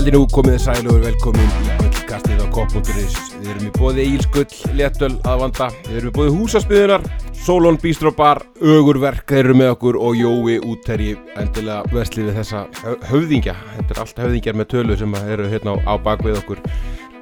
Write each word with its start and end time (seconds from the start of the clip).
Daldi 0.00 0.14
nú 0.16 0.22
komið 0.32 0.54
þið 0.54 0.62
sælugur 0.64 1.02
velkomin 1.04 1.50
í 1.60 1.74
gullkastið 1.76 2.38
á 2.40 2.46
Kopp.is 2.54 3.16
Við 3.34 3.48
erum 3.52 3.64
í 3.66 3.72
bóði 3.74 4.06
Ílsgull, 4.14 4.54
Léttöl 4.78 5.10
að 5.28 5.42
vanda. 5.42 5.66
Við 5.90 5.98
erum 5.98 6.08
í 6.08 6.14
bóði 6.16 6.32
Húsaspiðunar, 6.38 7.04
Solon 7.36 7.76
Bistro 7.82 8.08
Bar, 8.16 8.40
Ögurverk. 8.64 9.26
Þeir 9.28 9.50
eru 9.50 9.58
með 9.60 9.74
okkur 9.74 9.98
og 10.00 10.16
Jói 10.16 10.56
útterji 10.56 11.18
endilega 11.36 11.84
veslið 11.92 12.30
við 12.30 12.40
þessa 12.40 12.62
hö- 12.80 12.96
höfðingja. 13.10 13.56
Þetta 13.74 13.92
er 13.98 14.02
allt 14.06 14.24
höfðingjar 14.24 14.58
með 14.62 14.70
tölu 14.72 14.98
sem 15.02 15.20
eru 15.20 15.52
hérna 15.52 15.76
á, 15.84 15.92
bakvið 16.00 16.40
okkur. 16.40 16.64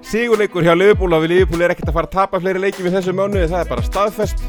Sigurleikur 0.06 0.70
hjá 0.70 0.76
að 0.78 1.26
við 1.26 1.30
Liverpool 1.34 1.66
er 1.66 1.74
ekkert 1.74 1.90
að 1.90 1.98
fara 1.98 2.12
að 2.12 2.14
tapa 2.14 2.44
fleiri 2.46 2.62
leikjum 2.62 2.86
í 2.86 2.94
þessu 2.94 3.10
mánuði, 3.10 3.50
það 3.50 3.64
er 3.64 3.72
bara 3.74 3.88
staðfest. 3.90 4.46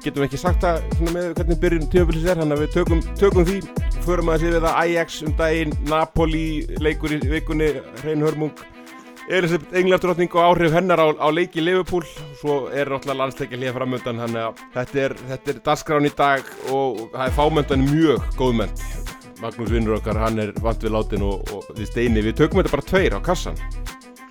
Getum 0.00 0.24
ekki 0.24 0.40
sagt 0.40 0.64
það 0.64 0.80
með 1.12 1.34
hvernig 1.36 1.60
byrjun 1.60 1.90
tímabilis 1.92 2.24
er 2.24 2.40
þannig 2.40 2.56
að 2.56 2.64
við 2.64 2.78
tökum, 2.80 3.04
tökum 3.20 3.44
því 3.44 3.60
förum 4.06 4.32
að 4.32 4.42
sé 4.42 4.52
við 4.52 4.64
það 4.66 4.78
Ajax 4.82 5.18
um 5.26 5.34
daginn 5.38 5.74
Napoli 5.90 6.44
leikur 6.82 7.14
í 7.16 7.20
vikunni 7.30 7.68
Hrein 8.02 8.24
Hörmung 8.24 8.64
Elisabeth 9.32 9.78
Englartrotning 9.78 10.32
og 10.34 10.48
áhrif 10.48 10.74
hennar 10.74 11.00
á, 11.00 11.08
á 11.14 11.28
leiki 11.30 11.62
Liverpool 11.62 12.04
svo 12.40 12.66
er 12.74 12.90
náttúrulega 12.90 13.20
landsleiki 13.20 13.60
hlýja 13.60 13.76
framöndan 13.76 14.20
þannig 14.24 14.42
að 14.48 14.64
þetta 14.74 15.02
er, 15.06 15.16
þetta 15.30 15.54
er 15.54 15.62
dasgrán 15.70 16.08
í 16.08 16.12
dag 16.18 16.52
og 16.74 17.06
það 17.14 17.26
er 17.28 17.36
fámöndan 17.38 17.86
mjög 17.90 18.28
góðmenn 18.40 18.76
Magnús 19.42 19.72
vinnur 19.74 19.96
okkar, 19.96 20.20
hann 20.22 20.38
er 20.38 20.52
vant 20.62 20.84
við 20.84 20.94
látin 20.94 21.24
og, 21.26 21.48
og 21.50 21.72
við 21.74 21.88
steini, 21.90 22.22
við 22.22 22.38
tökum 22.42 22.62
þetta 22.62 22.76
bara 22.76 22.90
tveir 22.92 23.18
á 23.18 23.20
kassan 23.22 23.58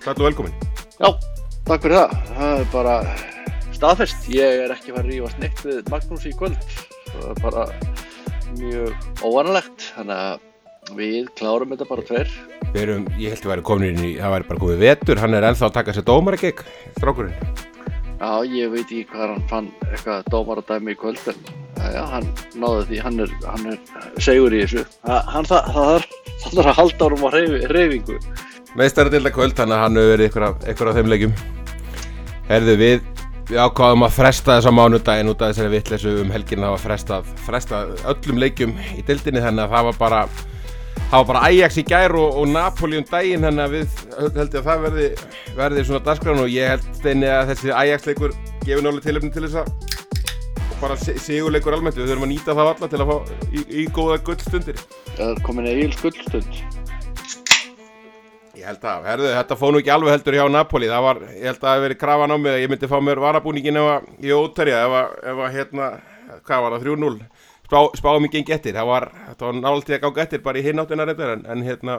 Sæll 0.02 0.16
og 0.16 0.28
velkomin 0.30 0.72
Já, 1.02 1.08
takk 1.66 1.82
fyrir 1.82 1.96
það. 1.98 2.12
Það 2.36 2.60
er 2.60 2.68
bara 2.70 2.96
staðfest. 3.74 4.26
Ég 4.30 4.60
er 4.64 4.74
ekki 4.74 4.92
að 4.92 4.98
fara 5.00 5.16
að 5.26 5.40
neitt 5.42 5.62
við 5.66 5.88
Magnús 5.90 6.26
í 6.28 6.34
kvöld. 6.38 6.74
Það 7.08 7.24
er 7.32 7.40
bara 7.42 7.64
mjög 8.60 9.24
óvanalegt. 9.24 9.88
Þannig 9.96 10.22
að 10.22 10.96
við 10.98 11.28
klárum 11.38 11.72
þetta 11.74 11.88
bara 11.90 12.06
tveir. 12.08 12.30
Við 12.72 12.80
erum, 12.86 13.04
ég 13.20 13.34
held 13.34 13.44
að 13.46 13.52
væri 13.52 13.64
komin 13.68 13.90
inn 13.92 14.06
í, 14.08 14.12
það 14.18 14.32
væri 14.36 14.48
bara 14.48 14.62
komið 14.64 14.80
vetur, 14.86 15.20
hann 15.22 15.36
er 15.38 15.46
ennþá 15.50 15.68
að 15.68 15.74
taka 15.76 15.94
sér 15.96 16.06
dómaragegg, 16.08 16.62
strákurinn. 16.96 17.34
Já, 18.22 18.30
ég 18.46 18.70
veit 18.72 18.84
ekki 18.86 19.02
hvað 19.10 19.32
hann 19.34 19.44
fann 19.50 19.68
eitthvað 19.90 20.28
dómaradæmi 20.30 20.94
í 20.94 20.98
kvöld 21.00 21.22
en 21.32 21.40
já, 21.92 22.02
hann 22.12 22.28
náði 22.62 22.84
því, 22.88 23.00
hann 23.02 23.20
er, 23.24 23.32
hann 23.44 23.66
er 23.72 23.78
segur 24.22 24.54
í 24.54 24.60
þessu. 24.62 24.84
Ha- 25.08 25.24
Hann 25.34 25.48
það, 25.50 25.70
það 25.74 25.88
þarf 25.90 26.06
það 26.42 26.56
þarf 26.58 26.70
að 26.72 26.78
halda 26.80 27.08
árum 27.08 27.26
á 27.26 27.28
hreyfi, 27.34 27.60
hreyfingu. 27.72 28.18
Meistaradilda 28.78 29.32
kvöld, 29.34 29.56
þannig 29.58 29.76
að 29.76 29.82
hann 29.84 29.98
hefur 30.00 30.12
verið 30.14 30.30
ykkur 30.30 30.46
af, 30.92 30.96
þeim 31.00 31.10
leikjum. 31.12 31.34
Herðu 32.48 32.76
við, 32.80 33.02
við 33.50 33.58
ákváðum 33.66 34.06
að 34.06 34.14
fresta 34.16 34.56
þess 34.58 34.68
að 34.70 34.76
mánudaginn 34.78 35.30
út 35.32 35.42
af 35.42 35.52
þessari 35.52 35.72
vitleysu 35.76 36.14
um 36.22 36.30
helginn, 36.34 36.62
það 36.64 36.74
var 36.76 36.82
frestað, 36.86 37.30
frestað 37.46 37.92
öllum 38.12 38.40
leikjum 38.42 38.74
í 38.96 39.04
dildinni, 39.08 39.42
þannig 39.44 39.64
að 39.66 39.74
það 39.76 39.88
var 39.88 39.98
bara, 40.02 40.20
það 40.98 41.16
var 41.18 41.28
bara 41.32 41.42
Ajax 41.48 41.78
í 41.82 41.84
gær 41.90 42.14
og, 42.20 42.38
og 42.42 42.48
Napoli 42.52 43.00
um 43.02 43.08
daginn, 43.10 43.46
þannig 43.48 43.64
að 43.66 43.76
við 43.78 44.04
held 44.38 44.40
ég 44.42 44.60
að 44.62 44.68
það 44.70 44.84
verði, 44.86 45.08
verði 45.58 45.86
svona 45.88 46.04
dagskránu 46.10 46.44
og 46.46 46.52
ég 46.54 46.72
held 46.74 46.86
steini 47.00 47.30
að 47.32 47.52
þessi 47.52 47.74
Ajax 47.82 48.08
leikur 48.10 48.36
gefur 48.66 48.86
nálega 48.86 49.06
tilöfni 49.08 49.32
til 49.34 49.46
þess 49.48 49.62
að 49.64 49.98
bara 50.82 50.96
si- 50.98 51.14
sigurleikur 51.22 51.76
almennt, 51.76 51.94
við 51.98 52.08
þurfum 52.10 52.24
að 52.26 52.32
nýta 52.32 52.54
það 52.58 52.70
alla 52.72 52.88
til 52.90 53.02
að 53.04 53.10
fá 53.12 53.16
í, 53.54 53.60
í 53.82 53.84
góða 53.94 54.16
gullstundir. 54.26 54.80
Það 55.14 55.28
er 55.28 55.42
komin 55.46 55.68
eigin 55.70 55.92
skuldstund. 55.94 56.62
Ég 58.62 58.68
held 58.70 58.84
að, 58.86 59.06
herðu, 59.10 59.30
þetta 59.34 59.56
fóð 59.58 59.72
nú 59.74 59.78
ekki 59.80 59.90
alveg 59.90 60.12
heldur 60.14 60.34
hjá 60.38 60.42
Napoli, 60.54 60.86
það 60.86 61.00
var, 61.02 61.18
ég 61.34 61.48
held 61.48 61.56
að 61.56 61.64
það 61.64 61.72
hef 61.74 61.80
verið 61.82 61.98
krafan 61.98 62.30
á 62.30 62.36
mig 62.38 62.52
að 62.52 62.60
ég 62.62 62.68
myndi 62.70 62.90
fá 62.92 62.98
mér 63.02 63.20
varabúningin 63.24 63.78
ef 63.80 63.88
að 63.90 64.04
ég 64.28 64.42
óterja, 64.44 64.82
ef 64.86 64.92
að, 64.98 65.16
ef 65.32 65.40
að 65.42 65.56
hérna, 65.56 65.88
hvað 66.46 66.62
var 66.62 66.76
það, 66.76 66.84
3-0, 66.86 67.16
Spá, 67.66 67.78
spáum 67.96 68.28
ekki 68.28 68.36
gengi 68.38 68.54
eftir, 68.54 68.76
það 68.76 68.88
var, 68.90 69.08
þetta 69.30 69.46
var 69.48 69.58
náttúrulega 69.58 69.96
að 69.96 70.04
ganga 70.04 70.22
eftir 70.26 70.44
bara 70.44 70.60
í 70.60 70.64
hináttina 70.66 71.06
reyndar, 71.08 71.32
en, 71.34 71.42
en 71.54 71.64
hérna, 71.66 71.96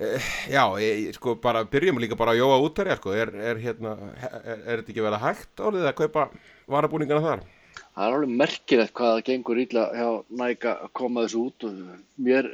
eh, 0.00 0.28
já, 0.50 0.62
ég, 0.82 1.10
sko, 1.14 1.36
bara 1.44 1.62
byrjum 1.70 2.00
líka 2.02 2.18
bara 2.18 2.34
að 2.34 2.40
jóa 2.40 2.56
útterja, 2.64 2.96
sko, 2.98 3.12
er, 3.14 3.30
er 3.52 3.60
hérna, 3.62 3.92
er, 4.16 4.40
er 4.56 4.80
þetta 4.80 4.94
ekki 4.94 5.04
verið 5.04 5.24
hægt 5.28 5.62
orðið 5.68 5.90
að 5.92 5.98
kaupa 6.00 6.26
varabúningina 6.74 7.22
þar? 7.22 7.44
Það 7.90 8.06
er 8.06 8.16
alveg 8.16 8.34
merkilegt 8.40 8.96
hvað 8.96 9.12
það 9.12 9.22
gengur 9.28 9.60
illa 9.60 9.84
hjá 9.94 10.08
Næka 10.40 10.74
að 10.86 10.90
koma 11.02 11.26
þessu 11.26 11.44
út 11.50 11.68
og 11.68 11.78
mér, 12.26 12.48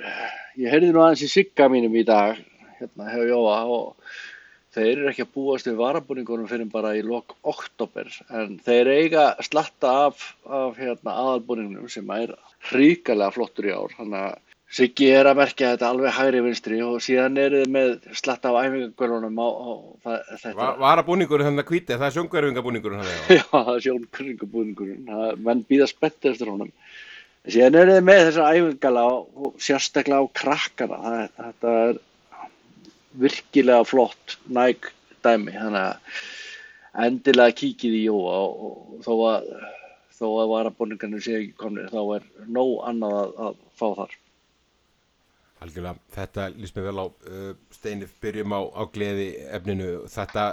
ég 0.58 0.74
heyrði 0.74 0.90
nú 0.90 1.04
aðeins 1.04 1.24
í 1.24 1.30
sigga 1.32 1.70
mínum 1.72 1.96
í 1.96 2.04
dag, 2.08 2.42
hérna 2.80 3.10
hefur 3.12 3.30
Jóa 3.30 3.58
og 3.76 4.16
þeir 4.76 4.92
eru 4.92 5.10
ekki 5.10 5.24
að 5.24 5.34
búast 5.36 5.68
við 5.68 5.78
varabúningunum 5.80 6.48
fyrir 6.50 6.68
bara 6.72 6.94
í 6.96 7.04
lok 7.06 7.36
oktober 7.48 8.10
en 8.28 8.58
þeir 8.66 8.92
eiga 8.92 9.28
slatta 9.44 9.92
af, 10.08 10.26
af 10.44 10.76
hérna, 10.80 11.14
aðalbúningunum 11.14 11.88
sem 11.92 12.10
er 12.16 12.34
hríkalega 12.70 13.32
flottur 13.36 13.70
í 13.70 13.76
ár, 13.76 13.94
þannig 13.96 14.26
að 14.26 14.42
Siggi 14.66 15.06
er 15.14 15.28
að 15.30 15.38
merkja 15.38 15.68
þetta 15.72 15.88
alveg 15.92 16.14
hægri 16.16 16.40
vinstri 16.42 16.78
og 16.82 16.96
síðan 17.04 17.36
eru 17.38 17.60
þið 17.60 17.68
með 17.70 17.90
slatta 18.18 18.50
af 18.50 18.64
æfingagölunum 18.66 19.36
á, 19.38 19.46
á 19.46 19.70
það, 20.02 20.16
þetta. 20.32 20.54
Va, 20.58 20.70
varabúningurinn 20.80 21.46
þannig 21.46 21.62
að 21.62 21.70
hvíti, 21.70 21.92
það 21.92 22.06
er 22.08 22.16
sjóngverfingabúningurinn 22.16 23.04
hann, 23.04 23.12
já. 23.38 23.44
Það 23.52 23.70
er 23.76 23.84
sjónkringabúðingurinn, 23.84 25.12
menn 25.46 25.62
býða 25.70 25.86
spenntir 25.92 26.34
eftir 26.34 26.50
honum. 26.50 26.72
Síðan 27.46 27.78
er 27.78 27.92
þið 27.92 28.02
með 28.08 28.22
þessa 28.24 28.48
æfingala 28.56 29.06
og 29.14 29.62
sérstaklega 29.62 30.26
á 30.26 30.34
krakkana, 30.42 31.00
þetta 31.38 31.76
er 31.84 32.02
virkilega 33.20 33.86
flott 33.88 34.36
næg 34.52 34.90
dæmi, 35.24 35.54
þannig 35.56 35.82
að 35.82 37.06
endilega 37.06 37.56
kíkið 37.60 37.96
í 37.98 38.04
Jóa 38.06 38.36
og, 38.46 38.76
þó 39.04 39.12
að 39.30 39.50
þó 40.16 40.28
að 40.40 40.52
varabúningarnir 40.52 41.24
séu 41.24 41.40
ekki 41.42 41.56
komnir 41.60 41.90
þá 41.92 42.00
er 42.16 42.30
nóg 42.48 42.78
annað 42.88 43.18
að, 43.18 43.34
að 43.46 43.58
fá 43.76 43.86
þar. 43.98 44.14
Algjörlega, 45.64 46.00
þetta 46.12 46.46
líst 46.52 46.76
mér 46.76 46.86
vel 46.90 47.00
á 47.00 47.06
uh, 47.08 47.52
Steinif, 47.72 48.12
byrjum 48.20 48.52
á, 48.52 48.60
á 48.76 48.82
gleði 48.92 49.28
efninu, 49.56 49.90
þetta, 50.12 50.44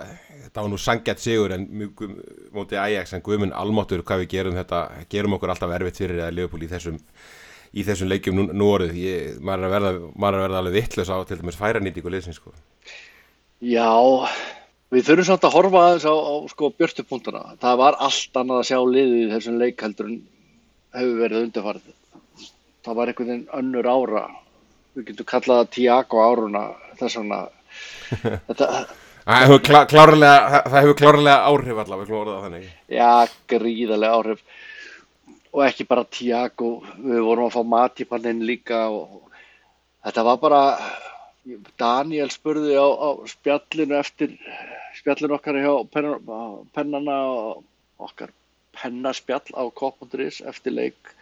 þetta 0.46 0.63
var 0.63 0.72
nú 0.72 0.79
sangjart 0.79 1.23
sigur 1.23 1.56
en 1.56 1.66
mjög 1.81 2.06
um, 2.07 2.13
mótið 2.56 2.79
Ajax 2.79 3.16
en 3.16 3.23
guðminn 3.25 3.56
almáttur 3.56 4.03
hvað 4.07 4.23
við 4.23 4.31
gerum 4.38 4.59
þetta, 4.59 4.84
gerum 5.12 5.35
okkur 5.35 5.52
alltaf 5.52 5.75
erfitt 5.75 6.00
fyrir 6.00 6.23
að 6.23 6.38
Leopold 6.38 6.63
í 6.63 6.72
þessum, 6.72 7.02
í 7.73 7.85
þessum 7.88 8.11
leikjum 8.11 8.38
nú, 8.38 8.45
nú 8.53 8.67
orðið, 8.75 8.97
ég, 9.01 9.39
maður, 9.41 9.66
er 9.67 9.73
verða, 9.73 9.94
maður 10.13 10.35
er 10.35 10.39
að 10.39 10.45
verða 10.47 10.61
alveg 10.61 10.78
vittlaus 10.78 11.11
á 11.13 11.17
til 11.29 11.39
dæmis 11.39 11.59
færanýtingu 11.59 12.13
liðsins 12.13 12.39
sko. 12.39 12.53
Já, 13.63 13.89
við 14.94 15.07
þurfum 15.07 15.29
samt 15.29 15.47
að 15.47 15.57
horfa 15.57 15.84
aðeins 15.88 16.07
á, 16.09 16.13
á 16.13 16.34
sko, 16.51 16.72
björtupunktana. 16.78 17.44
Það 17.63 17.81
var 17.81 18.00
allt 18.07 18.39
annað 18.41 18.61
að 18.61 18.69
sjá 18.69 18.79
liðið 18.84 19.19
í 19.23 19.31
þessum 19.34 19.59
leik 19.61 19.85
heldur 19.85 20.09
en 20.11 20.17
hefur 20.94 21.22
verið 21.23 21.45
undarfarið. 21.47 21.94
Það 22.84 23.00
var 23.00 23.11
einhvern 23.11 23.31
veginn 23.31 23.53
önnur 23.61 23.90
ára. 23.90 24.25
Við 24.94 25.07
getum 25.09 25.29
kallað 25.31 25.63
það 25.63 25.72
Tiago 25.78 26.25
áruna 26.28 26.66
þess 27.00 27.17
vegna. 27.22 27.40
Þetta, 28.50 28.67
Það 29.23 29.40
hefur, 29.40 29.61
klá, 29.63 29.78
klárlega, 29.88 30.61
það 30.67 30.88
áhrif 31.47 31.78
allavega, 31.79 32.00
við 32.01 32.09
klóraða 32.09 32.41
þannig. 32.44 32.66
já, 32.91 33.11
gríðarlega 33.47 34.17
áhrif. 34.17 34.41
Og 35.53 35.62
ekki 35.68 35.86
bara 35.86 36.06
Tiago, 36.09 36.80
við 36.97 37.19
vorum 37.22 37.46
að 37.46 37.56
fá 37.56 37.64
Matipan 37.75 38.25
inn 38.31 38.46
líka 38.47 38.88
og 38.90 39.28
þetta 40.02 40.24
var 40.25 40.40
bara, 40.41 40.62
Daniel 41.78 42.31
spurði 42.34 42.74
á, 42.74 42.88
á 42.90 43.09
spjallinu 43.30 44.00
eftir, 44.00 44.34
spjallinu 44.97 45.38
okkar 45.38 45.59
hjá 45.62 45.74
penna, 45.94 46.40
pennana 46.74 47.18
okkar 48.02 48.34
pennaspjall 48.74 49.53
á 49.53 49.64
Kopp.is 49.78 50.41
eftir 50.41 50.74
leik. 50.74 51.14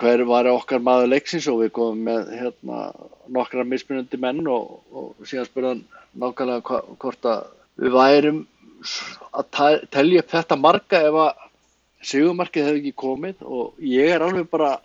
Hver 0.00 0.24
var 0.26 0.48
okkar 0.50 0.80
maður 0.82 1.12
leiksins 1.12 1.46
og 1.52 1.60
við 1.62 1.74
komum 1.76 2.00
með 2.08 2.32
hérna, 2.34 2.88
nokkra 3.30 3.66
mismunandi 3.68 4.18
menn 4.18 4.42
og, 4.50 4.80
og 4.90 5.28
síðan 5.28 5.50
spurði 5.50 5.74
hann 5.74 5.84
nákvæmlega 6.24 6.80
hvort 7.02 7.28
að 7.28 7.44
við 7.84 7.94
værum 7.94 8.40
að 9.36 9.84
telja 9.94 10.24
upp 10.24 10.32
þetta 10.32 10.58
marga 10.60 11.04
ef 11.04 11.20
að 11.28 11.43
sigumarkið 12.08 12.68
hefði 12.68 12.82
ekki 12.82 12.94
komið 13.04 13.46
og 13.46 13.80
ég 13.84 14.12
er 14.14 14.24
alveg 14.24 14.48
bara 14.52 14.76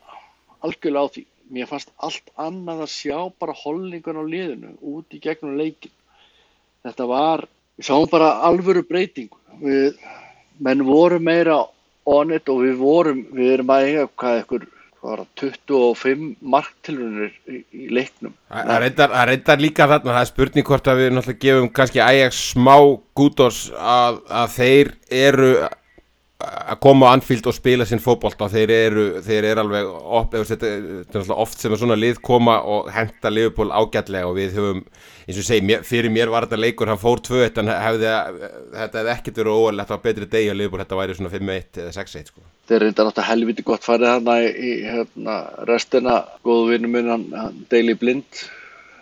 algjörlega 0.65 1.05
á 1.05 1.13
því. 1.15 1.25
Mér 1.49 1.69
fannst 1.69 1.89
allt 1.97 2.27
annað 2.37 2.83
að 2.85 2.91
sjá 2.93 3.17
bara 3.41 3.57
holningun 3.57 4.21
á 4.21 4.23
liðinu 4.23 4.75
út 4.85 5.15
í 5.15 5.21
gegnum 5.23 5.57
leikin. 5.57 5.93
Þetta 6.85 7.07
var, 7.09 7.45
við 7.77 7.89
sáum 7.89 8.09
bara 8.11 8.35
alvöru 8.47 8.83
breytingu. 8.85 9.39
Við, 9.59 9.97
menn 10.63 10.83
voru 10.87 11.19
meira 11.19 11.63
on 12.09 12.35
it 12.35 12.49
og 12.51 12.61
við 12.65 12.77
vorum, 12.79 13.23
við 13.35 13.55
erum 13.55 13.73
að 13.73 13.87
eiga 13.87 14.05
hvað 14.19 14.37
ykkur, 14.43 14.67
hvað 14.99 15.11
var 15.11 15.23
það, 15.23 15.33
25 15.41 16.23
marktilrunir 16.53 17.33
í, 17.49 17.59
í 17.73 17.89
leiknum. 17.93 18.35
Það 18.53 18.79
reyndar, 18.85 19.17
reyndar 19.31 19.61
líka 19.63 19.89
þarna, 19.89 20.15
það 20.15 20.21
er 20.21 20.31
spurning 20.31 20.69
hvort 20.69 20.89
að 20.89 21.01
við 21.01 21.11
náttúrulega 21.15 21.43
gefum 21.45 21.69
kannski 21.79 22.03
Ajax 22.05 22.41
smá 22.53 22.75
gútos 23.17 23.61
að, 23.75 24.21
að 24.41 24.55
þeir 24.55 24.93
eru 25.19 25.51
að 26.39 26.77
koma 26.79 27.09
á 27.11 27.13
Anfield 27.17 27.47
og 27.51 27.55
spila 27.55 27.83
sinn 27.87 27.99
fótbolta 27.99 28.47
þeir 28.51 28.71
eru, 28.71 29.05
þeir 29.25 29.47
eru 29.49 29.63
alveg 29.65 29.87
op, 29.91 30.35
þetta, 30.47 30.69
þetta 31.09 31.19
er 31.19 31.33
oft 31.35 31.59
sem 31.59 31.73
að 31.75 31.81
svona 31.81 31.97
lið 31.99 32.21
koma 32.23 32.55
og 32.63 32.87
henda 32.95 33.31
Liverpool 33.33 33.73
ágætlega 33.75 34.29
og 34.29 34.37
við 34.37 34.55
höfum, 34.55 34.79
eins 35.25 35.41
og 35.41 35.47
segi, 35.49 35.65
mér, 35.67 35.83
fyrir 35.87 36.13
mér 36.15 36.31
var 36.31 36.47
þetta 36.47 36.61
leikur, 36.61 36.87
hann 36.87 37.01
fór 37.01 37.19
2-1 37.27 37.59
en 37.59 37.73
hefði, 37.73 38.15
þetta 38.77 39.01
hefði 39.01 39.13
ekkert 39.17 39.43
verið 39.43 39.67
þetta 39.81 39.95
var 39.97 40.01
betri 40.07 40.31
degi 40.31 40.55
á 40.55 40.55
Liverpool, 40.55 40.83
þetta 40.85 41.01
væri 41.01 41.19
svona 41.19 41.35
5-1 41.35 41.83
eða 41.83 41.93
6-1 41.99 42.31
sko. 42.31 42.47
Þeir 42.71 42.85
reynda 42.85 43.09
náttúrulega 43.09 43.29
helviti 43.33 43.67
gott 43.67 43.83
farið 43.83 44.13
hann 44.13 44.33
í, 44.47 44.73
hérna, 44.87 45.37
restina, 45.67 46.19
góðu 46.47 46.71
vinnu 46.71 46.95
minn, 46.95 47.11
hann, 47.11 47.31
hann 47.35 47.63
Daily 47.73 47.99
Blind, 47.99 48.45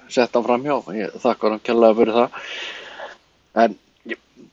sett 0.10 0.34
hann 0.34 0.46
fram 0.48 0.66
hjá. 0.66 0.80
Ég 0.98 1.18
þakka 1.22 1.52
hann 1.54 1.66
kærlega 1.68 1.98
fyrir 2.00 2.18
það. 2.18 2.46
En 3.62 3.76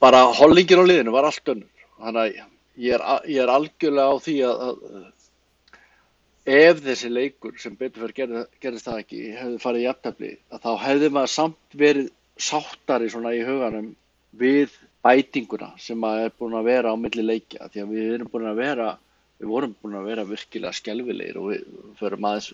bara 0.02 0.26
hollingin 0.36 0.82
á 0.82 0.90
liðinu 0.90 1.14
var 1.14 1.30
allt 1.30 1.54
önnur. 1.54 1.70
Þannig 2.02 2.26
að 2.26 2.42
ég 2.76 2.96
er, 2.96 3.04
ég 3.30 3.42
er 3.42 3.52
algjörlega 3.52 4.14
á 4.14 4.16
því 4.24 4.36
að, 4.48 4.64
að 4.68 6.54
ef 6.54 6.80
þessi 6.84 7.10
leikur 7.12 7.54
sem 7.60 7.76
betur 7.76 8.04
fyrir 8.04 8.16
gerð, 8.18 8.40
gerðist 8.60 8.88
það 8.88 9.02
ekki 9.04 9.20
hefði 9.38 9.60
farið 9.62 9.84
í 9.84 9.90
aftabli 9.90 10.32
þá 10.52 10.72
hefði 10.82 11.12
maður 11.14 11.32
samt 11.34 11.78
verið 11.84 12.10
sáttari 12.36 13.08
svona 13.12 13.32
í 13.32 13.44
huganum 13.46 13.94
við 14.36 14.74
bætinguna 15.04 15.70
sem 15.80 16.04
að 16.04 16.26
er 16.26 16.34
búin 16.38 16.58
að 16.58 16.68
vera 16.68 16.92
á 16.92 16.96
milli 17.00 17.24
leikja 17.24 17.70
því 17.70 17.84
að 17.84 17.94
við 17.94 18.12
erum 18.16 18.30
búin 18.32 18.50
að 18.50 18.60
vera 18.60 18.90
við 19.38 19.50
vorum 19.50 19.76
búin 19.80 19.98
að 19.98 20.10
vera 20.10 20.26
virkilega 20.28 20.78
skjálfilegir 20.78 21.38
og 21.40 21.50
við 21.52 21.64
förum 22.00 22.28
aðeins 22.28 22.50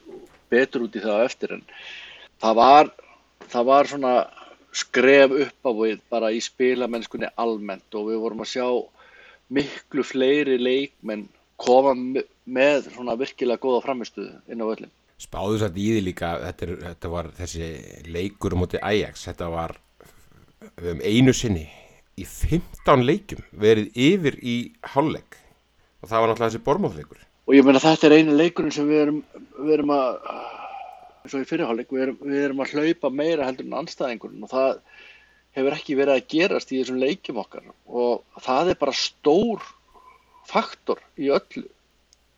betur 0.52 0.86
út 0.86 0.96
í 0.96 1.02
það 1.04 1.24
eftir 1.24 1.56
en 1.56 1.66
það 2.40 2.56
var, 2.60 2.92
það 3.50 3.68
var 3.72 3.90
svona 3.90 4.14
skref 4.70 5.34
upp 5.46 5.66
á 5.66 5.70
við 5.80 6.00
bara 6.12 6.30
í 6.30 6.40
spilamennskunni 6.44 7.30
almennt 7.42 7.98
og 7.98 8.10
við 8.10 8.22
vorum 8.22 8.44
að 8.44 8.52
sjá 8.52 8.66
miklu 9.50 10.04
fleiri 10.06 10.56
leikmenn 10.60 11.26
koma 11.60 11.94
með 11.94 12.90
svona 12.94 13.16
virkilega 13.20 13.60
góða 13.62 13.84
framistuðu 13.84 14.32
inn 14.50 14.64
á 14.64 14.66
öllum. 14.70 14.92
Spáðu 15.20 15.58
satt 15.60 15.76
í 15.76 15.90
því 15.92 16.04
líka, 16.06 16.32
þetta, 16.46 16.66
er, 16.66 16.76
þetta 16.86 17.10
var 17.12 17.28
þessi 17.36 17.66
leikur 18.08 18.56
mútið 18.56 18.84
Ajax, 18.88 19.26
þetta 19.28 19.50
var 19.52 19.76
um 20.80 21.02
einu 21.04 21.34
sinni 21.36 21.66
í 22.20 22.24
15 22.24 23.04
leikum 23.04 23.42
verið 23.52 23.90
yfir 23.96 24.38
í 24.40 24.56
hálfleik 24.94 25.36
og 26.00 26.08
það 26.08 26.22
var 26.22 26.30
náttúrulega 26.30 26.48
þessi 26.48 26.64
bormóðleikur. 26.64 27.20
Og 27.48 27.56
ég 27.56 27.66
meina 27.66 27.82
þetta 27.82 28.08
er 28.08 28.16
einu 28.16 28.38
leikurinn 28.38 28.72
sem 28.72 28.88
við 28.88 29.02
erum, 29.04 29.20
við 29.58 29.74
erum 29.76 29.92
að, 29.92 30.18
eins 31.20 31.36
og 31.36 31.44
í 31.44 31.48
fyrirhálfleik, 31.50 31.92
við, 31.92 32.14
við 32.24 32.44
erum 32.46 32.64
að 32.64 32.74
hlaupa 32.76 33.12
meira 33.12 33.48
heldur 33.48 33.68
en 33.68 33.78
anstæðingurinn 33.82 34.46
og 34.46 34.52
það 34.54 34.72
hefur 35.56 35.76
ekki 35.76 35.98
verið 35.98 36.16
að 36.16 36.30
gerast 36.34 36.72
í 36.72 36.80
þessum 36.80 37.00
leikim 37.02 37.40
okkar. 37.42 37.66
Og 37.86 38.42
það 38.44 38.72
er 38.72 38.80
bara 38.80 38.96
stór 38.96 39.64
faktor 40.50 41.02
í 41.18 41.30
öllu. 41.34 41.66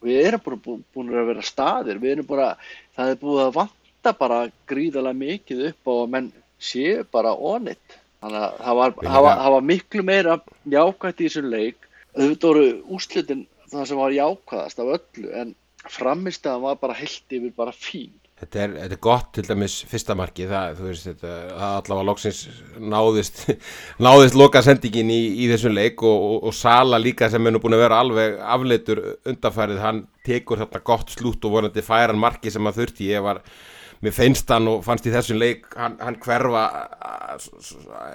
Við 0.02 0.26
erum 0.26 0.42
bara 0.44 0.60
búin, 0.64 1.12
að 1.14 1.28
vera 1.30 1.46
staðir. 1.46 2.00
Við 2.02 2.16
erum 2.16 2.28
bara, 2.28 2.48
það 2.96 3.12
er 3.12 3.20
búin 3.20 3.44
að 3.44 3.56
vanta 3.60 4.14
bara 4.18 4.40
gríðalega 4.70 5.20
mikið 5.20 5.66
upp 5.70 5.92
og 5.94 6.02
menn 6.10 6.32
séu 6.62 7.02
bara 7.10 7.34
onitt 7.34 7.98
þannig 8.22 8.38
að 8.38 8.58
það 8.62 8.76
var, 8.78 8.92
það 9.02 9.24
var, 9.26 9.38
það 9.40 9.54
var 9.54 9.64
miklu 9.66 10.02
meira 10.06 10.34
jákvægt 10.70 11.22
í 11.22 11.28
þessum 11.28 11.48
leik. 11.50 11.88
Auðvitað 12.12 12.50
voru 12.52 12.66
úslitin 12.96 13.46
það 13.72 13.86
sem 13.88 14.00
var 14.02 14.16
jákvæðast 14.16 14.82
af 14.82 14.90
öllu 14.96 15.30
en 15.40 15.54
framistæðan 15.90 16.66
var 16.66 16.82
bara 16.82 16.98
heilt 16.98 17.34
yfir 17.34 17.54
bara 17.56 17.74
fín 17.74 18.12
Þetta 18.42 18.58
er, 18.58 18.72
þetta 18.74 18.96
er 18.96 19.00
gott 19.06 19.28
til 19.36 19.42
dæmis 19.46 19.74
fyrsta 19.86 20.16
marki, 20.18 20.48
það, 20.50 20.72
þú 20.80 20.86
veist, 20.88 21.04
þetta, 21.06 21.34
allavega 21.68 22.06
loksins 22.08 22.40
náðist, 22.82 23.42
náðist 24.02 24.38
loka 24.40 24.62
sendingin 24.66 25.12
í, 25.14 25.20
í 25.44 25.46
þessum 25.52 25.76
leik 25.76 26.02
og, 26.02 26.24
og, 26.26 26.48
og 26.50 26.56
Sala 26.58 26.98
líka 26.98 27.28
sem 27.30 27.46
er 27.46 27.54
nú 27.54 27.60
búin 27.62 27.76
að 27.78 27.84
vera 27.84 28.00
alveg 28.02 28.40
afleitur 28.56 29.02
undanfærið, 29.30 29.78
hann 29.84 30.00
tekur 30.26 30.58
þetta 30.64 30.82
gott 30.90 31.14
slút 31.14 31.46
og 31.46 31.54
vonandi 31.54 31.86
færan 31.86 32.18
marki 32.18 32.50
sem 32.50 32.66
að 32.66 32.80
þurfti, 32.80 33.12
ég 33.12 33.22
var 33.22 33.44
mér 34.02 34.14
finnst 34.14 34.50
hann 34.50 34.66
og 34.70 34.82
fannst 34.82 35.06
í 35.06 35.12
þessum 35.14 35.38
leik 35.38 35.66
hann, 35.78 35.94
hann 36.02 36.18
hverfa 36.22 36.62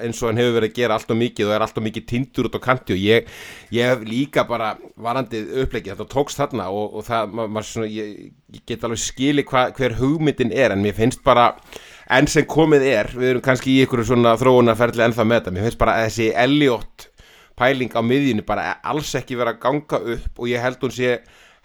eins 0.04 0.22
og 0.22 0.30
hann 0.30 0.42
hefur 0.42 0.58
verið 0.58 0.72
að 0.72 0.80
gera 0.82 0.98
allt 0.98 1.14
og 1.14 1.20
mikið 1.22 1.48
og 1.48 1.56
er 1.56 1.66
allt 1.66 1.80
og 1.80 1.86
mikið 1.88 2.08
tindur 2.12 2.50
út 2.50 2.58
á 2.60 2.62
kanti 2.68 2.96
og 2.96 3.02
ég, 3.02 3.30
ég 3.74 3.92
hef 3.92 4.04
líka 4.08 4.44
bara 4.50 4.74
varandið 5.00 5.54
upplegið 5.64 5.96
þetta 5.96 6.10
tókst 6.12 6.42
þarna 6.42 6.70
og, 6.76 7.00
og 7.00 7.08
það, 7.08 7.38
maður 7.40 7.70
svona, 7.72 7.92
ég, 7.92 8.32
ég 8.56 8.66
get 8.68 8.84
alveg 8.84 9.04
skili 9.04 9.48
hva, 9.48 9.68
hver 9.78 9.96
hugmyndin 10.02 10.52
er 10.52 10.76
en 10.76 10.84
mér 10.84 10.98
finnst 10.98 11.24
bara 11.26 11.54
enn 12.14 12.28
sem 12.32 12.48
komið 12.48 12.88
er, 12.88 13.12
við 13.16 13.34
erum 13.34 13.46
kannski 13.48 13.74
í 13.74 13.84
ykkur 13.86 14.04
svona 14.08 14.36
þróunarferðli 14.40 15.08
ennþá 15.08 15.28
með 15.28 15.42
þetta, 15.42 15.56
mér 15.56 15.68
finnst 15.68 15.82
bara 15.82 15.98
að 15.98 16.10
þessi 16.10 16.30
Elliot 16.44 17.10
pæling 17.58 17.96
á 17.96 18.02
miðjunni 18.06 18.46
bara 18.46 18.78
alls 18.86 19.16
ekki 19.18 19.40
verið 19.40 19.56
að 19.56 19.64
ganga 19.64 20.00
upp 20.16 20.42
og 20.42 20.52
ég 20.52 20.62
held 20.62 20.84
hún 20.84 20.94
sé 20.94 21.18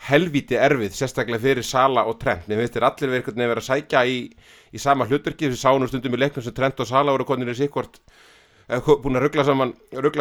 helvíti 0.09 0.59
erfið, 0.59 0.97
sérstaklega 0.97 1.43
fyrir 1.43 1.67
Sala 1.67 2.05
og 2.11 2.19
Trent, 2.21 2.49
nefnir 2.49 2.67
þetta 2.67 2.81
er 2.81 2.87
allir 2.89 3.13
verið 3.13 3.33
að 3.33 3.53
vera 3.53 3.63
að 3.63 3.69
sækja 3.69 4.03
í, 4.09 4.19
í 4.75 4.83
sama 4.83 5.07
hlutverki. 5.07 5.51
Við 5.53 5.61
sáum 5.61 5.87
stundum 5.87 6.17
í 6.17 6.23
leiknum 6.23 6.45
sem 6.45 6.57
Trent 6.57 6.83
og 6.83 6.89
Sala 6.91 7.15
voru 7.15 7.27
konir 7.29 7.53
í 7.53 7.57
sikkvort 7.59 8.01
eh, 8.67 8.91
búin 9.03 9.21
að 9.21 9.29
ruggla 9.29 9.47
saman, 9.47 9.75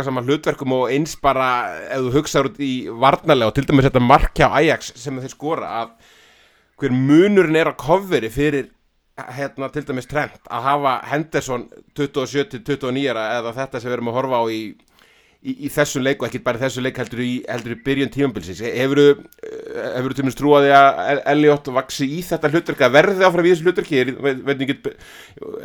saman 0.05 0.27
hlutverkum 0.29 0.75
og 0.77 0.91
eins 0.93 1.15
bara 1.21 1.47
ef 1.87 2.05
þú 2.05 2.13
hugsaður 2.19 2.51
út 2.51 2.61
í 2.61 2.73
varnarlega 3.05 3.49
og 3.49 3.57
til 3.57 3.65
dæmis 3.69 3.89
þetta 3.89 4.05
markja 4.05 4.51
á 4.53 4.57
Ajax 4.61 4.93
sem 5.01 5.17
þeir 5.23 5.33
skora 5.33 5.73
að 5.81 5.95
hver 6.81 6.93
munurinn 6.97 7.57
er 7.57 7.71
að 7.71 7.81
kofveri 7.81 8.29
fyrir 8.33 8.69
hérna 9.33 9.69
til 9.73 9.83
dæmis 9.87 10.09
Trent 10.09 10.45
að 10.45 10.65
hafa 10.69 10.93
Henderson 11.09 11.67
27-29 11.97 13.09
eða 13.11 13.53
þetta 13.57 13.81
sem 13.81 13.89
við 13.89 13.97
erum 13.97 14.13
að 14.13 14.17
horfa 14.19 14.41
á 14.41 14.45
í 14.49 14.61
í, 15.41 15.55
í 15.65 15.71
þessu 15.73 16.01
leik 16.03 16.21
og 16.21 16.29
ekki 16.29 16.41
bara 16.45 16.61
þessu 16.61 16.83
leik 16.85 16.99
heldur 17.01 17.23
í, 17.23 17.31
heldur 17.49 17.75
í 17.75 17.79
byrjun 17.85 18.13
tímambilsins 18.13 18.61
hefur 18.61 19.01
þú 19.01 20.15
til 20.15 20.25
minnst 20.25 20.39
trúaði 20.41 20.73
að 20.75 21.21
Elliot 21.33 21.71
vaksi 21.75 22.07
í 22.17 22.21
þetta 22.25 22.51
hlutverk 22.53 22.85
að 22.85 22.95
verði 22.97 23.27
áfram 23.27 23.49
í 23.49 23.53
þessu 23.53 23.67
hlutverki? 23.67 24.01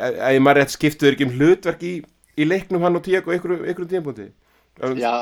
Að 0.00 0.36
ég 0.36 0.44
maður 0.44 0.62
rétt 0.62 0.76
skiptuður 0.76 1.16
ekki 1.16 1.28
um 1.28 1.34
hlutverk 1.38 1.86
í, 1.86 1.94
í 2.36 2.48
leiknum 2.48 2.86
hann 2.86 2.98
og 2.98 3.06
tíak 3.06 3.28
og 3.28 3.36
einhverjum 3.36 3.90
tímapunkti? 3.92 4.30
Já, 5.00 5.16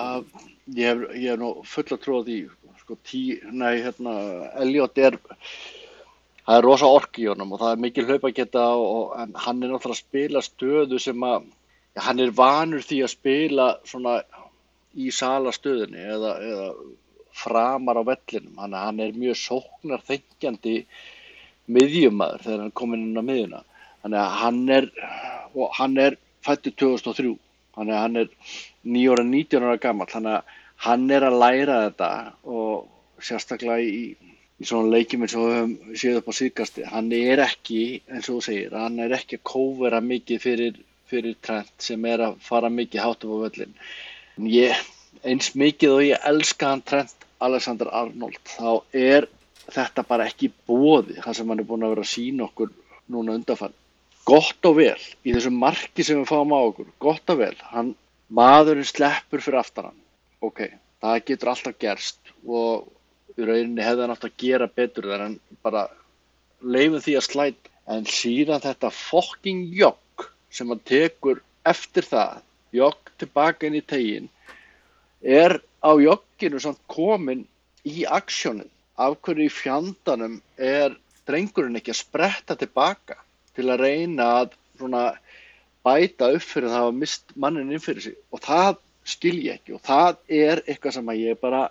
ég 0.74 0.90
hef, 0.90 1.06
ég 1.14 1.30
hef 1.32 1.40
nú 1.40 1.54
fulla 1.68 1.98
trúaði 2.02 2.42
í 2.42 2.44
sko, 2.84 2.98
tí, 3.06 3.24
nei, 3.54 3.78
hérna, 3.84 4.12
Elliot 4.60 4.98
er 5.00 5.18
það 6.44 6.58
er 6.58 6.66
rosa 6.66 6.88
ork 6.92 7.18
í 7.22 7.28
honum 7.30 7.54
og 7.56 7.62
það 7.62 7.74
er 7.74 7.84
mikil 7.84 8.06
hlaupa 8.08 8.28
að 8.28 8.38
geta 8.38 8.64
og 8.76 9.14
hann 9.16 9.62
er 9.62 9.72
náttúrulega 9.72 9.94
að 9.94 10.02
spila 10.02 10.42
stöðu 10.44 11.00
sem 11.00 11.24
að 11.24 11.46
hann 12.04 12.20
er 12.20 12.34
vanur 12.34 12.82
því 12.84 13.00
að 13.06 13.12
spila 13.14 13.68
svona 13.86 14.18
í 14.94 15.10
salastöðunni 15.14 16.02
eða, 16.16 16.34
eða 16.50 16.68
framar 17.34 18.00
á 18.00 18.02
vellinum. 18.06 18.58
Hann, 18.62 18.76
hann 18.78 19.00
er 19.02 19.16
mjög 19.18 19.38
sóknar 19.40 20.04
þengjandi 20.06 20.76
miðjumæður 21.74 22.44
þegar 22.44 22.62
hann 22.64 22.76
kom 22.80 22.94
inn 22.96 23.18
á 23.18 23.22
miðjuna. 23.24 23.64
Hann 24.04 24.68
er 24.68 24.90
er 26.04 26.18
fættið 26.44 26.76
2003 26.82 27.34
þannig 27.74 27.94
að 27.96 28.02
hann 28.04 28.20
er 28.20 28.28
nýjóra 28.84 29.24
19 29.26 29.66
ára 29.66 29.80
gammal 29.82 30.08
þannig 30.10 30.38
að 30.38 30.60
hann 30.84 31.04
er 31.16 31.26
að 31.26 31.38
læra 31.40 31.80
þetta 31.86 32.10
og 32.44 33.22
sérstaklega 33.24 33.78
í, 33.80 34.06
í 34.60 34.68
svona 34.68 34.92
leikjum 34.92 35.24
eins 35.24 35.36
og 35.38 35.46
við 35.46 35.54
höfum 35.58 36.00
séð 36.02 36.18
upp 36.20 36.30
á 36.30 36.34
síðkasti 36.40 36.88
hann 36.90 37.12
er 37.16 37.42
ekki, 37.46 37.84
eins 38.10 38.28
og 38.28 38.40
þú 38.40 38.46
segir 38.48 38.76
hann 38.78 38.98
er 39.02 39.14
ekki 39.16 39.40
að 39.40 39.46
kóvera 39.54 40.02
mikið 40.04 40.42
fyrir, 40.42 40.80
fyrir 41.10 41.38
trend 41.44 41.72
sem 41.82 42.04
er 42.10 42.26
að 42.28 42.42
fara 42.44 42.70
mikið 42.72 43.06
hátt 43.06 43.24
upp 43.24 43.38
á 43.40 43.42
völlin 43.46 43.78
Ég, 44.42 44.74
eins 45.22 45.52
mikið 45.54 45.92
og 45.94 46.02
ég 46.02 46.26
elska 46.26 46.72
hann 46.72 46.82
Trent 46.82 47.26
Alexander 47.44 47.90
Arnold 47.94 48.40
þá 48.48 48.82
er 48.90 49.28
þetta 49.70 50.02
bara 50.08 50.26
ekki 50.26 50.50
bóði 50.66 51.20
það 51.20 51.36
sem 51.38 51.52
hann 51.52 51.62
er 51.62 51.68
búin 51.68 51.86
að 51.86 51.94
vera 51.94 52.04
að 52.06 52.12
sína 52.12 52.48
okkur 52.48 52.72
núna 53.14 53.36
undanfann 53.38 53.76
gott 54.24 54.66
og 54.68 54.78
vel 54.80 55.00
í 55.22 55.34
þessu 55.34 55.52
marki 55.52 56.04
sem 56.04 56.18
við 56.20 56.30
fáum 56.32 56.54
á 56.56 56.60
okkur 56.64 56.88
gott 57.02 57.30
og 57.30 57.40
vel, 57.42 57.54
hann, 57.70 57.92
maðurinn 58.28 58.88
sleppur 58.88 59.42
fyrir 59.44 59.60
aftan 59.60 59.90
hann. 59.90 60.00
Ok, 60.44 60.66
það 61.04 61.20
getur 61.28 61.52
alltaf 61.52 61.76
gerst 61.80 62.32
og 62.44 62.88
í 63.36 63.44
rauninni 63.44 63.84
hefði 63.84 64.04
hann 64.04 64.14
átt 64.14 64.26
að 64.28 64.36
gera 64.40 64.68
betur 64.80 65.10
þar 65.12 65.26
en 65.28 65.36
bara 65.64 65.86
leifum 66.60 67.02
því 67.04 67.16
að 67.20 67.28
slæta. 67.28 67.70
En 67.84 68.06
síðan 68.08 68.62
þetta 68.64 68.88
fokking 68.96 69.66
jokk 69.76 70.30
sem 70.48 70.70
hann 70.72 70.80
tekur 70.88 71.42
eftir 71.68 72.06
það 72.08 72.40
jogg 72.74 73.14
tilbaka 73.20 73.68
inn 73.68 73.78
í 73.78 73.84
tegin 73.86 74.28
er 75.22 75.58
á 75.80 75.90
jogginu 76.00 76.60
samt 76.60 76.80
komin 76.90 77.44
í 77.84 78.04
aksjónin 78.04 78.70
af 79.00 79.16
hverju 79.24 79.48
í 79.48 79.52
fjandanum 79.52 80.40
er 80.56 80.96
drengurinn 81.28 81.78
ekki 81.80 81.94
að 81.94 82.02
spretta 82.02 82.56
tilbaka 82.58 83.18
til 83.56 83.70
að 83.70 83.84
reyna 83.86 84.28
að 84.42 84.56
bæta 85.84 86.30
upp 86.34 86.44
fyrir 86.44 86.72
það 86.72 86.88
að 86.88 86.98
mist 87.00 87.34
mannin 87.36 87.72
inn 87.72 87.82
fyrir 87.82 88.06
sig? 88.08 88.18
Og 88.32 88.42
það 88.44 88.76
skil 89.04 89.36
ég 89.44 89.58
ekki. 89.58 89.76
Og 89.76 89.82
það 89.84 90.20
er 90.32 90.62
eitthvað 90.64 90.96
sem 90.98 91.10
að 91.12 91.22
ég 91.22 91.40
bara 91.40 91.64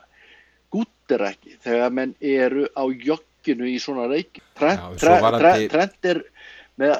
gúttir 0.73 1.25
ekki 1.29 1.57
þegar 1.63 1.95
menn 1.97 2.15
eru 2.19 2.67
á 2.73 2.83
jogginu 2.89 3.69
í 3.69 3.77
svona 3.81 4.07
reiki. 4.11 4.43
Trend 4.59 6.09
er 6.11 6.23
með 6.81 6.93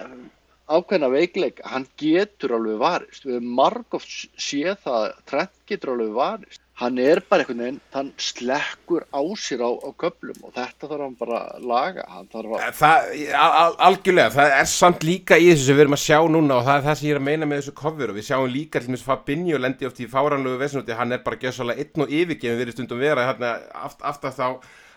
ákveðna 0.73 1.09
veikleik, 1.13 1.61
hann 1.67 1.87
getur 1.99 2.57
alveg 2.57 2.81
varist, 2.81 3.25
við 3.27 3.39
erum 3.39 3.55
margóft 3.59 4.11
séð 4.41 4.75
það 4.83 4.99
að 4.99 5.15
Trent 5.29 5.57
getur 5.69 5.93
alveg 5.93 6.13
varist. 6.17 6.59
Hann 6.81 6.97
er 6.97 7.19
bara 7.29 7.43
einhvern 7.43 7.59
veginn 7.61 7.75
hann 7.93 8.07
slekkur 8.17 9.03
á 9.13 9.21
sér 9.37 9.61
á, 9.61 9.69
á 9.69 9.89
köplum 9.93 10.39
og 10.41 10.55
þetta 10.55 10.87
þarf 10.89 11.03
hann 11.03 11.17
bara 11.19 11.41
að 11.53 11.67
laga. 11.69 12.05
Að... 12.09 12.47
Eh, 12.57 12.71
það, 12.79 13.09
al, 13.37 13.75
algjörlega, 13.87 14.33
það 14.33 14.55
er 14.57 14.69
samt 14.71 15.05
líka 15.05 15.37
í 15.37 15.51
þessu 15.51 15.67
sem 15.67 15.77
við 15.77 15.85
erum 15.85 15.97
að 15.99 16.03
sjá 16.07 16.17
núna 16.33 16.57
og 16.57 16.65
það 16.65 16.79
er 16.79 16.87
það 16.87 16.97
sem 16.97 17.07
ég 17.07 17.13
er 17.13 17.21
að 17.21 17.27
meina 17.27 17.49
með 17.51 17.61
þessu 17.61 17.75
kofur 17.77 18.09
og 18.09 18.17
við 18.17 18.27
sjáum 18.31 18.49
líka 18.55 18.81
til 18.81 18.89
þess 18.89 19.05
að 19.05 19.11
Fabinho 19.11 19.61
lendi 19.61 19.89
oft 19.89 20.01
í 20.01 20.09
fáranlegu 20.09 20.63
vesenúti, 20.63 20.97
hann 20.97 21.13
er 21.13 21.21
bara 21.27 21.41
gjössalega 21.45 21.85
einn 21.85 22.07
og 22.07 22.15
yfirgefin 22.17 22.61
verið 22.63 22.77
stundum 22.79 23.05
vera 23.05 23.27
hérna 23.29 23.53
aft, 23.85 24.01
aftar 24.01 24.33
þá 24.33 24.47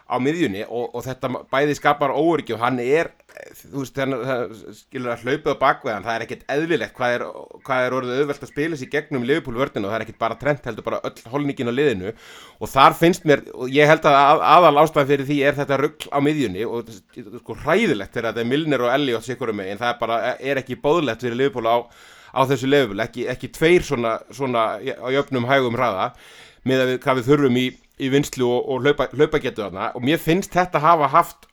á 0.07 0.17
miðjunni 0.23 0.65
og, 0.67 0.95
og 0.95 1.05
þetta 1.07 1.33
bæði 1.51 1.77
skapar 1.79 2.15
óöryggi 2.15 2.55
og 2.57 2.63
hann 2.63 2.79
er 2.83 3.11
þú 3.37 3.83
veist, 3.83 3.97
þannig 3.97 4.23
að 4.33 4.55
skilur 4.77 5.13
að 5.13 5.25
hlaupið 5.25 5.51
á 5.53 5.63
bakveðan, 5.63 6.05
það 6.07 6.15
er 6.15 6.25
ekkert 6.25 6.45
eðlilegt 6.55 6.95
hvað 6.97 7.15
er, 7.17 7.25
hvað 7.67 7.87
er 7.87 7.97
orðið 7.97 8.21
auðvelt 8.21 8.45
að 8.47 8.51
spila 8.51 8.79
sér 8.81 8.91
gegnum 8.93 9.27
Liverpool 9.29 9.59
vördinu 9.61 9.89
og 9.89 9.93
það 9.93 9.99
er 9.99 10.05
ekkert 10.07 10.21
bara 10.23 10.39
trend 10.41 10.69
heldur 10.69 10.87
bara 10.87 11.01
öll 11.07 11.31
holningin 11.33 11.71
á 11.71 11.75
liðinu. 11.75 12.15
Og 12.61 12.73
þar 12.73 12.97
finnst 13.01 13.27
mér, 13.29 13.45
og 13.53 13.73
ég 13.73 13.91
held 13.91 14.09
að 14.09 14.19
að, 14.23 14.43
aðal 14.55 14.83
ástæðan 14.83 15.11
fyrir 15.13 15.31
því 15.31 15.39
er 15.49 15.59
þetta 15.61 15.81
ruggl 15.83 16.11
á 16.13 16.19
miðjunni 16.25 16.67
og 16.71 16.93
sko 17.43 17.59
hræðilegt 17.65 18.17
þegar 18.17 18.31
þetta 18.31 18.45
er 18.45 18.51
Milner 18.53 18.87
og 18.87 18.93
Elliot 18.95 19.27
sikurum 19.27 19.61
megin, 19.61 19.81
það 19.83 19.93
er 19.93 20.01
bara 20.01 20.21
er 20.37 20.63
ekki 20.63 20.81
bóðlegt 20.81 21.27
fyrir 21.27 21.41
Liverpool 21.43 21.69
á, 21.69 21.77
á 22.33 22.41
þessu 22.49 22.71
level, 22.71 23.01
ekki, 23.05 23.29
ekki 23.33 23.53
tveir 23.53 23.85
svona, 23.87 24.19
svona 24.35 24.69
á 24.81 25.09
jöfnum 25.13 25.49
hægum 25.51 25.77
hraða 25.77 26.13
með 26.67 26.83
að 26.83 26.89
við, 26.91 27.03
hvað 27.05 27.21
við 27.21 27.29
þurfum 27.31 27.59
í, 27.61 27.67
í 28.00 28.11
vinslu 28.12 28.49
og, 28.49 28.65
og 28.73 28.87
hlaupa, 28.87 29.09
hlaupa 29.17 29.41
getu 29.43 29.65
þarna. 29.65 29.91
Og 29.97 30.05
mér 30.05 30.21
finnst 30.23 30.55
þetta 30.57 30.83
hafa 30.85 31.11
haft 31.12 31.49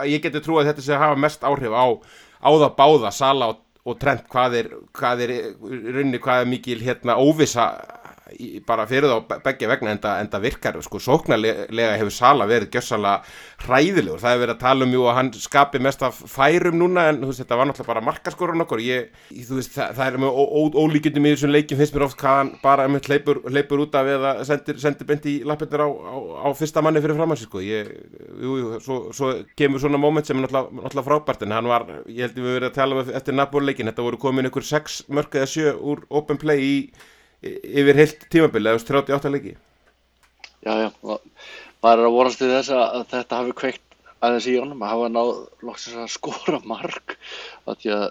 að 0.00 0.10
ég 0.12 0.24
geti 0.24 0.42
trú 0.44 0.60
að 0.60 0.70
þetta 0.70 0.84
sé 0.84 0.96
að 0.96 1.04
hafa 1.04 1.22
mest 1.26 1.46
áhrif 1.46 1.74
á, 1.74 1.86
á 2.42 2.50
það 2.50 2.74
báða 2.78 3.12
Sala 3.14 3.50
og, 3.52 3.62
og 3.86 3.98
Trent 4.02 4.26
hvað 4.32 4.58
er, 4.60 4.72
hvað 4.96 5.24
er 5.26 5.34
runni, 5.96 6.20
hvað 6.22 6.42
er 6.42 6.50
mikil 6.50 6.78
hérna 6.84 7.18
óvisa 7.22 7.70
í, 8.34 8.60
bara 8.66 8.86
fyrir 8.88 9.10
þá 9.10 9.40
begge 9.44 9.68
vegna 9.70 9.94
en 9.94 10.30
það 10.32 10.44
virkar 10.46 10.78
sko. 10.84 11.00
Sóknarlega 11.02 11.94
hefur 12.00 12.14
Sala 12.14 12.46
verið 12.48 12.72
gjössanlega 12.74 13.22
hræðilegur, 13.66 14.20
það 14.22 14.34
hefur 14.34 14.42
verið 14.44 14.54
að 14.54 14.62
tala 14.64 14.86
um 14.86 14.94
jú 14.96 15.04
að 15.06 15.16
hann 15.20 15.30
skapi 15.40 15.80
mest 15.86 16.04
af 16.06 16.18
færum 16.30 16.78
núna 16.80 17.06
en 17.10 17.20
veist, 17.24 17.42
þetta 17.42 17.58
var 17.60 17.70
náttúrulega 17.70 17.92
bara 17.92 18.04
markaskorun 18.08 18.64
okkur. 18.66 18.82
Ég, 18.86 19.10
veist, 19.30 19.74
það, 19.76 19.94
það 19.98 20.06
er 20.06 20.18
með 20.24 20.40
ólíkjundum 20.82 21.28
í 21.28 21.34
þessum 21.34 21.54
leikin 21.54 21.80
finnst 21.80 21.96
mér 21.96 22.06
oft 22.08 22.18
hvað 22.20 22.40
hann 22.40 22.52
bara 22.62 22.88
leipur, 22.88 23.42
leipur 23.52 23.84
út 23.86 23.98
af 23.98 24.12
eða 24.16 24.34
sendir, 24.48 24.80
sendir 24.82 25.08
beint 25.08 25.28
í 25.30 25.36
lappindur 25.46 25.86
á, 25.86 25.88
á, 25.88 26.16
á 26.46 26.48
fyrsta 26.56 26.82
manni 26.84 27.02
fyrir 27.04 27.18
framansi 27.18 27.46
sko. 27.48 27.62
ég, 27.64 27.90
jú, 28.42 28.58
jú, 28.62 28.72
svo, 28.84 29.00
svo 29.16 29.32
kemur 29.58 29.82
svona 29.82 30.00
moment 30.00 30.26
sem 30.26 30.38
er 30.38 30.46
náttúrulega, 30.46 30.82
náttúrulega 30.82 31.08
frábært 31.10 31.44
en 31.46 31.56
hann 31.56 31.70
var, 31.70 31.86
ég 32.06 32.26
held 32.26 32.38
að 32.38 32.46
við 32.46 32.56
verðum 32.56 32.70
að 32.70 32.78
tala 32.78 32.96
um 32.96 33.12
eftir 33.20 33.36
Napoli-leikin, 33.36 33.90
þetta 33.90 34.06
voru 34.06 34.20
komin 34.20 34.50
ykkur 34.50 34.66
6 34.66 35.02
mörg 35.14 35.36
eða 35.38 35.50
7 35.52 35.76
úr 35.76 36.06
open 36.20 36.40
play 36.40 36.64
í 36.66 36.76
yfir 37.62 38.00
heilt 38.00 38.28
tímabili 38.32 38.72
eða 38.72 38.84
38 38.84 39.32
leiki? 39.34 39.56
Já, 40.66 40.72
já, 40.82 41.18
bara 41.84 42.06
að 42.08 42.16
vorast 42.16 42.42
við 42.42 42.54
þess 42.56 42.74
að 42.74 43.02
þetta 43.12 43.40
hafi 43.40 43.56
kveikt 43.60 43.98
aðeins 44.24 44.48
í 44.50 44.56
honum 44.58 44.82
að 44.82 44.94
hafa 44.94 45.10
náð 45.12 45.32
loksins 45.68 45.98
að 46.02 46.14
skora 46.14 46.62
mark 46.66 47.18
að 47.68 47.90
að 47.96 48.06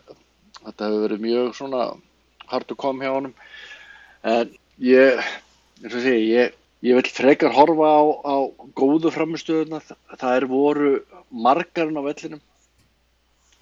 þetta 0.66 0.90
hefur 0.90 1.02
verið 1.06 1.26
mjög 1.26 1.50
svona 1.58 1.88
hardu 2.50 2.78
kom 2.80 3.02
hjá 3.02 3.12
honum. 3.12 3.34
En 4.26 4.54
ég, 4.82 5.20
eins 5.84 5.94
og 5.94 6.06
sé, 6.06 6.16
ég 6.22 6.56
ég 6.86 6.98
vil 6.98 7.10
frekar 7.10 7.54
horfa 7.56 7.88
á, 7.98 8.04
á 8.22 8.36
góðu 8.78 9.12
framistöðuna, 9.14 9.82
það 10.20 10.36
er 10.36 10.48
voru 10.50 10.92
margarinn 11.32 11.98
á 11.98 12.04
vellinum. 12.06 12.42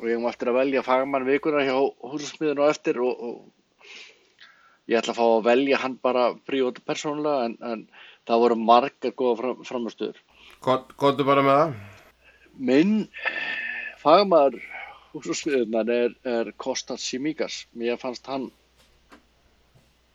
Og 0.01 0.09
ég 0.09 0.19
má 0.19 0.29
eftir 0.31 0.51
að 0.51 0.59
velja 0.59 0.83
fagmann 0.83 1.27
vikuna 1.27 1.63
hjá 1.63 1.75
húsasmiðinu 2.03 2.65
og 2.65 2.73
eftir 2.73 2.99
og, 3.03 3.13
og 3.23 3.35
ég 4.91 4.99
ætla 4.99 5.13
að 5.13 5.19
fá 5.19 5.25
að 5.25 5.45
velja 5.47 5.79
hann 5.79 5.95
bara 6.03 6.25
príóti 6.47 6.83
persónulega 6.83 7.47
en, 7.47 7.57
en 7.63 7.85
það 8.27 8.43
voru 8.43 8.59
margar 8.59 9.15
góða 9.15 9.37
fram, 9.39 9.63
framistöður. 9.67 10.19
Góðu 10.63 11.27
bara 11.27 11.45
með 11.45 11.59
það? 11.59 11.75
Minn 12.69 12.93
fagmaður 14.03 14.59
húsasmiðunar 15.13 15.89
er, 15.93 16.13
er 16.27 16.51
Kostas 16.57 17.05
Simíkas. 17.07 17.63
Mér 17.77 17.99
fannst 18.01 18.27
hann 18.27 18.49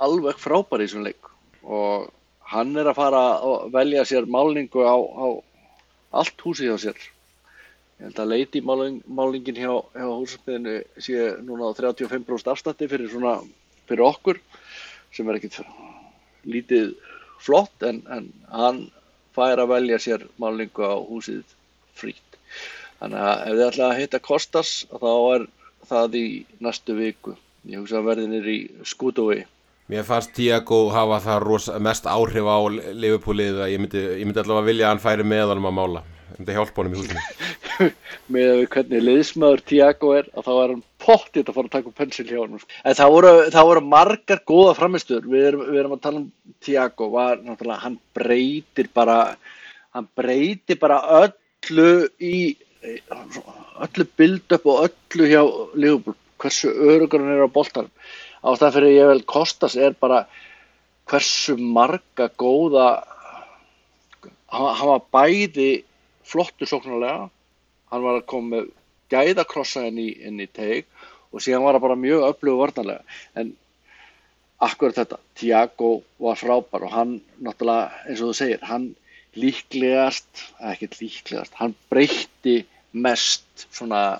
alveg 0.03 0.39
frábær 0.39 0.83
í 0.83 0.89
þessum 0.89 1.07
leik 1.07 1.31
og 1.65 2.09
hann 2.53 2.77
er 2.79 2.89
að 2.91 2.99
fara 3.01 3.23
að 3.45 3.71
velja 3.75 4.05
sér 4.09 4.29
málningu 4.31 4.85
á, 4.85 4.97
á 4.97 5.27
allt 6.21 6.45
húsi 6.45 6.69
hjá 6.69 6.77
sér. 6.81 6.99
Ég 7.99 8.07
held 8.07 8.21
að 8.23 8.31
leiti 8.31 8.63
máling, 8.63 9.01
málningin 9.11 9.59
hjá, 9.59 9.73
hjá 9.97 10.07
húsasmiðinu 10.07 10.77
sé 11.03 11.33
núna 11.43 11.73
á 11.73 11.79
35% 11.79 12.53
afstætti 12.53 12.89
fyrir, 12.91 13.11
svona, 13.11 13.41
fyrir 13.89 14.07
okkur 14.07 14.39
sem 15.15 15.29
er 15.29 15.39
ekkert 15.39 15.61
lítið 16.49 16.95
flott 17.43 17.85
en, 17.87 18.03
en 18.11 18.31
hann 18.53 18.87
fær 19.37 19.61
að 19.63 19.73
velja 19.75 20.01
sér 20.03 20.25
málingu 20.43 20.83
á 20.83 20.97
húsið 20.99 21.45
frýtt. 21.99 22.39
Þannig 22.99 23.27
að 23.29 23.45
ef 23.45 23.53
þið 23.53 23.67
ætla 23.69 23.91
að 23.91 24.01
hitta 24.01 24.23
Kostas 24.25 24.73
þá 24.91 25.13
er 25.35 25.47
það 25.89 26.19
í 26.19 26.27
næstu 26.65 26.97
viku. 26.99 27.37
Ég 27.69 27.83
hugsa 27.83 28.01
að 28.01 28.11
verðin 28.11 28.37
er 28.39 28.51
í 28.51 28.59
skútuvegi. 28.87 29.47
Mér 29.89 30.05
fannst 30.05 30.35
Tiago 30.37 30.89
hafa 30.93 31.21
það 31.25 31.79
mest 31.81 32.09
áhrif 32.11 32.45
á 32.45 32.59
Liverpoolið 32.93 33.63
að 33.65 33.71
ég 33.73 33.81
myndi, 33.81 34.03
ég 34.21 34.27
myndi 34.27 34.43
allavega 34.43 34.69
vilja 34.69 34.89
að 34.89 34.93
hann 34.93 35.05
færi 35.05 35.25
meðalum 35.25 35.69
að 35.71 35.77
mála. 35.79 36.03
Þetta 36.37 36.57
hjálp 36.59 36.81
honum 36.81 36.97
í 36.97 37.01
húsinu. 37.01 37.23
Með 38.35 38.51
að 38.51 38.59
við 38.59 38.69
hvernig 38.75 39.07
liðsmaður 39.07 39.65
Tiago 39.71 40.13
er 40.19 40.29
að 40.35 40.49
þá 40.49 40.53
er 40.53 40.75
hann 40.75 40.85
pottið 41.09 41.49
að 41.49 41.57
fara 41.57 41.71
að 41.71 41.75
taka 41.77 41.95
pensil 42.03 42.27
hjá 42.29 42.39
hann. 42.43 42.61
Sko. 42.61 42.79
En 42.85 42.99
það 42.99 43.13
voru, 43.15 43.33
það 43.55 43.69
voru 43.71 43.85
margar 43.95 44.45
góða 44.49 44.77
framistur. 44.79 45.27
Við, 45.27 45.59
við 45.65 45.81
erum 45.83 45.97
að 45.97 46.05
tala 46.05 46.23
um 46.23 46.31
Tiago. 46.65 47.11
Var, 47.15 47.43
hann 47.85 47.99
breytir 48.17 48.91
bara, 48.95 49.19
hann 49.97 50.09
breytir 50.19 50.81
bara 50.81 51.01
öllu 51.23 51.91
í, 52.21 52.37
öllu 53.89 54.09
build-up 54.21 54.69
og 54.69 54.89
öllu 54.89 55.31
hjá 55.33 55.43
Liverpool. 55.75 56.19
Hversu 56.39 56.71
örugur 56.71 57.25
hann 57.25 57.35
er 57.35 57.49
á 57.49 57.51
boltanum. 57.51 57.91
Ástæðan 58.47 58.77
fyrir 58.77 58.95
ég 58.95 59.09
vel 59.11 59.25
Kostas 59.27 59.75
er 59.75 59.97
bara 59.99 60.27
hversu 61.09 61.57
marga 61.59 62.29
góða, 62.39 62.89
hann, 64.53 64.75
hann 64.79 64.91
var 64.93 65.07
bæði 65.15 65.71
flottur 66.29 66.69
sóknarlega, 66.69 67.29
hann 67.93 68.05
var 68.05 68.21
að 68.21 68.27
koma 68.31 68.57
með 68.57 68.69
gæðakrossa 69.13 69.87
í, 69.89 70.09
inn 70.29 70.41
í 70.41 70.49
teig 70.53 70.87
og 71.33 71.45
síðan 71.45 71.65
var 71.65 71.77
það 71.77 71.85
bara 71.87 72.03
mjög 72.05 72.25
öflugu 72.31 72.63
varnarlega. 72.63 73.19
En 73.37 73.53
akkurat 74.65 74.97
þetta, 74.99 75.19
Tiago 75.39 75.91
var 76.23 76.41
frábær 76.41 76.87
og 76.89 76.95
hann 76.95 77.19
náttúrulega 77.45 78.09
eins 78.09 78.23
og 78.23 78.33
þú 78.33 78.39
segir, 78.41 78.65
hann 78.65 78.91
líklegast, 79.39 80.47
ekkert 80.73 80.99
líklegast 81.03 81.55
hann 81.61 81.77
breytti 81.93 82.63
mest 82.97 83.67
svona 83.69 84.19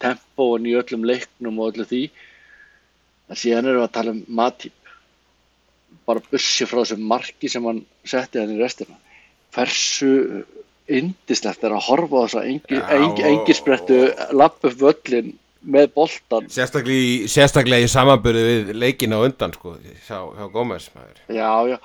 tempóin 0.00 0.68
í 0.68 0.76
öllum 0.78 1.04
leiknum 1.04 1.58
og 1.60 1.74
öllu 1.74 1.86
því. 1.88 2.04
En 3.30 3.38
síðan 3.38 3.68
erum 3.68 3.82
við 3.82 3.88
að 3.88 3.96
tala 3.96 4.14
um 4.14 4.22
Matip. 4.40 4.76
Bara 6.06 6.24
bussi 6.30 6.66
frá 6.66 6.80
þessu 6.80 6.98
marki 7.12 7.50
sem 7.52 7.66
hann 7.68 7.84
setti 8.08 8.40
hann 8.40 8.54
í 8.54 8.58
restina. 8.60 8.96
Hversu 9.54 10.10
indislegt 10.98 11.64
er 11.66 11.76
að 11.76 11.86
horfa 11.88 12.20
á 12.20 12.22
þess 12.24 12.38
að 12.40 12.50
engi, 12.50 12.80
engi, 12.96 13.24
engi 13.30 13.56
sprettu 13.56 14.00
lapp 14.36 14.64
upp 14.66 14.76
völlin 14.80 15.32
með 15.60 15.90
boltan 15.96 16.46
sérstaklega, 16.52 17.28
sérstaklega 17.28 17.86
í 17.86 17.90
samanbyrðu 17.92 18.44
við 18.48 18.70
leikin 18.80 19.16
á 19.16 19.20
undan 19.20 19.52
sko 19.56 19.76
hjá, 19.80 20.18
hjá 20.36 20.46
Gómez 20.52 20.90
já 21.28 21.50
já. 21.68 21.78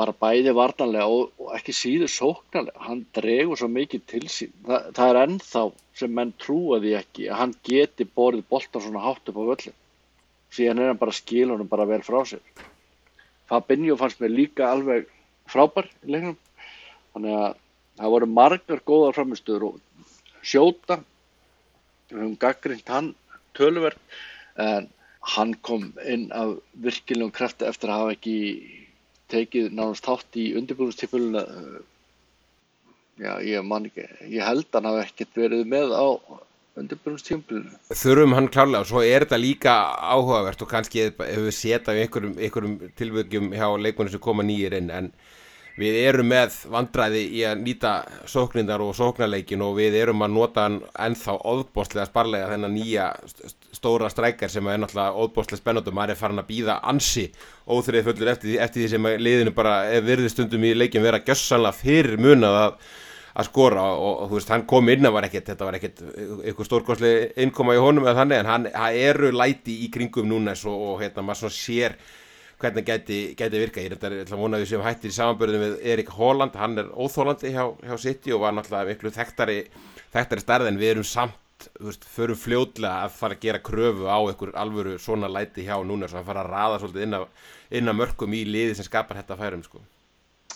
Bara 0.00 0.14
bæði 0.16 0.54
vartanlega 0.56 1.04
og, 1.12 1.28
og 1.36 1.50
ekki 1.58 1.74
síður 1.76 2.08
sóknarlega, 2.08 2.80
hann 2.86 3.02
dregur 3.12 3.58
svo 3.60 3.68
mikið 3.68 4.04
til 4.08 4.22
sín, 4.32 4.54
Þa, 4.64 4.78
það 4.96 5.10
er 5.10 5.18
ennþá 5.26 5.64
sem 6.00 6.14
menn 6.16 6.32
trúa 6.40 6.78
því 6.80 6.94
ekki 7.02 7.26
að 7.28 7.40
hann 7.42 7.52
geti 7.68 8.06
borðið 8.08 8.46
boltan 8.48 8.84
svona 8.86 9.02
hátt 9.04 9.28
upp 9.28 9.40
á 9.40 9.44
völlin 9.50 9.76
síðan 10.54 10.82
er 10.82 10.90
hann 10.90 11.00
bara 11.00 11.14
skilunum 11.14 11.68
bara 11.70 11.86
vel 11.88 12.02
frá 12.04 12.20
sér. 12.26 12.42
Fabinho 13.50 13.96
fannst 13.98 14.20
mér 14.22 14.32
líka 14.34 14.70
alveg 14.70 15.08
frábær 15.50 15.88
í 16.04 16.14
leiknum. 16.14 16.36
Þannig 17.14 17.36
að 17.38 17.58
það 18.00 18.14
voru 18.14 18.30
margar 18.32 18.82
góða 18.88 19.12
framistöður 19.16 19.66
og 19.68 19.80
sjóta 20.40 21.00
við 22.10 22.22
höfum 22.22 22.36
gaggrind 22.40 22.88
hann 22.88 23.14
tölverð 23.58 23.98
en 24.60 24.88
hann 25.36 25.54
kom 25.66 25.90
inn 26.08 26.30
af 26.32 26.56
virkilegum 26.84 27.32
krafti 27.34 27.68
eftir 27.68 27.92
að 27.92 28.02
hafa 28.02 28.14
ekki 28.16 28.36
tekið 29.30 29.72
nánast 29.76 30.06
þátt 30.06 30.38
í 30.40 30.46
undirbúinustíföluna 30.58 31.42
já 33.20 33.32
ég 33.44 33.66
man 33.66 33.90
ekki 33.90 34.06
ég 34.32 34.46
held 34.46 34.70
hann 34.72 34.88
hafi 34.88 35.04
ekkert 35.04 35.42
verið 35.42 35.66
með 35.68 35.92
á 35.92 36.06
undirbúinustíföluna 36.80 37.76
Þurfum 38.02 38.36
hann 38.38 38.48
klálega 38.54 38.82
og 38.86 38.88
svo 38.90 39.04
er 39.04 39.26
þetta 39.26 39.42
líka 39.42 39.76
áhugavert 40.14 40.64
og 40.64 40.72
kannski 40.72 41.10
hefur 41.10 41.50
við 41.50 41.58
setað 41.58 42.00
í 42.00 42.06
einhverjum, 42.06 42.38
einhverjum 42.40 42.78
tilvögjum 42.96 43.52
hjá 43.52 43.68
leikunum 43.76 44.14
sem 44.14 44.24
koma 44.24 44.46
nýjir 44.46 44.78
inn 44.80 44.90
en 44.94 45.12
við 45.80 45.96
erum 46.04 46.28
með 46.30 46.56
vandræði 46.72 47.22
í 47.38 47.42
að 47.48 47.62
nýta 47.64 47.92
sóknindar 48.28 48.82
og 48.84 48.92
sóknarleikin 48.98 49.62
og 49.64 49.76
við 49.78 49.96
erum 50.02 50.24
að 50.26 50.34
nota 50.34 50.66
hann 50.66 50.78
ennþá 51.06 51.36
óðbóstlega 51.40 52.08
sparlega 52.10 52.50
þennan 52.52 52.74
nýja 52.76 53.08
stóra 53.76 54.10
strækjar 54.12 54.52
sem 54.52 54.68
er 54.68 54.80
náttúrulega 54.82 55.24
óðbóstlega 55.24 55.62
spennandum 55.62 55.96
maður 55.96 56.14
er 56.14 56.20
farin 56.20 56.42
að 56.42 56.50
býða 56.50 56.78
ansi 56.92 57.26
óþrið 57.70 58.10
fullur 58.10 58.32
eftir 58.34 58.50
því, 58.50 58.58
eftir 58.66 58.84
því 58.84 58.90
sem 58.92 59.10
liðinu 59.24 59.54
bara 59.56 59.76
virði 60.04 60.32
stundum 60.32 60.66
í 60.68 60.74
leikin 60.76 61.06
vera 61.06 61.22
gjössanlega 61.24 61.78
fyrir 61.80 62.20
munað 62.20 62.60
að, 62.60 62.78
að 63.40 63.50
skora 63.50 63.88
og, 63.94 64.08
og, 64.10 64.22
þú 64.28 64.40
veist 64.40 64.54
hann 64.54 64.68
kom 64.74 64.92
inn 64.92 65.08
að 65.08 65.16
var 65.16 65.30
ekkert 65.30 65.52
þetta 65.54 65.70
var 65.70 65.80
ekkert 65.80 66.04
ykkur 66.52 66.68
stórkonsli 66.68 67.14
innkoma 67.46 67.78
í 67.78 67.80
honum 67.80 68.04
eða 68.04 68.18
þannig 68.20 68.42
en 68.42 68.52
hann, 68.52 68.72
hann 68.74 69.04
eru 69.10 69.32
læti 69.32 69.80
í 69.86 69.92
kringum 69.94 70.28
núna 70.28 70.58
og, 70.60 70.88
og 70.92 71.04
hérna 71.04 71.24
maður 71.24 71.56
sér 71.56 71.96
hvernig 72.60 72.86
gæti, 72.86 73.18
gæti 73.38 73.60
virka 73.62 73.82
ég 73.82 73.90
er 73.90 73.96
þetta 73.98 74.34
að 74.34 74.40
vona 74.40 74.58
að 74.58 74.64
við 74.64 74.72
séum 74.72 74.84
hættir 74.84 75.12
í 75.12 75.16
samanbörðum 75.16 75.62
við 75.64 75.76
Erik 75.94 76.10
Holland, 76.14 76.58
hann 76.60 76.80
er 76.82 76.90
óþólandi 76.92 77.52
hjá, 77.54 77.64
hjá 77.84 77.94
City 78.00 78.34
og 78.36 78.42
var 78.44 78.56
náttúrulega 78.56 78.92
miklu 78.92 79.12
þekktari 79.14 79.62
þekktari 80.14 80.44
starð 80.44 80.70
en 80.70 80.80
við 80.80 80.94
erum 80.94 81.06
samt 81.06 81.68
veist, 81.80 82.04
förum 82.08 82.38
fljótlega 82.38 83.06
að 83.06 83.16
fara 83.16 83.36
að 83.36 83.46
gera 83.46 83.62
kröfu 83.64 84.08
á 84.08 84.18
einhver 84.18 84.52
alvöru 84.58 84.98
svona 85.00 85.30
læti 85.30 85.66
hjá 85.66 85.76
núna 85.84 86.08
að 86.08 86.28
fara 86.28 86.44
að 86.44 86.52
raða 86.54 86.82
svolítið 86.82 87.06
inn 87.06 87.18
að, 87.20 87.26
inn 87.80 87.92
að 87.92 87.98
mörgum 88.00 88.36
í 88.36 88.44
liði 88.48 88.76
sem 88.78 88.88
skapar 88.88 89.20
þetta 89.20 89.38
færum 89.40 89.64
sko. 89.66 89.82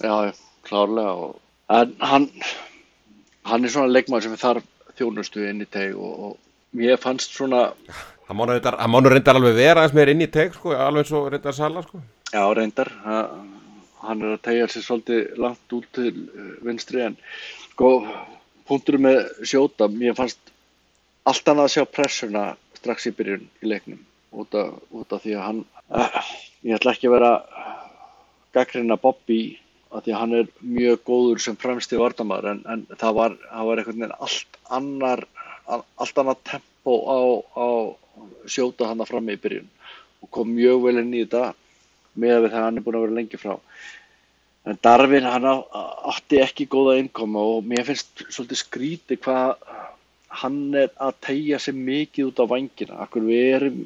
Já, 0.01 0.33
klárlega 0.69 1.17
og, 1.27 1.37
en 1.73 1.95
hann 2.01 2.31
hann 3.45 3.65
er 3.65 3.73
svona 3.73 3.93
leikmann 3.93 4.25
sem 4.25 4.37
þarf 4.41 4.65
þjónustu 4.99 5.45
inn 5.49 5.63
í 5.65 5.69
teg 5.71 5.97
og, 5.99 6.15
og 6.29 6.79
mér 6.79 7.01
fannst 7.01 7.37
svona 7.37 7.67
Það 8.25 8.39
mánu 8.39 8.55
reyndar, 8.55 8.79
reyndar 9.13 9.39
alveg 9.39 9.59
vera 9.59 9.85
eins 9.85 9.95
meir 9.97 10.13
inn 10.15 10.25
í 10.25 10.31
teg 10.33 10.55
sko, 10.57 10.73
alveg 10.73 11.05
eins 11.05 11.13
og 11.17 11.29
reyndar 11.33 11.57
Sala 11.57 11.83
sko. 11.85 12.01
Já, 12.33 12.43
reyndar 12.57 12.91
hann 14.05 14.25
er 14.25 14.37
að 14.37 14.43
tegja 14.45 14.71
sér 14.71 14.85
svolítið 14.87 15.37
langt 15.41 15.77
út 15.77 15.87
til 15.97 16.13
eh, 16.13 16.55
vinstri 16.65 17.05
en 17.05 17.17
sko, 17.71 17.91
punktur 18.69 19.01
með 19.03 19.21
sjóta 19.47 19.89
mér 19.93 20.17
fannst 20.19 20.53
allt 21.29 21.49
annað 21.49 21.69
að 21.69 21.75
sjá 21.75 21.85
pressuna 21.89 22.45
strax 22.79 23.09
í 23.09 23.15
byrjun 23.17 23.47
í 23.65 23.71
leiknum 23.71 24.01
út 24.35 24.57
af, 24.59 24.73
út 24.93 25.15
af 25.15 25.23
því 25.25 25.37
að 25.39 25.47
hann 25.47 25.61
uh, 25.89 26.33
ég 26.67 26.77
ætla 26.77 26.95
ekki 26.95 27.09
að 27.09 27.17
vera 27.17 27.33
gaggrina 28.57 28.99
Bobby 29.01 29.41
að 29.95 30.07
því 30.07 30.15
að 30.15 30.21
hann 30.21 30.37
er 30.41 30.51
mjög 30.61 31.05
góður 31.07 31.43
sem 31.45 31.59
fremst 31.61 31.95
í 31.95 32.01
vardamæður 32.01 32.51
en, 32.51 32.63
en 32.69 32.85
það 32.99 33.19
var, 33.21 33.37
var 33.55 33.81
einhvern 33.81 34.03
veginn 34.03 34.17
allt 34.19 34.59
annar 34.79 35.25
allt 35.67 36.21
annað 36.21 36.41
tempo 36.51 36.95
á, 37.09 37.19
á 37.57 37.67
sjóta 38.51 38.89
hann 38.91 39.03
að 39.03 39.11
fram 39.13 39.31
í 39.33 39.39
byrjun. 39.41 39.69
Og 40.25 40.31
kom 40.33 40.51
mjög 40.55 40.87
vel 40.87 41.01
inn 41.03 41.15
í 41.15 41.25
þetta 41.25 41.55
með 42.21 42.37
að 42.37 42.45
við 42.45 42.55
það 42.55 42.67
hann 42.67 42.79
er 42.79 42.87
búin 42.87 42.99
að 42.99 43.07
vera 43.07 43.19
lengi 43.19 43.41
frá. 43.41 43.55
En 44.65 44.79
Darvin 44.81 45.29
hann 45.29 45.49
átti 45.49 46.41
ekki 46.41 46.69
góða 46.73 46.99
innkoma 47.01 47.43
og 47.57 47.67
mér 47.69 47.85
finnst 47.89 48.25
svolítið 48.31 48.61
skríti 48.63 49.19
hvað 49.21 49.59
hann 50.41 50.61
er 50.79 50.93
að 50.99 51.19
tegja 51.27 51.59
sig 51.63 51.77
mikið 51.77 52.31
út 52.31 52.41
á 52.43 52.45
vangina 52.51 53.03
akkur 53.05 53.27
við 53.29 53.51
erum 53.59 53.83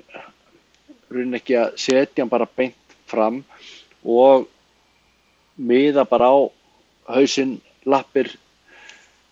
raunin 1.11 1.39
ekki 1.39 1.57
að 1.59 1.75
setja 1.81 2.23
hann 2.23 2.33
bara 2.33 2.49
beint 2.57 2.97
fram 3.09 3.43
og 4.05 4.47
miða 5.59 6.05
bara 6.09 6.31
á 6.31 6.39
hausinn, 7.09 7.59
lappir 7.89 8.31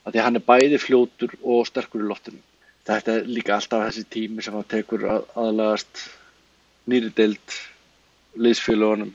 að 0.06 0.14
því 0.14 0.20
að 0.20 0.26
hann 0.28 0.38
er 0.38 0.46
bæði 0.46 0.78
fljótur 0.82 1.34
og 1.42 1.66
sterkur 1.66 2.04
í 2.04 2.08
loftinu. 2.08 2.42
Þetta 2.86 3.16
er 3.18 3.30
líka 3.30 3.56
alltaf 3.56 3.88
þessi 3.88 4.04
tími 4.14 4.44
sem 4.44 4.54
hann 4.54 4.68
tekur 4.70 5.06
að, 5.10 5.24
aðlagast 5.34 6.04
nýri 6.86 7.10
deild 7.16 7.56
liðsfélagunum 8.38 9.10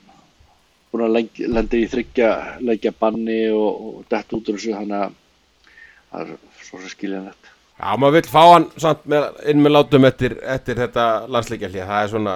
búin 0.92 1.06
að 1.06 1.18
lendi 1.48 1.86
í 1.86 1.88
þryggja 1.88 2.30
leggja 2.68 2.92
banni 3.00 3.46
og, 3.56 3.82
og 3.88 4.06
dett 4.12 4.34
út 4.36 4.50
úr 4.52 4.58
þessu 4.60 4.76
þannig 4.76 5.06
að 5.06 5.18
það 6.12 6.24
er 6.26 6.32
svo 6.68 6.82
sem 6.82 6.92
skilja 6.92 7.24
þetta 7.30 7.58
Já, 7.82 7.92
maður 7.98 8.18
vil 8.18 8.30
fá 8.30 8.42
hann 8.44 8.66
með, 9.10 9.28
inn 9.50 9.62
með 9.64 9.74
látum 9.74 10.08
eftir, 10.10 10.36
eftir 10.44 10.78
þetta 10.78 11.06
landsleikja 11.32 11.70
hlýja, 11.72 11.88
það 11.90 12.04
er 12.04 12.12
svona 12.12 12.36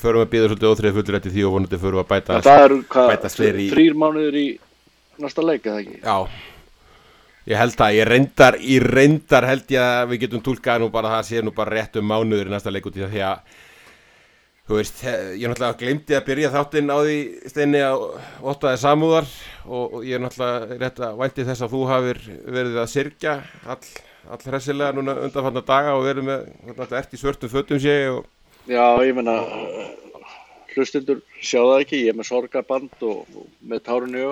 förum 0.00 0.22
við 0.22 0.24
að 0.24 0.30
býða 0.32 0.48
svolítið 0.48 0.70
óþrið 0.70 0.96
fullur 0.96 1.18
eftir 1.18 1.34
því 1.34 1.44
og 1.44 1.54
vonandi 1.54 1.80
förum 1.82 2.00
við 2.00 2.04
að 2.06 2.12
bæta, 2.14 2.38
ja, 2.40 3.02
bæta 3.12 3.30
slir 3.34 3.60
í 3.60 3.68
þrýr 3.74 3.98
mánuður 4.00 4.38
í 4.40 4.46
næsta 5.20 5.44
leika, 5.44 5.76
það 5.76 5.82
ekki? 5.84 6.00
Já 6.00 6.56
Ég 7.48 7.56
held 7.56 7.80
að, 7.80 7.94
ég 7.96 8.04
reyndar, 8.04 8.56
ég 8.60 8.84
reyndar 8.84 9.46
held 9.48 9.70
ég 9.72 9.80
að 9.80 10.10
við 10.10 10.18
getum 10.26 10.42
tólkað 10.44 10.82
nú 10.82 10.90
bara 10.92 11.14
það 11.14 11.28
sé 11.30 11.40
nú 11.40 11.52
bara 11.56 11.78
rétt 11.78 11.94
um 11.96 12.04
mánuður 12.04 12.50
í 12.50 12.52
næsta 12.52 12.72
leikúti 12.74 13.06
því 13.08 13.22
að, 13.24 13.54
þú 14.68 14.76
veist, 14.76 15.00
ég 15.08 15.48
náttúrulega 15.48 15.78
glemdi 15.80 16.18
að 16.18 16.26
byrja 16.26 16.50
þáttinn 16.52 16.92
á 16.92 16.98
því 16.98 17.16
steinni 17.54 17.80
að 17.86 18.04
ótaði 18.44 18.82
samúðar 18.82 19.30
og, 19.64 19.96
og 19.96 20.04
ég 20.04 20.20
náttúrulega 20.20 20.78
rétt 20.82 21.00
að 21.08 21.16
vænti 21.22 21.48
þess 21.48 21.64
að 21.64 21.72
þú 21.72 21.82
hafið 21.94 22.22
verið 22.58 22.78
að 22.84 22.92
sirkja 22.98 23.34
all, 23.64 23.80
all 24.28 24.42
hressilega 24.44 24.98
núna 24.98 25.16
undanfanna 25.24 25.64
daga 25.72 25.96
og 25.96 26.04
verið 26.04 26.28
með, 26.28 26.46
náttúrulega, 26.68 27.00
ert 27.00 27.16
í 27.16 27.22
svörtum 27.24 27.54
fötum 27.56 27.80
sé 27.80 27.98
og... 28.12 28.28
Já, 28.68 28.84
ég 29.08 29.16
menna, 29.16 29.40
hlustundur 30.76 31.24
sjá 31.40 31.62
það 31.62 31.78
ekki, 31.80 32.04
ég 32.04 32.12
er 32.12 32.20
með 32.20 32.28
sorgarband 32.34 33.08
og, 33.08 33.24
og 33.32 33.48
með 33.64 33.86
tárun 33.88 34.20
í 34.20 34.28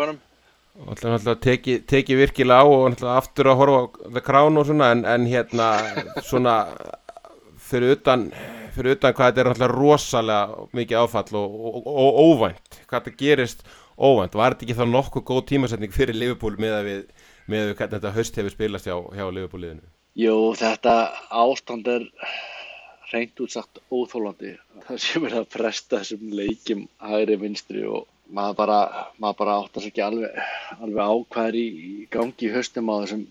öfunum 0.77 1.15
og 1.15 1.17
alltaf 1.17 1.41
teki, 1.45 1.79
teki 1.89 2.19
virkilega 2.19 2.61
á 2.61 2.65
og 2.67 2.85
alltaf 2.91 3.13
aftur 3.23 3.51
að 3.53 3.59
horfa 3.63 3.81
á 3.81 3.85
The 4.13 4.23
Crown 4.27 4.61
og 4.61 4.69
svona 4.69 4.91
en, 4.95 5.05
en 5.09 5.27
hérna 5.31 5.71
svona 6.27 6.57
fyrir 7.67 7.97
utan, 7.97 8.29
fyrir 8.77 8.97
utan 8.97 9.17
hvað 9.17 9.33
þetta 9.33 9.43
er 9.43 9.51
alltaf 9.53 9.75
rosalega 9.75 10.69
mikið 10.77 11.03
áfall 11.03 11.41
og, 11.41 11.57
og, 11.57 11.91
og, 11.91 12.21
óvænt 12.27 12.81
hvað 12.87 13.01
þetta 13.01 13.19
gerist 13.21 13.67
óvænt. 13.97 14.35
Var 14.37 14.55
þetta 14.55 14.67
ekki 14.67 14.77
þá 14.77 14.87
nokkuð 14.93 15.25
góð 15.31 15.47
tímasetning 15.51 15.95
fyrir 15.95 16.17
Liverpool 16.17 16.59
með 16.61 16.75
að 16.81 16.91
við 16.91 17.05
með 17.47 17.63
að 17.63 17.77
hvernig 17.79 17.95
þetta 17.95 18.17
höst 18.17 18.37
hefur 18.41 18.53
spilast 18.53 18.89
hjá, 18.89 18.97
hjá 19.15 19.25
Liverpool-liðinu? 19.31 19.87
Jú, 20.19 20.37
þetta 20.59 20.95
ástand 21.31 21.89
er 21.93 22.07
reynd 23.13 23.43
útsagt 23.45 23.81
óþólandi 23.93 24.57
það 24.89 25.01
sem 25.05 25.27
er 25.29 25.37
að 25.41 25.49
fresta 25.55 26.01
þessum 26.01 26.33
leikim 26.35 26.87
hægri 27.03 27.37
vinstri 27.39 27.85
og 27.87 28.09
maður 28.35 28.57
bara, 28.59 28.79
maður 29.23 29.39
bara 29.41 29.57
áttast 29.63 29.89
ekki 29.91 30.03
alveg, 30.05 30.39
alveg 30.81 31.03
á 31.03 31.15
hvað 31.33 31.49
er 31.51 31.59
í, 31.61 31.67
í 31.67 32.07
gangi 32.13 32.49
í 32.49 32.53
höstum 32.55 32.91
á 32.91 32.95
þessum 33.05 33.27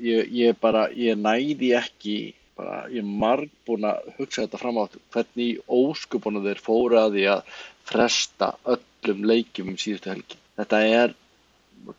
ég, 0.00 0.30
ég 0.32 0.60
bara, 0.60 0.86
ég 0.96 1.18
næði 1.20 1.72
ekki 1.78 2.16
bara, 2.56 2.82
ég 2.92 3.04
er 3.04 3.14
marg 3.24 3.52
búin 3.68 3.86
að 3.88 4.10
hugsa 4.18 4.44
þetta 4.44 4.60
fram 4.62 4.80
á 4.80 4.84
hvernig 5.14 5.60
óskupunum 5.68 6.46
þeir 6.46 6.62
fóru 6.64 7.00
að 7.00 7.16
því 7.18 7.26
að 7.34 7.54
fresta 7.90 8.52
öllum 8.74 9.24
leikjum 9.30 9.72
um 9.72 9.80
síðustu 9.80 10.12
helgi. 10.12 10.38
Þetta 10.60 10.82
er 11.00 11.16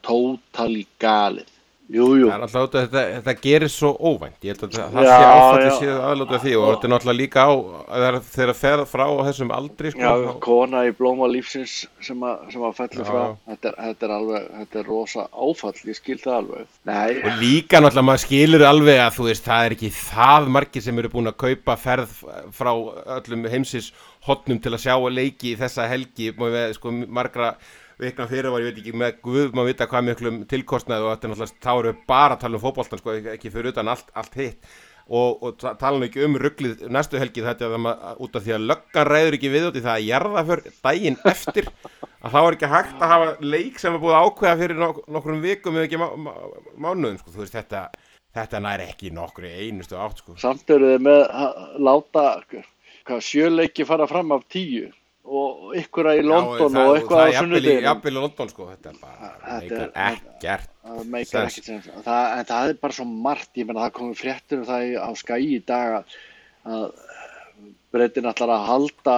tótali 0.06 0.86
galið 1.01 1.49
Jú, 1.91 2.06
jú. 2.15 2.27
Það 2.32 2.43
alltaf 2.45 2.65
út 2.65 2.75
af 2.77 2.86
þetta, 2.86 3.01
þetta 3.17 3.34
gerir 3.43 3.71
svo 3.71 3.89
óvænt, 3.99 4.38
ég 4.45 4.54
held 4.54 4.62
að 4.63 4.75
það, 4.77 4.93
það 4.93 5.08
sé 5.10 5.32
áfætti 5.32 5.71
síðan 5.82 6.06
aðlóta 6.08 6.38
því 6.39 6.54
og 6.56 6.67
þetta 6.69 6.88
er 6.88 6.93
náttúrulega 6.93 7.19
líka 7.19 7.43
á 7.43 7.51
þegar 7.91 8.17
það 8.21 8.54
fer 8.62 8.84
frá 8.91 9.04
þessum 9.27 9.51
aldri. 9.58 9.91
Sko, 9.91 10.13
já, 10.23 10.30
kona 10.45 10.84
í 10.88 10.93
blóma 10.95 11.27
lífsins 11.32 11.73
sem 12.08 12.23
að, 12.23 12.45
sem 12.54 12.63
að 12.69 12.77
fellur 12.80 13.10
frá, 13.10 13.25
þetta 13.51 13.73
þetta 13.82 14.08
er 14.08 14.15
alveg, 14.17 14.47
þetta 14.62 14.82
er 14.84 14.89
rosa 14.93 15.27
áfall, 15.32 15.75
ég 15.91 15.99
skil 15.99 16.17
það 16.21 16.38
alveg. 16.38 16.71
Nei. 16.91 17.19
Og 17.19 17.43
líka 17.43 17.84
náttúrulega 17.84 18.08
maður 18.12 18.25
skilur 18.25 18.65
alveg 18.69 19.04
að 19.04 19.13
þú 19.17 19.27
veist, 19.27 19.45
það 19.51 19.67
er 19.67 19.77
ekki 19.77 19.91
það 19.99 20.49
margir 20.56 20.88
sem 20.88 21.04
eru 21.04 21.13
búin 21.17 21.34
að 21.34 21.39
kaupa 21.43 21.77
ferð 21.82 22.17
frá 22.56 22.71
öllum 23.19 23.51
heimsins 23.51 23.91
hotnum 24.23 24.63
til 24.63 24.71
að 24.75 24.84
sjá 24.86 24.95
að 24.95 25.15
leiki 25.17 25.56
þessa 25.60 25.91
helgi, 25.91 26.32
sko, 26.77 26.93
margra 27.10 27.56
vikna 28.01 28.27
fyrir 28.29 28.53
var, 28.53 28.63
ég 28.63 28.71
veit 28.71 28.79
ekki, 28.81 28.93
með 28.97 29.19
Guð 29.25 29.51
maður 29.57 29.71
vita 29.71 29.89
hvað 29.89 30.07
miklum 30.07 30.39
tilkostnaði 30.49 31.05
og 31.05 31.11
þetta 31.13 31.27
er 31.27 31.33
náttúrulega, 31.33 31.59
þá 31.65 31.73
eru 31.73 31.93
bara 32.09 32.37
að 32.37 32.41
tala 32.45 32.57
um 32.57 32.63
fókbóltan, 32.63 33.01
sko, 33.01 33.17
ekki 33.35 33.53
fyrir 33.53 33.73
utan 33.75 33.91
allt, 33.91 34.09
allt 34.17 34.39
hitt 34.39 34.71
og, 35.11 35.41
og 35.43 35.57
tala 35.59 35.97
nú 35.97 36.07
ekki 36.07 36.23
um 36.25 36.37
rugglið 36.39 36.85
næstu 36.93 37.19
helgið 37.19 37.49
þetta 37.49 37.67
er 37.67 37.73
það 37.75 38.21
út 38.25 38.37
af 38.37 38.45
því 38.45 38.55
að 38.55 38.67
löggan 38.69 39.09
ræður 39.09 39.37
ekki 39.37 39.51
við 39.51 39.67
út 39.69 39.79
í 39.79 39.83
það 39.83 39.97
að 39.97 40.07
gerða 40.07 40.43
fyrir 40.49 40.77
daginn 40.87 41.19
eftir 41.33 41.69
að 42.21 42.35
þá 42.35 42.39
er 42.41 42.57
ekki 42.57 42.71
hægt 42.75 43.01
að 43.01 43.13
hafa 43.15 43.33
leik 43.55 43.81
sem 43.81 43.97
er 43.97 44.03
búið 44.03 44.19
ákveða 44.21 44.61
fyrir 44.61 44.81
nok 44.81 45.01
nokkrum 45.17 45.43
vikum 45.43 45.77
eða 45.77 45.89
ekki 45.89 46.01
má 46.01 46.07
mánuðum, 46.77 47.19
sko, 47.19 47.35
veist, 47.35 47.57
þetta, 47.57 47.83
þetta 48.37 48.63
næri 48.63 48.87
ekki 48.93 49.11
nokkru 49.15 49.51
einustu 49.51 49.99
átt, 49.99 50.21
sko. 50.21 50.37
Samt 50.41 50.69
eru 50.71 50.93
þið 50.93 51.05
með 51.09 51.25
að 51.27 51.61
láta 51.89 52.27
sjöleiki 53.19 53.83
fara 53.89 54.07
fram 54.07 54.31
af 54.35 54.45
tíu 54.53 54.91
og 55.21 55.75
ykkur 55.77 56.10
að 56.12 56.19
í 56.19 56.25
London 56.25 56.75
Já, 56.75 56.81
og 56.81 56.97
eitthvað 56.97 57.21
á 57.21 57.29
sunnudeginu 57.38 57.86
jafnvel 57.86 58.12
í 58.12 58.17
London 58.17 58.51
sko 58.51 58.67
þetta 58.71 58.93
meikar 61.05 61.47
ekkert 61.47 61.69
en 61.71 62.47
það 62.49 62.71
er 62.71 62.77
bara 62.81 62.97
svo 62.97 63.05
margt 63.05 63.60
ég 63.60 63.69
menna 63.69 63.86
það 63.86 63.95
komið 63.99 64.21
fréttur 64.23 64.63
um 64.63 64.67
það 64.69 64.95
á 64.97 65.10
skæi 65.21 65.41
í 65.45 65.60
dag 65.67 65.97
að 66.65 66.86
breytin 67.93 68.29
allar 68.31 68.55
að 68.55 68.67
halda 68.69 69.17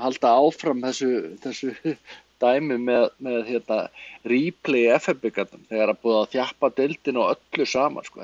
halda 0.00 0.34
áfram 0.40 0.84
þessu, 0.84 1.10
þessu 1.42 1.74
dæmi 2.42 2.78
með, 2.80 3.10
með 3.20 3.42
hérna, 3.50 3.80
replay 4.28 4.86
FF-byggarnum 4.96 5.66
þegar 5.68 5.92
að 5.92 6.00
búið 6.04 6.20
að 6.20 6.30
þjappa 6.36 6.72
dildin 6.78 7.20
og 7.20 7.34
öllu 7.34 7.66
saman 7.68 8.06
sko 8.06 8.22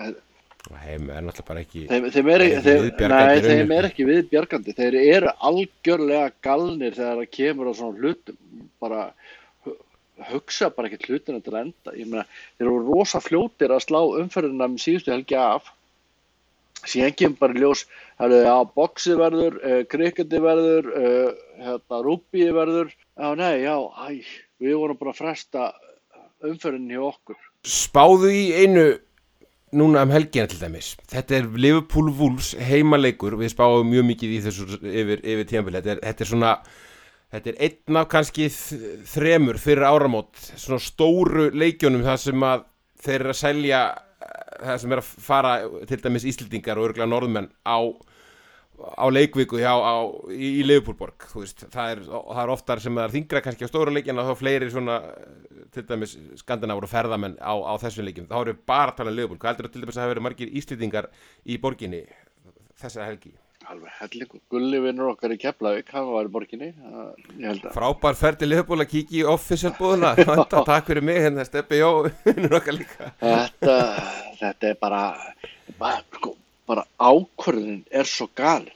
Heim 0.75 1.11
er 1.11 1.23
náttúrulega 1.23 1.47
bara 1.47 1.63
ekki 1.63 1.85
þeim, 1.91 2.07
þeim 2.15 2.29
er, 2.33 2.45
þeim, 2.65 2.87
Nei, 3.13 3.41
þeim 3.45 3.73
er 3.77 3.89
ekki 3.91 4.07
viðbjargandi. 4.09 4.75
Þeir 4.77 4.97
eru 5.01 5.33
algjörlega 5.49 6.31
galnir 6.45 6.97
þegar 6.97 7.21
það 7.21 7.33
kemur 7.39 7.71
á 7.71 7.73
svona 7.79 8.01
hlutum 8.01 8.39
bara 8.83 9.03
hugsa 10.31 10.71
bara 10.75 10.91
ekki 10.91 11.13
hlutin 11.13 11.39
að 11.39 11.61
enda. 11.61 11.95
Meina, 11.95 12.27
þeir 12.57 12.69
eru 12.69 12.83
rosa 12.89 13.23
fljótir 13.23 13.75
að 13.75 13.85
slá 13.87 14.01
umferðina 14.23 14.69
með 14.73 14.85
síðustu 14.87 15.15
helgi 15.15 15.39
af. 15.41 15.71
Síðan 16.87 17.17
kemur 17.19 17.41
bara 17.41 17.59
ljós 17.61 17.87
boxi 18.77 19.17
verður 19.19 19.59
uh, 19.63 19.81
kriketi 19.91 20.41
verður 20.43 20.91
uh, 20.93 21.33
hérna, 21.63 22.03
rúbi 22.05 22.47
verður. 22.55 22.93
Já 23.17 23.33
nei, 23.39 23.65
já, 23.65 23.77
æ, 23.77 24.07
við 24.63 24.79
vorum 24.81 25.01
bara 25.01 25.15
að 25.15 25.21
fresta 25.23 25.73
umferðin 26.45 26.93
hjá 26.93 27.03
okkur. 27.11 27.43
Spáðu 27.67 28.31
í 28.31 28.47
einu 28.55 28.87
núna 29.75 30.05
um 30.07 30.13
helgina 30.15 30.47
til 30.51 30.61
dæmis. 30.61 30.95
Þetta 31.11 31.41
er 31.41 31.49
Liverpool 31.59 32.11
Wolves 32.15 32.53
heimaleikur 32.69 33.35
við 33.41 33.55
spáum 33.55 33.89
mjög 33.91 34.07
mikið 34.13 34.35
í 34.37 34.43
þessu 34.45 34.67
yfir, 34.77 35.23
yfir 35.23 35.49
tíanbili 35.51 35.81
þetta, 35.81 35.99
þetta 36.07 36.25
er 36.25 36.31
svona 36.31 36.53
þetta 37.35 37.53
er 37.53 37.61
einn 37.67 38.01
af 38.01 38.09
kannski 38.13 38.49
þremur 39.11 39.59
fyrir 39.61 39.87
áramót 39.89 40.39
svona 40.55 40.83
stóru 40.83 41.49
leikjunum 41.55 42.05
það 42.07 42.21
sem 42.23 42.45
að 42.47 42.67
þeir 43.07 43.19
eru 43.19 43.33
að 43.33 43.41
selja 43.41 43.81
eh, 43.91 44.53
það 44.63 44.83
sem 44.83 44.95
er 44.95 45.03
að 45.03 45.09
fara 45.27 45.55
til 45.91 46.03
dæmis 46.05 46.29
Íslendingar 46.31 46.79
og 46.79 46.91
örgulega 46.91 47.11
norðmenn 47.11 47.51
á 47.67 47.79
á 48.77 49.07
leikviku 49.09 49.61
hjá, 49.61 49.73
á, 49.73 49.95
í, 50.33 50.51
í 50.61 50.67
Leifupúlborg 50.67 51.27
veist, 51.33 51.65
það, 51.73 51.95
er, 51.95 52.03
það 52.11 52.43
er 52.43 52.53
oftar 52.53 52.83
sem 52.85 52.99
það 52.99 53.07
er 53.07 53.15
þingra 53.15 53.43
kannski 53.47 53.69
á 53.69 53.73
stóru 53.73 53.95
leikina 53.95 54.27
þá 54.27 54.35
fleiri 54.37 54.69
svona 54.73 54.99
eh, 55.09 55.65
til 55.75 55.87
dæmis 55.89 56.17
skandinavar 56.43 56.89
og 56.89 56.93
ferðamenn 56.93 57.39
á, 57.41 57.55
á 57.57 57.75
þessum 57.83 58.07
leikim 58.09 58.29
þá 58.29 58.37
við 58.51 58.61
bara 58.69 58.93
að 58.93 59.01
tala 59.01 59.17
um 59.27 59.35
hvað 59.39 59.51
heldur 59.53 59.73
til 59.73 59.83
dæmis 59.83 59.97
að 59.97 60.01
það 60.01 60.07
hafa 60.07 60.15
verið 60.15 60.29
margir 60.29 60.55
Íslendingar 60.61 61.11
í 61.45 61.59
borginni 61.63 62.05
þessa 62.77 63.09
helgi 63.09 63.37
Alveg 63.67 63.95
hellingur. 63.99 64.41
Gulli 64.53 64.79
vinnur 64.79 65.09
okkar 65.11 65.33
í 65.35 65.39
Keflavík, 65.43 65.89
hann 65.91 66.07
var 66.13 66.29
í 66.29 66.31
borginni. 66.31 66.69
Að. 66.87 67.65
frábær 67.75 68.19
ferð 68.19 68.43
til 68.43 68.51
Leifupúl 68.53 68.79
að 68.85 68.93
kíkja 68.93 69.19
í 69.19 69.25
official 69.27 69.73
búðuna 69.79 70.13
Vanda, 70.29 70.63
takk 70.69 70.87
fyrir 70.87 71.03
mig 71.07 71.19
hérna 71.25 71.47
Steppi 71.49 71.81
Jó 71.81 71.91
vinnur 72.29 72.61
okkar 72.61 72.77
líka 72.79 73.11
Þetta, 73.19 73.77
þetta 74.39 74.71
er 74.71 74.79
bara, 74.79 75.03
bara, 75.81 75.99
sko, 76.15 76.36
bara 76.67 76.85
ákvörðin 76.99 77.85
er 77.91 78.09
svo 78.11 78.29
galin. 78.39 78.73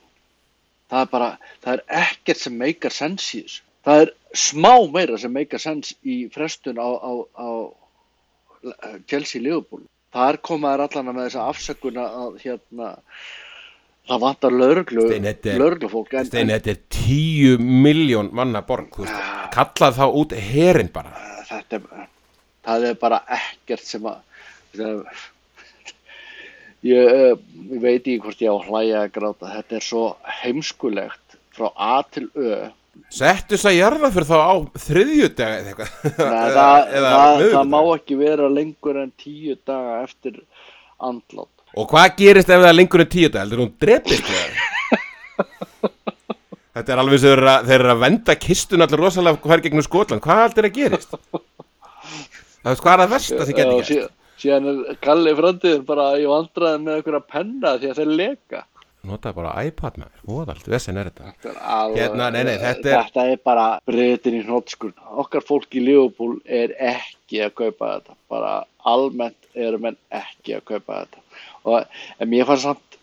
Það 0.91 1.05
er 1.05 1.11
bara, 1.13 1.29
það 1.63 1.73
er 1.77 1.83
ekkert 2.05 2.41
sem 2.43 2.57
meikar 2.59 2.95
sens 2.95 3.29
í 3.35 3.43
þessu. 3.45 3.63
Það 3.87 4.01
er 4.05 4.11
smá 4.37 4.73
meira 4.93 5.19
sem 5.19 5.33
meikar 5.33 5.63
sens 5.63 5.95
í 6.05 6.17
frestun 6.35 6.79
á, 6.83 6.89
á, 7.01 7.13
á 7.39 7.49
Chelsea 9.09 9.41
Liverpool. 9.43 9.85
Það 10.13 10.33
er 10.33 10.39
komaður 10.45 10.83
allan 10.89 11.13
með 11.15 11.29
þessa 11.29 11.45
afsökuna 11.53 12.05
að 12.25 12.41
hérna, 12.43 12.89
það 14.11 14.23
vantar 14.25 14.51
er- 14.57 14.59
lögreglufólk. 15.63 16.15
En, 16.19 16.27
Steini, 16.27 16.57
þetta 16.59 16.73
er 16.75 16.81
tíu 16.91 17.53
miljón 17.63 18.33
manna 18.35 18.63
borg 18.67 18.91
þú 18.97 19.07
veist, 19.07 19.21
kallað 19.55 20.01
þá 20.01 20.07
út 20.23 20.35
herin 20.51 20.91
bara 20.93 21.15
en 21.15 21.47
þetta 21.51 21.79
er, 21.79 22.09
það 22.67 22.89
er 22.91 22.99
bara 23.01 23.23
ekkert 23.39 23.87
sem 23.87 24.03
að, 24.11 24.19
það, 24.77 25.01
ég, 26.83 27.07
eh, 27.07 27.35
ég 27.71 27.81
veit 27.83 28.01
ekki 28.03 28.19
hvort 28.25 28.41
ég 28.45 28.51
á 28.51 28.57
hlæja 28.67 29.03
að 29.05 29.13
gráta. 29.19 29.51
Þetta 29.57 29.77
er 29.81 29.85
svo 29.87 30.05
heimskulegt 30.43 31.39
frá 31.57 31.71
A 31.77 32.03
til 32.11 32.29
Ö. 32.37 32.69
Settu 33.11 33.55
þess 33.57 33.67
að 33.71 33.77
jarða 33.79 34.11
fyrir 34.15 34.29
þá 34.29 34.37
á 34.39 34.55
þriðjudega 34.87 35.55
eða 35.61 35.71
eitthvað 35.71 35.91
Eða- 36.27 36.51
það, 36.57 36.91
eða 36.99 37.11
það, 37.15 37.45
það 37.55 37.71
má 37.73 37.81
ekki 37.97 38.19
vera 38.21 38.49
lengur 38.51 38.99
en 39.03 39.13
tíu 39.19 39.57
daga 39.67 39.97
eftir 40.05 40.41
andlátt. 41.01 41.55
Og 41.79 41.87
hvað 41.91 42.17
gerist 42.19 42.51
ef 42.51 42.59
það 42.61 42.69
er 42.73 42.77
lengur 42.77 43.05
en 43.05 43.11
tíu 43.13 43.29
dag? 43.31 43.45
Heldur 43.47 43.63
hún 43.65 43.73
drepist 43.81 44.31
eða? 44.31 44.67
Þetta 46.81 46.93
er 46.95 47.01
alveg 47.03 47.19
sem 47.21 47.33
þeir 47.67 47.75
eru 47.81 47.91
að- 47.95 48.03
venda 48.05 48.35
kistun 48.39 48.83
allir 48.85 49.01
rosalega 49.03 49.41
hver 49.43 49.63
gegnum 49.65 49.83
Skotland 49.85 50.23
Hvað 50.23 50.43
heldur 50.45 50.69
að 50.69 50.77
gerist? 50.79 51.15
Það 52.61 52.71
veist 52.71 52.85
hvað 52.85 52.93
er 52.95 53.03
að 53.07 53.15
sem 53.25 53.39
Já, 53.41 53.47
getur 53.59 53.81
gerst? 53.81 54.15
Síðan, 54.43 54.83
Kalli 55.05 55.33
framtíðin 55.39 55.87
bara 55.89 56.11
í 56.21 56.27
vandræðin 56.31 56.85
með 56.87 56.99
einhverja 57.01 57.23
penna 57.35 57.75
því 57.79 57.91
að 57.93 58.01
þeir 58.01 58.13
leka. 58.21 58.65
Nota 59.09 59.31
bara 59.33 59.55
iPad 59.65 59.95
með 59.97 60.11
mér, 60.11 60.25
voðalt, 60.29 60.67
vessin 60.69 60.99
er 61.01 61.09
þetta 61.09 61.31
Þetta 61.31 61.49
er, 61.49 61.61
alveg, 61.75 62.01
Hérna, 62.03 62.27
nei, 62.35 62.43
nei, 62.45 62.57
þetta 62.61 62.91
er- 62.91 62.99
þetta 63.07 63.23
er 63.33 63.39
bara 63.49 63.67
breytin 63.89 64.37
í 64.37 64.43
hnótskur. 64.45 64.93
Okkar 65.23 65.47
fólk 65.49 65.73
í 65.73 65.85
Liverpool 65.87 66.35
er 66.45 66.75
ekki 66.77 67.41
að 67.47 67.55
kaupa 67.63 67.95
þetta. 67.95 68.17
Bara 68.29 68.53
almennt 68.85 69.49
eru 69.55 69.79
menn 69.81 69.97
ekki 70.13 70.59
að 70.59 70.67
kaupa 70.75 71.01
þetta. 71.01 71.25
Og, 71.65 71.87
en 72.21 72.29
mér 72.29 72.45
fannst 72.51 72.69
samt, 72.69 73.01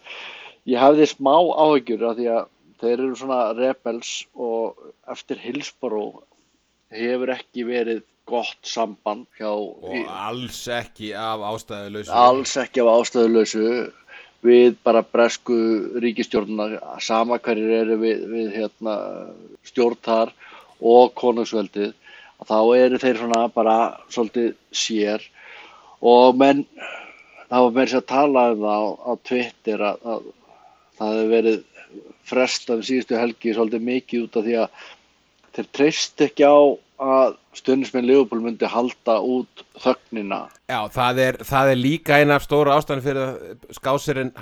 ég 0.70 0.78
hafði 0.78 1.06
smá 1.10 1.34
áhyggjur 1.34 2.06
af 2.12 2.16
því 2.20 2.30
að 2.36 2.46
þeir 2.80 2.94
eru 2.94 3.16
svona 3.18 3.40
rebels 3.58 4.12
og 4.38 4.78
eftir 5.10 5.36
Hillsborough 5.42 6.22
hefur 6.94 7.34
ekki 7.34 7.66
verið 7.68 8.04
gott 8.30 8.58
samband 8.66 9.26
hjá 9.38 9.50
Og 9.50 10.10
alls 10.10 10.60
ekki 10.70 11.12
af 11.18 11.42
ástæðu 11.50 11.94
lausu 11.96 12.14
alls 12.24 12.56
ekki 12.62 12.84
af 12.84 12.92
ástæðulösu 12.94 13.64
við 14.46 14.76
bara 14.84 15.02
bresku 15.04 15.56
ríkistjórnuna 16.00 16.98
sama 17.04 17.38
hverjir 17.44 17.74
eru 17.82 17.98
við, 18.00 18.22
við 18.30 18.54
hérna, 18.56 18.94
stjórn 19.68 19.98
þar 20.06 20.32
og 20.80 21.12
konungsveldið 21.20 21.92
þá 22.48 22.58
eru 22.78 23.00
þeir 23.00 23.20
svona 23.20 23.40
bara 23.52 23.76
svolítið 24.08 24.54
sér. 24.72 25.26
Og 26.00 26.38
menn 26.40 26.64
það 27.50 27.66
var 27.66 27.74
með 27.74 27.82
þess 27.82 27.98
að 27.98 28.06
tala 28.14 28.46
um 28.54 28.62
það 28.62 28.80
á, 28.80 28.84
á 29.04 29.12
Twitter 29.28 29.84
að, 29.90 30.06
að 30.14 30.30
það 31.00 31.12
hefði 31.18 31.34
verið 31.34 31.58
frestað 32.30 32.78
um 32.78 32.86
síðustu 32.86 33.18
helgi 33.18 33.54
svolítið 33.56 33.86
mikið 33.90 34.24
út 34.24 34.40
af 34.40 34.46
því 34.46 34.56
að 34.62 34.88
þeir 35.56 35.68
treyst 35.76 36.24
ekki 36.24 36.46
á 36.46 36.58
að 37.00 37.36
stundismenn 37.56 38.06
Leopold 38.06 38.44
myndi 38.44 38.68
halda 38.68 39.16
út 39.24 39.62
þögnina. 39.80 40.42
Já, 40.68 40.80
það 40.92 41.20
er, 41.24 41.38
það 41.48 41.70
er 41.72 41.78
líka 41.80 42.18
eina 42.20 42.36
stóra 42.44 42.76
ástæðan 42.76 43.04
fyrir 43.06 43.22
að 43.24 43.76
skásirinn 43.78 44.32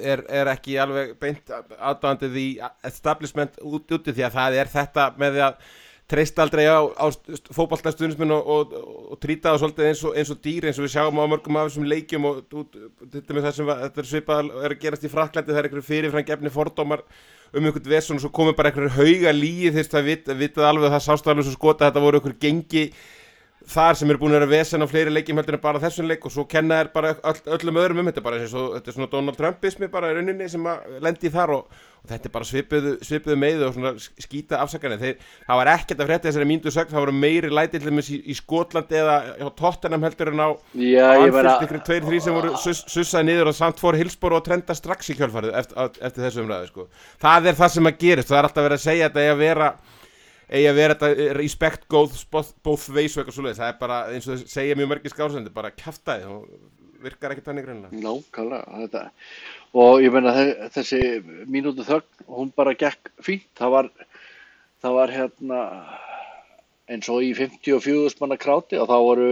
er, 0.00 0.22
er 0.30 0.50
ekki 0.54 0.78
alveg 0.80 1.16
beint 1.20 1.50
aðdáðandið 1.50 2.38
í 2.40 2.48
establishment 2.86 3.58
út, 3.60 3.90
úti 3.90 4.14
því 4.14 4.28
að 4.28 4.38
það 4.38 4.60
er 4.62 4.72
þetta 4.76 5.08
með 5.18 5.36
því 5.36 5.44
að 5.48 5.58
treyst 6.10 6.38
aldrei 6.42 6.66
á, 6.68 6.84
á 6.84 7.06
fótballtastunismin 7.56 8.32
og, 8.36 8.48
og, 8.54 8.72
og 9.14 9.20
trýta 9.22 9.54
það 9.54 9.60
svolítið 9.62 9.86
eins 9.88 10.02
og, 10.04 10.16
eins 10.20 10.32
og 10.34 10.40
dýr 10.44 10.66
eins 10.68 10.80
og 10.80 10.84
við 10.84 10.92
sjáum 10.94 11.20
á 11.20 11.24
mörgum 11.32 11.56
af 11.60 11.70
þessum 11.70 11.86
leikjum 11.88 12.26
og 12.28 12.42
þetta 13.14 13.52
sem 13.56 13.68
var- 13.70 13.80
þetta 13.86 14.02
er 14.04 14.10
svipað 14.10 14.50
er 14.64 14.74
að 14.76 14.82
gerast 14.84 15.06
í 15.08 15.12
Fraklandi, 15.12 15.52
það 15.54 15.62
er 15.62 15.68
einhverju 15.70 15.88
fyrirframgefni 15.88 16.52
fordómar 16.52 17.04
um 17.54 17.64
einhvern 17.64 17.88
vessun 17.94 18.18
og 18.18 18.24
svo 18.24 18.32
komið 18.34 18.56
bara 18.58 18.70
einhverju 18.72 18.94
hauga 18.98 19.32
líi 19.32 19.70
það 19.72 20.04
vit, 20.10 20.30
vitað 20.44 20.68
alveg 20.68 20.88
að 20.90 20.96
það 20.98 21.04
sást 21.08 21.28
alveg 21.30 21.48
svo 21.48 21.56
skota 21.56 21.88
þetta 21.88 22.02
voru 22.04 22.20
einhverju 22.20 22.40
gengi 22.42 22.84
þar 23.70 23.96
sem 23.98 24.10
er 24.12 24.18
búin 24.20 24.34
að 24.34 24.42
vera 24.42 24.50
vesen 24.50 24.84
á 24.84 24.86
fleiri 24.88 25.12
leikjum 25.12 25.40
heldur 25.40 25.56
en 25.56 25.62
bara 25.62 25.80
þessum 25.82 26.08
leik 26.10 26.24
og 26.26 26.32
svo 26.34 26.44
kenna 26.48 26.82
þær 26.82 26.90
bara 26.92 27.14
öll, 27.16 27.40
öllum 27.56 27.80
öðrum 27.80 28.02
um 28.02 28.10
þetta 28.10 28.24
bara 28.24 28.40
og 28.44 28.76
þetta 28.76 28.90
er 28.90 28.96
svona 28.98 29.10
Donald 29.12 29.38
Trumpismi 29.38 29.88
bara 29.92 30.10
í 30.12 30.16
rauninni 30.18 30.48
sem 30.52 30.68
lendi 31.04 31.30
þar 31.32 31.54
og, 31.56 31.78
og 32.02 32.12
þetta 32.12 32.28
er 32.28 32.34
bara 32.34 32.48
svipuðu, 32.48 32.92
svipuðu 33.08 33.38
meiðu 33.40 33.66
og 33.68 33.78
svona 33.78 33.94
skýta 34.26 34.60
afsakarnir 34.60 35.00
þeir, 35.00 35.24
það 35.48 35.60
var 35.62 35.72
ekkert 35.72 36.04
að 36.04 36.12
frétta 36.12 36.28
þessari 36.28 36.50
mínútu 36.50 36.74
sögn 36.74 36.92
það 36.92 37.04
voru 37.06 37.16
meiri 37.24 37.52
lætið 37.54 37.88
til 37.88 38.04
í, 38.04 38.20
í 38.20 38.38
Skotland 38.38 38.94
eða 39.00 39.18
á 39.40 39.48
Tottenham 39.56 40.06
heldur 40.10 40.32
en 40.34 40.44
á 40.44 40.48
Anfield 40.52 41.66
ykkur 41.66 41.82
tveir, 41.88 42.06
þrý 42.10 42.22
sem 42.26 42.36
voru 42.36 42.54
sus, 42.60 42.84
sussaði 42.92 43.30
niður 43.30 43.54
og 43.54 43.58
samt 43.58 43.80
fór 43.80 43.96
Hilsbor 43.96 44.36
og 44.36 44.44
trenda 44.44 44.76
strax 44.76 45.08
í 45.14 45.18
kjölfarið 45.18 45.56
eftir, 45.62 46.00
eftir 46.04 46.28
þessu 46.28 46.44
umræðu 46.44 46.72
sko. 46.72 46.88
það 47.24 47.52
er 47.52 47.60
það 47.62 47.76
sem 47.78 47.92
að 47.92 48.00
gerist, 48.04 48.32
það 48.32 48.42
er 48.42 48.50
alltaf 48.50 48.68
verið 48.68 48.82
að 48.82 48.88
segja 48.90 49.12
þetta 49.14 49.72
eigi 50.50 50.68
að 50.70 50.78
vera 50.78 50.94
þetta 51.00 51.34
respect 51.38 51.86
goes 51.88 52.24
both, 52.30 52.88
ways 52.94 53.16
og 53.16 53.22
eitthvað 53.24 53.36
svoleiðis, 53.38 53.60
það 53.62 53.72
er 53.72 53.78
bara 53.80 53.98
eins 54.12 54.28
og 54.28 54.38
þau 54.42 54.48
segja 54.54 54.76
mjög 54.78 54.90
mörgir 54.94 55.14
skársendi, 55.14 55.52
bara 55.54 55.70
kjaftaði 55.74 56.28
og 56.30 56.48
virkar 57.04 57.34
ekki 57.34 57.44
tannig 57.44 57.66
grunna 57.66 57.90
Nákvæmlega 57.92 58.80
þetta. 58.84 59.04
og 59.76 60.00
ég 60.04 60.12
meina 60.14 60.32
þe- 60.36 60.68
þessi 60.76 61.00
mínútu 61.52 61.84
þögn 61.84 62.26
hún 62.32 62.52
bara 62.56 62.72
gekk 62.74 63.10
fínt 63.24 63.48
það 63.60 63.70
var, 63.76 63.90
það 64.84 64.94
var 65.00 65.12
hérna 65.12 65.60
eins 66.88 67.08
og 67.08 67.22
í 67.24 67.32
54 67.36 68.20
manna 68.20 68.36
kráti 68.40 68.76
og 68.80 68.88
þá 68.88 68.96
voru 69.04 69.28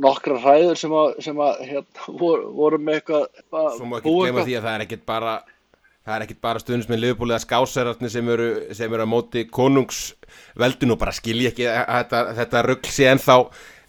nokkra 0.00 0.38
hræður 0.40 0.78
sem 0.80 0.92
að, 0.96 1.08
sem 1.26 1.40
að 1.42 1.58
hérna, 1.68 2.06
voru, 2.22 2.46
voru 2.56 2.78
með 2.80 3.00
eitthvað 3.00 3.26
að 3.60 3.70
Svo 3.76 3.88
má 3.90 3.98
ekki 3.98 4.14
eitthvað. 4.14 4.46
því 4.48 4.54
að 4.60 4.66
það 4.68 4.74
er 4.78 4.84
ekkit 4.86 5.06
bara 5.10 5.34
það 6.06 6.16
er 6.16 6.24
ekkit 6.26 6.42
bara 6.46 6.62
stundins 6.62 6.90
með 6.90 7.02
liðbúlið 7.02 7.36
að 7.36 7.44
skásærarnir 7.44 8.12
sem 8.14 8.28
eru, 8.30 8.50
sem 8.78 8.92
eru 8.92 9.04
að 9.04 9.12
móti 9.12 9.46
konungsveldun 9.50 10.94
og 10.94 11.00
bara 11.00 11.14
skilja 11.16 11.50
ekki 11.50 11.66
að 11.70 11.88
þetta, 11.90 12.20
þetta 12.40 12.62
rugl 12.70 12.92
sé 12.94 13.10
ennþá 13.10 13.40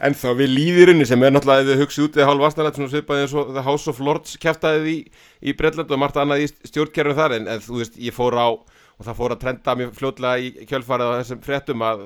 ennþá 0.08 0.34
við 0.38 0.52
líðirinnu 0.54 1.06
sem 1.10 1.24
er 1.26 1.34
náttúrulega 1.34 1.64
ef 1.64 1.70
þau 1.70 1.84
hugsið 1.84 2.06
út 2.06 2.18
eða 2.18 2.28
hálf 2.30 2.44
vastanlega 2.44 2.78
svona 2.78 2.92
svipaði 2.92 3.24
eins 3.26 3.36
og 3.38 3.54
The 3.54 3.64
House 3.66 3.90
of 3.90 4.02
Lords 4.04 4.36
kjaftaðið 4.42 4.90
í, 4.92 4.98
í 5.42 5.54
Bretland 5.58 5.94
og 5.94 6.02
margt 6.02 6.20
annað 6.22 6.44
í 6.44 6.50
stjórnkerfum 6.70 7.18
þar. 7.18 7.38
En, 7.40 7.48
en 7.54 7.64
þú 7.66 7.80
veist 7.82 7.98
ég 8.02 8.14
fór 8.14 8.38
á 8.38 8.48
og 8.48 9.06
það 9.06 9.18
fór 9.18 9.34
að 9.34 9.42
trenda 9.42 9.76
mjög 9.78 9.96
fljótlega 9.98 10.44
í 10.44 10.68
kjölfarið 10.70 11.10
á 11.10 11.18
þessum 11.22 11.42
fréttum 11.46 11.86
að, 11.86 12.06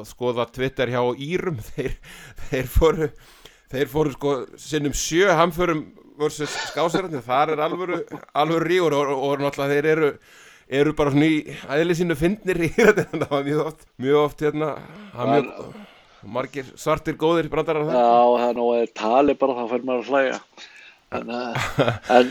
að 0.00 0.08
skoða 0.08 0.48
Twitter 0.54 0.94
hjá 0.94 1.02
Írum. 1.28 1.60
Þeir, 1.74 1.94
þeir 2.48 2.72
fóru 2.72 3.10
þeir 3.70 3.90
fóru 3.90 4.10
sko 4.16 4.32
sinnum 4.58 4.96
sjö 4.96 5.30
hamförum 5.38 5.84
versus 6.20 6.54
skásararnir, 6.70 7.24
þar 7.26 7.54
er 7.56 7.64
alvöru 7.66 8.00
alvöru 8.32 8.68
rígur 8.68 8.96
og, 8.98 9.12
og, 9.14 9.26
og 9.30 9.44
náttúrulega 9.44 9.76
þeir 9.76 9.90
eru 9.94 10.10
eru 10.80 10.92
bara 10.94 11.12
svona 11.14 11.26
í 11.26 11.38
æðli 11.76 11.96
sínu 11.98 12.16
fyndnir 12.18 12.60
í 12.66 12.72
þetta, 12.78 13.06
það 13.16 13.32
var 13.32 13.46
mjög 13.48 13.62
oft 13.64 13.88
mjög 14.04 14.20
oft 14.24 14.44
hérna 14.46 14.74
mjög, 15.16 15.48
margir 16.36 16.68
svartir 16.78 17.16
góðir 17.20 17.48
brandarar 17.52 17.88
það 17.88 17.96
Já, 17.96 18.12
það 18.42 18.50
er 18.50 18.60
þeir 18.60 18.92
tali 19.02 19.36
bara 19.40 19.56
þá 19.56 19.64
fyrir 19.72 19.88
maður 19.88 20.04
að 20.04 20.12
hlæja. 20.12 20.38
En, 21.10 21.30
en 22.14 22.28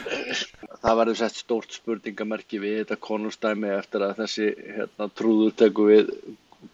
það 0.79 0.99
verður 1.01 1.17
sett 1.19 1.39
stórt 1.39 1.73
spurningamerki 1.75 2.61
við 2.61 2.77
þetta 2.83 2.99
konungstæmi 3.03 3.73
eftir 3.75 4.05
að 4.05 4.21
þessi 4.21 4.51
hérna, 4.77 5.09
trúður 5.19 5.57
teku 5.59 5.87
við 5.89 6.13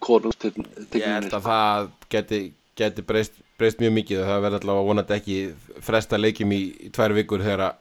konungstegninni 0.06 0.86
Ég 1.00 1.08
held 1.08 1.34
að 1.34 1.48
það 1.48 1.90
geti, 2.14 2.42
geti 2.78 3.06
breyst, 3.10 3.40
breyst 3.60 3.82
mjög 3.84 3.94
mikið. 4.00 4.22
Og 4.22 4.30
það 4.32 4.46
verður 4.46 4.64
allavega 4.64 4.88
vonandi 4.90 5.18
ekki 5.20 5.38
fresta 5.86 6.20
leikjum 6.20 6.56
í, 6.56 6.62
í 6.88 6.94
tvær 6.96 7.16
vikur 7.18 7.44
þegar 7.46 7.76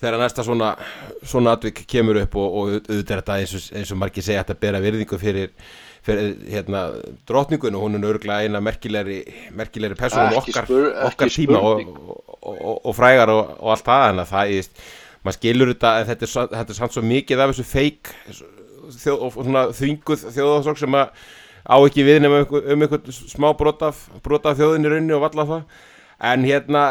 þegar 0.00 0.18
næsta 0.20 0.42
svona, 0.44 0.74
svona 1.24 1.54
atvik 1.56 1.84
kemur 1.88 2.18
upp 2.24 2.34
og, 2.36 2.56
og 2.58 2.70
auðvitað 2.74 3.20
þetta 3.20 3.36
eins 3.40 3.52
og, 3.56 3.66
eins 3.78 3.92
og 3.94 4.00
margir 4.00 4.26
segja 4.26 4.42
að 4.42 4.58
bera 4.60 4.80
virðingu 4.82 5.18
fyrir, 5.22 5.52
fyrir 6.04 6.34
hérna, 6.50 6.82
drottningun 7.28 7.78
og 7.78 7.86
hún 7.86 7.96
er 8.00 8.08
örgulega 8.10 8.44
eina 8.44 8.60
merkilegri, 8.64 9.20
merkilegri 9.56 9.96
personum 9.96 10.36
okkar, 10.42 10.66
spur- 10.68 10.90
okkar 11.08 11.32
tíma 11.32 11.62
og, 11.62 11.86
og, 12.42 12.90
frægar 12.98 13.32
og, 13.32 13.54
allt 13.72 13.86
það. 13.86 14.08
En 14.10 14.24
að 14.24 14.34
það 14.34 14.56
er, 14.58 14.68
maður 15.24 15.38
skilur 15.38 15.72
þetta 15.72 15.94
en 16.00 16.10
þetta 16.10 16.28
er, 16.28 16.52
þetta 16.58 16.74
er 16.76 16.80
samt 16.82 16.98
svo 16.98 17.06
mikið 17.14 17.44
af 17.46 17.54
þessu 17.54 17.68
feik 17.70 18.12
og 19.14 19.32
svona 19.38 19.64
þvinguð 19.72 20.26
þjóðarsók 20.34 20.82
sem 20.82 20.98
að 21.00 21.24
á 21.64 21.76
ekki 21.80 22.04
við 22.06 22.20
nema 22.24 22.42
um 22.42 22.44
einhver- 22.44 22.70
einhvern 22.74 23.12
smá 23.16 23.50
brot 23.56 23.82
af, 23.82 24.04
brot 24.22 24.46
af 24.46 24.58
þjóðinni 24.58 24.92
raunni 24.92 25.16
og 25.16 25.24
valla 25.26 25.46
það. 25.50 25.64
En 26.24 26.44
hérna, 26.46 26.82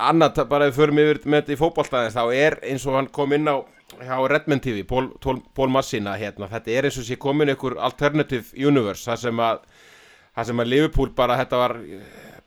annað 0.00 0.48
bara 0.48 0.66
ef 0.66 0.74
við 0.76 0.80
förum 0.80 0.98
yfir 1.02 1.18
með 1.28 1.42
þetta 1.42 1.52
í 1.52 1.60
fótballtæðins 1.60 2.16
þá 2.16 2.24
er 2.34 2.58
eins 2.62 2.86
og 2.86 2.94
hann 2.96 3.10
kom 3.12 3.32
inn 3.36 3.46
á 3.50 3.60
hjá 4.00 4.16
Redman 4.30 4.60
TV, 4.64 4.82
Pól, 4.88 5.10
Pól 5.54 5.68
Massina 5.68 6.16
hérna, 6.16 6.48
þetta 6.48 6.72
er 6.72 6.88
eins 6.88 6.96
og 6.98 7.04
sé 7.04 7.18
komin 7.20 7.52
einhver 7.52 7.76
alternative 7.78 8.56
universe, 8.56 9.04
það 9.04 9.20
sem 9.26 9.42
að 9.44 9.60
það 10.32 10.48
sem 10.48 10.62
að 10.64 10.70
Liverpool 10.72 11.10
bara 11.14 11.36
þetta 11.36 11.60
var 11.60 11.76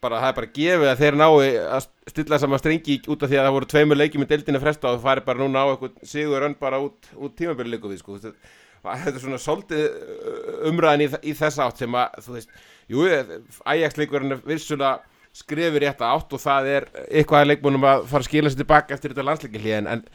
bara, 0.01 0.19
það 0.21 0.27
er 0.31 0.38
bara 0.39 0.51
gefið 0.57 0.89
að 0.89 1.01
þeir 1.03 1.17
nái 1.21 1.29
að 1.77 1.88
stilla 2.09 2.39
saman 2.41 2.61
strengi 2.61 2.97
út 3.07 3.23
af 3.23 3.29
því 3.29 3.38
að 3.39 3.45
það 3.47 3.55
voru 3.59 3.69
tveimur 3.71 3.99
leikjum 4.01 4.25
í 4.25 4.29
deildinni 4.29 4.61
fresta 4.61 4.89
og 4.89 4.97
það 4.97 5.05
fari 5.05 5.25
bara 5.29 5.41
núna 5.43 5.61
á 5.61 5.65
eitthvað 5.71 5.95
sigur 6.09 6.45
önn 6.49 6.57
bara 6.59 6.81
út, 6.81 7.11
út 7.15 7.35
tímabili 7.38 7.75
líku 7.75 7.93
við 7.93 8.01
sko. 8.01 8.17
þetta 8.17 8.33
er 8.93 9.19
svona 9.24 9.41
svolítið 9.41 9.84
uh, 9.89 10.69
umræðin 10.69 11.08
í, 11.08 11.10
í 11.32 11.36
þess 11.38 11.62
átt 11.63 11.84
sem 11.84 12.00
að 12.00 12.21
þú 12.26 12.38
veist, 12.38 12.56
jú, 12.91 13.06
Ajax 13.74 14.00
leikurinn 14.00 14.38
er 14.38 14.45
vissulega 14.45 14.98
skrifir 15.36 15.84
rétt 15.84 16.04
átt 16.06 16.34
og 16.36 16.41
það 16.41 16.69
er 16.71 16.86
eitthvað 17.10 17.43
að 17.43 17.50
leikmunum 17.52 17.88
að 17.89 18.06
fara 18.12 18.24
að 18.24 18.30
skila 18.30 18.52
sér 18.52 18.62
tilbaka 18.62 18.95
eftir 18.95 19.12
þetta 19.12 19.26
landsleikilíð 19.28 19.80
en, 19.82 20.06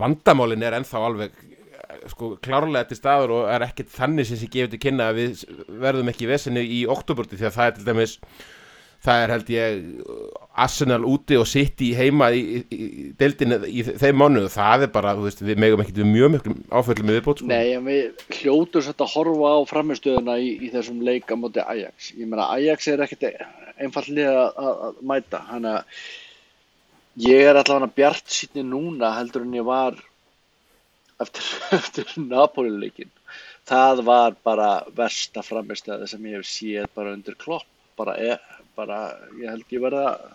vandamálin 0.00 0.64
er 0.64 0.78
ennþá 0.78 1.02
alveg 1.04 1.34
eh, 1.36 2.06
sko 2.12 2.32
klárlega 2.44 2.88
til 2.88 2.96
staður 2.96 3.34
og 3.36 3.50
er 3.52 3.66
ekkert 3.66 3.92
þannig 3.92 4.28
sem 4.28 4.40
sé 4.40 4.48
gefið 4.48 4.72
til 4.72 4.82
kynna 4.86 5.10
að 5.10 5.20
við 5.20 5.42
verðum 5.82 6.12
ekki 6.12 6.24
í 6.24 6.30
vesinni 6.30 6.64
í 6.64 6.80
oktoburti 6.88 7.36
því 7.36 7.50
að 7.50 7.58
það 7.58 7.68
er 7.68 7.76
til 7.76 7.86
dæmis 7.90 8.16
það 9.02 9.22
er 9.22 9.32
held 9.34 9.50
ég 9.52 9.80
Arsenal 10.62 11.00
úti 11.08 11.38
og 11.40 11.46
City 11.48 11.90
heima 11.96 12.28
í, 12.34 12.42
í, 12.62 12.76
í 12.76 13.06
deildinni 13.18 13.58
í 13.66 13.84
þeim 13.88 14.18
mánuðu 14.20 14.50
það 14.52 14.86
er 14.86 14.92
bara, 14.94 15.14
þú 15.18 15.26
veist, 15.26 15.42
við 15.42 15.62
megum 15.64 15.82
ekkert 15.82 16.02
við 16.02 16.10
mjög 16.10 16.32
mjög 16.34 16.48
áföllum 16.70 17.08
með 17.08 17.18
viðbót 17.18 17.42
sko. 17.42 17.48
Nei, 17.50 17.72
en 17.78 17.86
við 17.88 18.26
hljótum 18.38 18.84
svolítið 18.84 19.06
að 19.06 19.14
horfa 19.16 19.54
á 19.56 19.58
framistöðuna 19.72 20.36
í, 20.38 20.52
í 20.60 20.70
þessum 20.74 21.02
leika 21.08 21.38
móti 21.40 21.64
Ajax. 21.64 22.12
Ég 22.18 22.28
meina, 22.28 22.50
Ajax 22.52 22.90
er 22.92 23.04
ekkert 23.06 23.26
einfallega 23.80 24.46
að, 24.52 25.02
mæta. 25.08 25.42
Að 25.56 25.80
ég 27.26 27.48
er 27.48 27.58
allavega 27.58 27.90
bjart 27.96 28.36
sýtni 28.36 28.64
núna 28.68 29.14
heldur 29.16 29.46
en 29.46 29.58
ég 29.58 29.66
var 29.66 29.98
eftir, 31.22 31.50
eftir 31.80 32.14
Napoli-leikin. 32.20 33.10
Það 33.68 34.02
var 34.06 34.34
bara 34.44 34.72
versta 34.94 35.44
framistöða 35.46 36.08
sem 36.10 36.24
ég 36.28 36.40
hef 36.40 36.48
séð 36.48 36.90
bara 36.96 37.14
undir 37.16 37.38
klopp. 37.38 37.68
Bara, 37.96 38.16
er, 38.16 38.40
bara 38.78 39.00
ég 39.40 39.48
held 39.50 39.74
ég 39.74 39.82
verða 39.84 40.04
að 40.12 40.28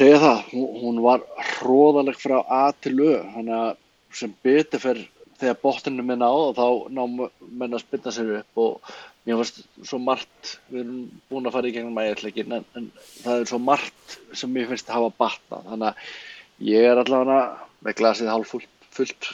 segja 0.00 0.18
það. 0.22 0.42
Hún, 0.54 1.00
var 1.04 1.24
hróðaleg 1.58 2.18
frá 2.20 2.38
A 2.46 2.64
til 2.82 2.96
Ö. 3.02 3.14
Þannig 3.34 3.56
að 3.56 3.72
sem 4.20 4.34
betur 4.44 4.82
fer 4.82 5.00
þegar 5.40 5.60
bóttinu 5.62 6.04
minn 6.04 6.22
á 6.24 6.32
þá 6.56 6.66
ná 6.92 7.02
menn 7.08 7.76
að 7.76 7.82
spynna 7.84 8.12
sér 8.12 8.32
upp 8.40 8.60
og 8.60 8.90
mér 9.24 9.40
finnst 9.40 9.62
svo 9.88 10.00
margt 10.02 10.56
við 10.68 10.82
erum 10.82 11.00
búin 11.30 11.48
að 11.48 11.56
fara 11.56 11.70
í 11.70 11.74
gegnum 11.74 12.00
ægætleikin 12.02 12.56
en, 12.58 12.66
en 12.76 12.88
það 13.22 13.34
er 13.36 13.48
svo 13.48 13.60
margt 13.62 14.16
sem 14.36 14.52
mér 14.52 14.68
finnst 14.70 14.90
að 14.90 14.98
hafa 14.98 15.14
batna 15.22 15.62
þannig 15.68 15.88
að 15.90 16.70
ég 16.70 16.88
er 16.90 17.00
allavega 17.00 17.40
með 17.86 17.98
glasið 18.00 18.32
hálf 18.32 18.52
fullt, 18.54 18.70
fullt 18.92 19.30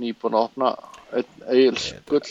nýbúin 0.00 0.38
að 0.38 0.48
opna 0.48 0.72
eigils 1.52 1.90
gull 2.08 2.24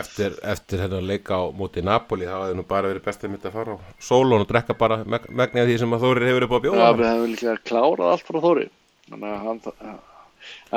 eftir, 0.00 0.34
eftir 0.54 0.82
hennar 0.84 1.04
leika 1.04 1.38
á 1.38 1.42
móti 1.54 1.84
Napoli 1.84 2.28
þá 2.28 2.34
hefði 2.36 2.58
nú 2.58 2.64
bara 2.68 2.90
verið 2.90 3.06
best 3.06 3.24
að 3.24 3.34
mitt 3.34 3.46
að 3.48 3.56
fara 3.58 3.76
á. 3.76 3.78
Sólun 4.02 4.44
og 4.44 4.48
drekka 4.50 4.76
bara 4.78 5.00
meg, 5.04 5.28
megni 5.30 5.62
af 5.62 5.68
því 5.70 5.78
sem 5.82 5.96
að 5.96 6.06
Þórir 6.06 6.28
hefur 6.30 6.46
upp 6.46 6.54
á 6.54 6.58
að 6.58 6.64
bjóða. 6.66 6.80
Já, 6.80 6.98
við 6.98 7.08
hefum 7.10 7.30
líka 7.34 7.56
klárað 7.70 8.12
allt 8.14 8.28
frá 8.28 8.40
Þóri. 8.44 8.66
Þannig 9.08 9.30
að 9.30 9.46
hann 9.48 9.62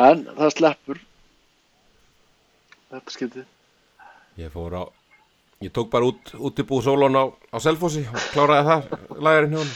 en 0.08 0.24
það 0.38 0.54
sleppur. 0.56 1.04
Þetta 2.88 3.18
skiptið. 3.18 3.50
Ég 4.38 4.54
fór 4.54 4.78
á 4.78 4.84
Ég 5.58 5.72
tók 5.74 5.88
bara 5.90 6.06
út, 6.06 6.36
út 6.38 6.60
í 6.62 6.64
búið 6.70 6.84
sólun 6.86 7.18
á, 7.18 7.34
á 7.34 7.58
Selfossi 7.58 8.04
og 8.06 8.26
kláraði 8.30 8.68
það 8.68 9.16
lagarinn 9.26 9.56
hjá 9.56 9.64
hann 9.64 9.72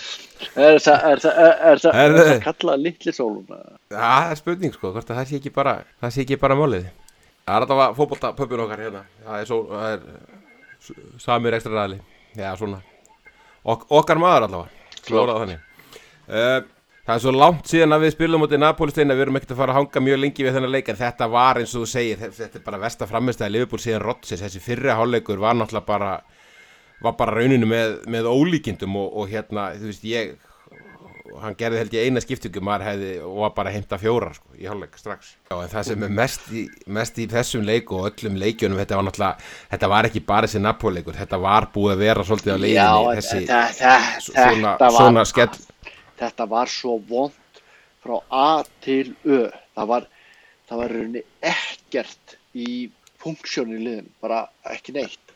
Er 0.62 0.78
það, 0.78 1.24
það, 1.24 1.40
það, 1.82 2.18
það 2.20 2.44
kallað 2.44 2.84
litli 2.86 3.14
sóluna? 3.18 3.58
Það 3.90 4.28
er 4.28 4.38
spurning 4.38 4.76
sko, 4.76 4.92
það 5.00 5.24
sé 5.26 5.40
ekki 5.40 5.54
bara 5.56 5.74
það 6.04 6.14
sé 6.14 6.22
ekki 6.22 6.38
bara 6.44 6.58
málið 6.60 6.86
Það 7.52 7.58
er 7.58 7.66
alltaf 7.66 7.98
fótbolta 8.00 8.30
pöppun 8.38 8.62
okkar 8.64 8.80
hérna. 8.80 9.02
Það 9.26 9.40
er, 9.42 9.48
svo, 9.50 9.58
það 9.68 9.96
er 9.96 11.18
samir 11.20 11.58
ekstra 11.58 11.74
ræðli 11.76 11.98
Já, 12.40 12.54
svona. 12.56 12.78
Ok, 13.68 13.82
Okkar 13.92 14.22
maður 14.24 14.46
allavega. 14.48 14.94
Kláraði 15.04 15.42
þannig. 15.44 15.66
Uh, 16.32 16.62
Það 17.02 17.16
er 17.18 17.22
svo 17.24 17.32
langt 17.34 17.66
síðan 17.68 17.96
að 17.96 18.04
við 18.06 18.12
spilum 18.14 18.44
út 18.46 18.52
í 18.54 18.58
Napoli 18.62 18.94
steina. 18.94 19.16
Við 19.18 19.24
erum 19.26 19.38
ekkert 19.40 19.52
að 19.56 19.60
fara 19.64 19.74
að 19.74 19.78
hanga 19.82 20.02
mjög 20.06 20.20
lengi 20.22 20.44
við 20.46 20.54
þennan 20.56 20.72
leik 20.72 20.92
En 20.94 21.00
þetta 21.00 21.28
var 21.34 21.58
eins 21.60 21.72
og 21.76 21.82
þú 21.84 21.88
segir 21.90 22.20
þe- 22.22 22.30
Þetta 22.38 22.60
er 22.60 22.64
bara 22.68 22.80
versta 22.84 23.08
framistæði 23.10 23.52
Liverpool 23.56 23.82
síðan 23.82 24.04
Rodgers. 24.06 24.44
Þessi 24.46 24.62
fyrri 24.64 24.94
hálfleikur 24.96 25.42
var 25.42 25.58
náttúrulega 25.58 25.88
bara 25.90 26.12
Var 27.02 27.16
bara 27.18 27.34
rauninu 27.42 27.66
með, 27.68 27.96
með 28.14 28.30
ólíkindum 28.30 28.96
og, 29.02 29.10
og 29.18 29.32
hérna, 29.34 29.72
þú 29.82 29.90
veist, 29.90 30.06
ég 30.06 30.36
hann 31.42 31.58
gerði 31.60 31.82
held 31.82 31.96
ég 31.96 32.08
eina 32.10 32.24
skiptingu 32.24 32.64
maður 32.66 32.88
hefði 32.90 33.12
og 33.26 33.40
var 33.46 33.54
bara 33.58 33.74
heimta 33.74 34.00
fjóra 34.02 34.32
sko, 34.36 34.52
í 34.60 34.68
hálfleik 34.70 35.00
strax 35.00 35.34
Já, 35.50 35.56
en 35.58 35.72
það 35.72 35.88
sem 35.90 36.06
er 36.08 36.16
mest 36.22 36.48
í, 36.52 36.64
mest 37.00 37.20
í 37.22 37.28
þessum 37.32 37.66
leik 37.68 37.92
og 37.96 38.10
öllum 38.12 38.40
leikjunum 38.42 38.82
þetta 38.82 39.00
var 39.00 39.08
náttúrulega, 39.08 39.52
þetta 39.74 39.92
var 39.96 40.10
ekki 40.10 40.24
bara 40.32 40.50
þessi 40.50 40.64
Napoli-leikur, 40.66 41.20
þetta 41.22 41.42
var 41.42 41.70
búið 41.74 41.96
að 41.96 42.06
vera 42.06 42.26
svolítið 42.28 42.56
á 42.56 42.60
leiðinni 42.66 43.20
þessi, 43.22 43.44
þetta, 43.50 43.98
svona, 44.28 44.74
þetta, 44.74 44.92
svona 44.98 45.24
var, 45.24 45.32
skell 45.32 45.94
þetta 46.22 46.50
var 46.52 46.72
svo 46.72 46.98
vond 47.10 47.62
frá 48.02 48.18
A 48.30 48.64
til 48.84 49.14
Ö. 49.26 49.46
Það 49.76 49.90
var, 49.94 50.08
það 50.70 50.82
var 50.82 50.96
rauninni 50.96 51.24
ekkert 51.52 52.38
í 52.58 52.72
funksjón 53.22 53.76
í 53.76 53.82
liðin, 53.82 54.10
bara 54.22 54.46
ekki 54.74 54.96
neitt. 54.96 55.36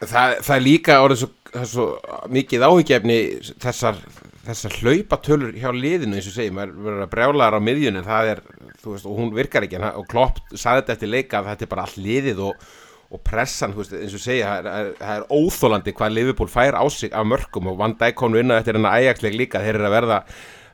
það, 0.00 0.38
það 0.42 0.54
er 0.56 0.64
líka 0.64 0.98
orðið 1.04 1.22
svo, 1.22 1.30
svo 1.68 1.86
mikið 2.32 2.66
áhyggjefni 2.68 3.18
þessar, 3.62 4.00
þessar 4.46 4.76
hlaupatölur 4.80 5.54
hjá 5.54 5.68
liðinu 5.74 6.18
eins 6.18 6.28
og 6.30 6.34
segir, 6.34 6.54
maður 6.56 6.78
verður 6.86 7.04
að 7.04 7.10
brjálaðar 7.12 7.58
á 7.58 7.66
miðjun 7.66 7.98
en 8.00 8.06
það 8.06 8.30
er, 8.32 8.40
þú 8.82 8.94
veist, 8.94 9.08
og 9.08 9.18
hún 9.20 9.34
virkar 9.36 9.66
ekki 9.66 9.82
og 9.92 10.06
Klopp 10.10 10.40
sagði 10.50 10.80
þetta 10.82 10.96
eftir 10.96 11.12
leika 11.12 11.40
að 11.40 11.50
þetta 11.52 11.66
er 11.66 11.70
bara 11.74 11.84
allt 11.86 12.00
liðið 12.02 12.40
og, 12.48 12.64
og 13.12 13.22
pressan 13.26 13.76
veist, 13.76 13.94
eins 13.98 14.16
og 14.18 14.24
segja, 14.24 14.56
það 14.64 14.80
er, 14.80 14.90
er 15.14 15.28
óþólandi 15.30 15.94
hvað 15.98 16.16
Liverpool 16.16 16.50
fær 16.50 16.78
á 16.78 16.84
sig 16.90 17.14
af 17.14 17.28
mörgum 17.28 17.70
og 17.70 17.78
Van 17.78 17.94
Dijk 18.00 18.18
kom 18.18 18.34
nú 18.34 18.42
inn 18.42 18.50
á 18.50 18.58
eftir 18.58 18.78
hennar 18.78 18.98
æjaksleik 18.98 19.38
líka 19.38 19.62
þeir 19.62 19.78
eru 19.78 19.88
að 19.90 19.96
verða 20.00 20.18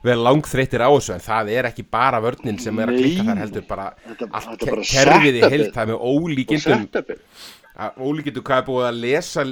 vel 0.04 0.18
langþreyttir 0.22 0.82
á 0.84 0.90
þessu 0.94 1.14
en 1.16 1.22
það 1.24 1.52
er 1.58 1.68
ekki 1.72 1.84
bara 1.90 2.20
vörnin 2.22 2.58
sem 2.62 2.78
er 2.78 2.92
að 2.92 2.98
klika 3.02 3.22
Nei. 3.22 3.28
þar 3.32 3.42
heldur 3.44 3.68
bara 3.68 3.87
Þetta- 4.06 4.28
allt 4.32 4.50
þetta 4.52 4.70
bara 4.72 4.88
kerfið 4.92 5.38
í 5.40 5.50
heild 5.54 5.70
það 5.74 5.88
með 5.92 6.04
ólíkindum. 6.12 6.88
Að 7.78 7.98
ólíkindum 8.02 8.42
hvað 8.42 8.58
er 8.58 8.64
búið 8.66 8.87
að 8.88 8.96
lesa 9.04 9.42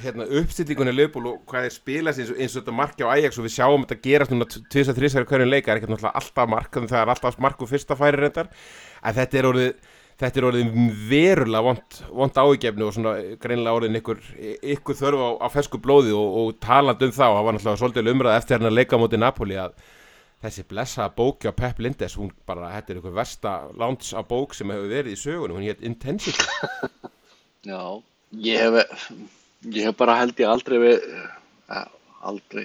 hérna, 0.00 0.24
uppstillingunni 0.40 0.92
lögbúl 0.96 1.26
og 1.34 1.42
hvað 1.50 1.66
er 1.68 1.74
spilast 1.74 2.22
eins 2.22 2.30
eins 2.32 2.54
og 2.56 2.62
þetta 2.62 2.76
marki 2.78 3.04
á 3.04 3.12
Ajax 3.12 3.36
og 3.36 3.44
við 3.44 3.52
sjáum 3.58 3.84
þetta 3.84 3.98
gerast 4.06 4.32
núna 4.32 4.46
2-3 4.72 5.26
hverjum 5.28 5.50
leika 5.52 5.72
er 5.74 5.82
ekki 5.82 5.92
alltaf 5.92 6.48
mark 6.48 6.72
þannig 6.72 6.88
það 6.94 7.02
er 7.02 7.12
alltaf 7.12 7.36
marku 7.44 7.68
fyrsta 7.68 7.96
færi 8.00 8.22
reyndar. 8.22 8.48
En 9.04 9.14
þetta 9.18 9.38
er 9.42 9.50
orðið 9.50 9.74
þetta 10.20 10.40
er 10.40 10.46
orðið 10.48 10.76
verulega 11.08 11.64
vond, 11.66 11.98
vond 12.10 12.38
ágefni 12.44 12.86
og 12.86 12.94
svona 12.96 13.14
greinilega 13.42 13.78
orðin 13.78 13.98
ykkur, 14.00 14.20
ykkur 14.74 14.98
þörf 14.98 15.24
á, 15.24 15.30
á 15.44 15.48
fesku 15.54 15.80
blóði 15.82 16.14
og, 16.16 16.38
og 16.42 16.54
taland 16.62 17.02
um 17.02 17.14
þá, 17.14 17.24
það 17.24 17.42
var 17.46 17.56
náttúrulega 17.56 17.82
svolítið 17.82 18.12
umræð 18.14 18.38
eftir 18.38 18.58
hérna 18.58 18.72
leika 18.72 19.00
móti 19.00 19.20
Napoli 19.20 19.58
að 19.60 19.76
þessi 20.42 20.66
blessaða 20.70 21.14
bóki 21.16 21.50
á 21.50 21.54
Pep 21.54 21.80
Lindes 21.82 22.18
hún 22.18 22.32
bara, 22.46 22.72
þetta 22.76 22.92
er 22.92 23.00
ykkur 23.02 23.16
versta 23.16 23.56
láns 23.78 24.10
á 24.10 24.20
bók 24.26 24.56
sem 24.58 24.70
hefur 24.74 24.90
verið 24.90 25.14
í 25.14 25.20
sögunum, 25.22 25.60
hún 25.60 25.68
hétt 25.70 25.84
Intensity 25.86 26.48
Já, 27.62 28.02
ég 28.42 28.58
hef, 28.58 29.02
ég 29.70 29.84
hef 29.86 29.98
bara 29.98 30.18
held 30.18 30.40
ég 30.42 30.50
aldrei 30.50 30.80
við, 30.82 31.04
ja, 31.70 31.82
aldrei. 32.26 32.64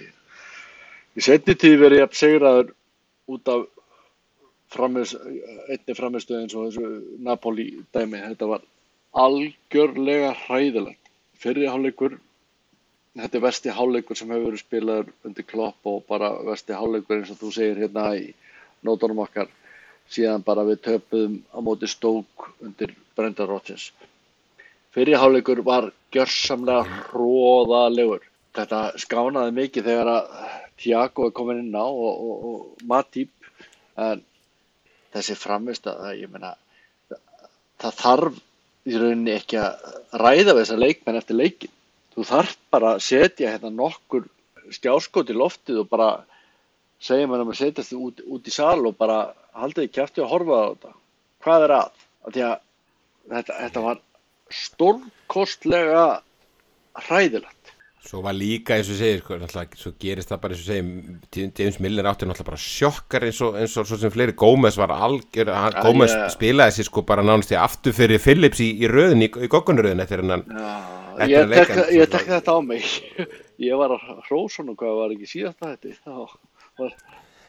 Í 1.13 1.21
setni 1.21 1.53
tíð 1.53 1.75
verið 1.83 2.01
ég 2.01 2.07
að 2.07 2.17
segraður 2.17 2.71
út 3.29 3.51
af 3.53 3.67
einni 4.75 5.95
framistöð 5.95 6.41
eins 6.41 6.55
og 6.55 6.67
þessu 6.67 7.19
Napoli 7.23 7.67
dæmi. 7.93 8.19
Þetta 8.19 8.49
var 8.49 8.65
algjörlega 9.17 10.33
hræðilegt. 10.45 11.11
Fyrri 11.37 11.67
hálfleikur, 11.69 12.17
þetta 13.17 13.37
er 13.37 13.45
vesti 13.45 13.73
hálfleikur 13.73 14.17
sem 14.17 14.31
hefur 14.33 14.49
verið 14.49 14.63
spilaður 14.63 15.13
undir 15.27 15.47
klopp 15.47 15.89
og 15.89 16.03
bara 16.09 16.31
vesti 16.49 16.75
hálfleikur 16.75 17.21
eins 17.21 17.31
og 17.33 17.39
þú 17.41 17.53
segir 17.53 17.81
hérna 17.83 18.09
í 18.17 18.27
nótunum 18.85 19.23
okkar. 19.23 19.49
Síðan 20.11 20.45
bara 20.47 20.63
við 20.67 20.83
töpuðum 20.87 21.41
á 21.51 21.59
móti 21.61 21.89
stók 21.91 22.49
undir 22.63 22.95
Brenda 23.15 23.45
Rodgers. 23.47 23.91
Fyrir 24.95 25.19
hálfleikur 25.21 25.61
var 25.67 25.91
gjörsamlega 26.15 27.03
hróðalegur. 27.11 28.23
Þetta 28.57 28.79
skánaði 28.97 29.53
mikið 29.53 29.91
þegar 29.91 30.09
að 30.15 30.31
Tiago 30.77 31.27
er 31.27 31.35
komin 31.35 31.59
inn 31.65 31.75
á 31.77 31.85
og, 31.85 32.13
og, 32.17 32.45
og 32.49 32.87
Matip 32.89 33.29
en 33.97 34.23
þessi 35.15 35.37
framvist 35.39 35.87
að 35.91 36.21
ég 36.21 36.31
meina 36.31 36.53
það 37.81 37.99
þarf 38.01 38.39
í 38.87 38.95
rauninni 38.97 39.35
ekki 39.35 39.59
að 39.61 39.91
ræða 40.21 40.53
við 40.53 40.61
þessa 40.61 40.79
leikmenn 40.83 41.19
eftir 41.19 41.39
leikin 41.39 41.73
þú 42.15 42.25
þarf 42.31 42.57
bara 42.73 42.95
að 42.95 43.03
setja 43.05 43.53
hérna 43.53 43.71
nokkur 43.73 44.25
skjáskot 44.73 45.29
í 45.31 45.37
loftið 45.37 45.83
og 45.83 45.89
bara 45.91 46.09
segja 47.03 47.27
mér 47.29 47.43
að 47.43 47.49
maður 47.49 47.59
setjast 47.61 47.93
út, 47.93 48.23
út 48.25 48.47
í 48.49 48.53
sal 48.53 48.79
og 48.89 48.97
bara 48.97 49.19
haldið 49.57 49.87
ekki 49.87 50.03
eftir 50.03 50.25
að 50.25 50.31
horfa 50.33 50.57
á 50.57 50.65
þetta. 50.71 50.93
Hvað 51.45 51.65
er 51.65 51.73
að, 51.75 52.05
að, 52.25 52.39
þetta, 53.33 53.57
þetta 53.61 53.83
var 53.85 54.01
stórkostlega 54.57 56.05
hræðilegt 57.07 57.73
Svo 58.07 58.21
var 58.23 58.35
líka 58.37 58.77
eins 58.77 58.87
og 58.87 58.95
segir, 58.95 59.19
sko, 59.19 59.35
svo 59.75 59.91
gerist 59.99 60.29
það 60.31 60.39
bara 60.43 60.55
eins 60.55 60.61
og 60.63 60.69
segir, 60.69 61.49
James 61.57 61.79
Miller 61.83 62.07
átti 62.07 62.27
náttúrulega 62.27 62.47
bara 62.47 62.61
sjokkar 62.63 63.25
eins 63.27 63.41
og, 63.43 63.57
eins 63.59 63.75
og 63.81 63.89
sem 63.89 64.13
fleiri, 64.13 64.35
Gómez 64.37 64.77
var 64.79 64.93
algjör, 64.95 65.51
Gómez 65.81 66.13
yeah. 66.15 66.29
spilaði 66.31 66.77
sér 66.77 66.87
sko 66.87 67.03
bara 67.09 67.25
nánast 67.27 67.51
í 67.51 67.59
aftur 67.59 67.95
fyrir 67.97 68.23
Phillips 68.23 68.63
í, 68.63 68.69
í 68.79 68.87
röðin, 68.87 69.25
í, 69.27 69.29
í 69.43 69.51
goggunaröðin 69.51 70.05
eftir 70.05 70.23
hennan. 70.23 70.45
Já, 70.47 71.27
ég 71.33 71.51
ég 71.97 72.07
tek 72.13 72.31
þetta 72.31 72.55
á 72.55 72.59
mig, 72.63 72.87
ég 73.67 73.83
var 73.83 73.97
að 73.97 74.07
hrósun 74.29 74.71
og 74.71 74.79
hvað 74.79 74.97
var 75.01 75.17
ekki 75.17 75.31
síðast 75.33 75.67
að 75.67 75.75
þetta, 75.75 75.99
þá 76.07 76.79
var... 76.79 76.97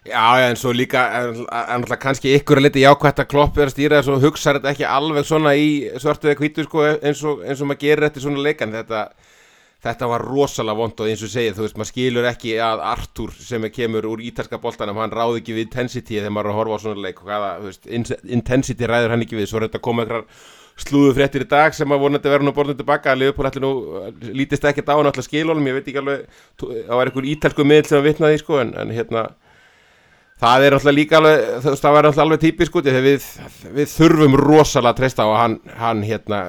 Já, 0.09 0.27
já, 0.40 0.44
en 0.49 0.59
svo 0.59 0.75
líka, 0.75 1.07
en 1.23 1.33
náttúrulega 1.44 2.03
kannski 2.03 2.35
ykkur 2.35 2.59
er 2.59 2.66
litið 2.66 2.88
jákvæmt 2.88 3.23
að 3.23 3.31
klopp 3.31 3.59
er 3.59 3.68
að 3.68 3.75
stýra 3.77 4.03
þess 4.03 4.11
og 4.11 4.27
hugsa 4.27 4.59
þetta 4.59 4.75
ekki 4.75 4.90
alveg 4.90 5.27
svona 5.27 5.55
í 5.59 5.73
svartu 6.03 6.31
eða 6.31 6.38
kvítu 6.38 6.66
sko 6.66 6.87
eins 6.97 7.23
og, 7.23 7.42
eins 7.47 7.62
og 7.62 7.68
maður 7.68 7.85
gerir 7.85 8.09
þetta 8.09 8.23
svona 8.25 8.47
leikan, 8.47 8.75
þetta 8.75 9.07
þetta 9.85 10.11
var 10.11 10.25
rosalega 10.27 10.79
vond 10.79 11.01
og 11.01 11.09
eins 11.11 11.23
og 11.23 11.31
segja 11.31 11.55
þú 11.55 11.64
veist, 11.64 11.77
maður 11.79 11.91
skilur 11.93 12.29
ekki 12.33 12.55
að 12.62 12.85
Artur 12.88 13.35
sem 13.38 13.67
kemur 13.71 14.09
úr 14.11 14.23
ítalska 14.27 14.59
boltanum, 14.62 14.99
hann 14.99 15.14
ráði 15.14 15.43
ekki 15.43 15.55
við 15.55 15.69
intensity 15.69 16.19
þegar 16.19 16.35
maður 16.35 16.53
að 16.53 16.59
horfa 16.59 16.79
á 16.79 16.83
svona 16.85 17.05
leik 17.05 17.23
og 17.23 17.29
hvaða, 17.31 17.51
þú 17.61 17.71
veist, 17.71 18.17
intensity 18.38 18.88
ræður 18.91 19.14
hann 19.14 19.27
ekki 19.27 19.38
við. 19.38 19.51
Svo 19.51 19.61
er 19.61 19.69
þetta 19.69 19.85
komið 19.87 20.09
eitthvað 20.09 20.47
slúðu 20.79 21.14
fréttir 21.17 21.45
í 21.45 21.49
dag 21.51 21.75
sem 21.75 21.91
að 21.91 22.05
vonandi 22.05 22.31
verður 22.31 22.49
nú 22.49 22.55
borðinu 22.55 22.79
tilbaka 22.79 23.12
að 23.12 23.25
Leopold 23.25 23.51
ætli 23.51 23.62
nú, 23.64 23.73
lítist 24.37 24.67
ekki 24.69 24.85
að 24.85 24.93
dána 24.93 25.11
alltaf 25.11 25.27
skilólum, 25.27 25.67
ég 25.67 25.79
veit 25.79 25.91
ekki 25.91 26.03
alveg 26.03 26.25
það 26.62 26.95
var 27.01 27.11
einhver 27.11 27.29
ítalsku 27.33 27.67
miðl 27.67 27.88
sem 27.88 27.99
að 27.99 28.07
vitnaði 28.07 28.41
sko 28.43 28.61
en, 28.62 28.71
en 28.79 28.95
hérna 28.95 29.25
það 30.38 30.67
er 30.67 30.77
alltaf 30.79 30.95
líka 30.95 31.19
alveg, 31.19 31.45
það 31.67 31.97
var 31.97 32.11
alltaf 32.11 32.25
alveg 32.25 32.45
típisk 32.45 32.79
þegar 32.79 33.07
við, 33.09 33.29
við 33.75 33.93
þurfum 33.97 34.38
rosalega 34.38 34.95
að 34.95 35.01
treysta 35.03 35.27
á 35.27 35.29
að 35.29 35.41
hann, 35.43 35.59
hann 35.83 36.05
hérna 36.07 36.43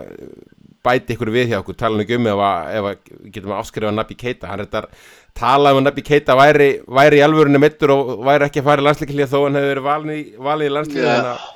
bæti 0.89 1.15
ykkur 1.15 1.33
við 1.37 1.53
hjá 1.53 1.61
okkur, 1.61 1.77
tala 1.79 2.03
um 2.03 2.19
um 2.19 2.29
ef 2.33 2.91
að 2.91 3.15
getum 3.29 3.53
að 3.53 3.61
afskrifa 3.61 3.95
Nabi 3.95 4.17
Keita. 4.19 4.49
Hann 4.49 4.63
er 4.63 4.69
þetta 4.69 4.87
tala 5.39 5.71
um 5.73 5.79
að 5.79 5.87
Nabi 5.87 6.03
Keita 6.05 6.35
væri, 6.37 6.69
væri 6.87 7.19
í 7.19 7.23
alvörunni 7.23 7.61
mittur 7.61 7.93
og 7.95 8.11
væri 8.27 8.47
ekki 8.47 8.61
að 8.63 8.67
fara 8.67 8.83
í 8.83 8.87
landsleiklið 8.87 9.31
þó 9.31 9.39
hann 9.45 9.59
hefur 9.59 9.71
verið 9.73 9.87
valin 9.87 10.13
í, 10.13 10.21
valin 10.49 10.67
í 10.67 10.75
landsleiklið 10.75 11.09
yeah. 11.09 11.47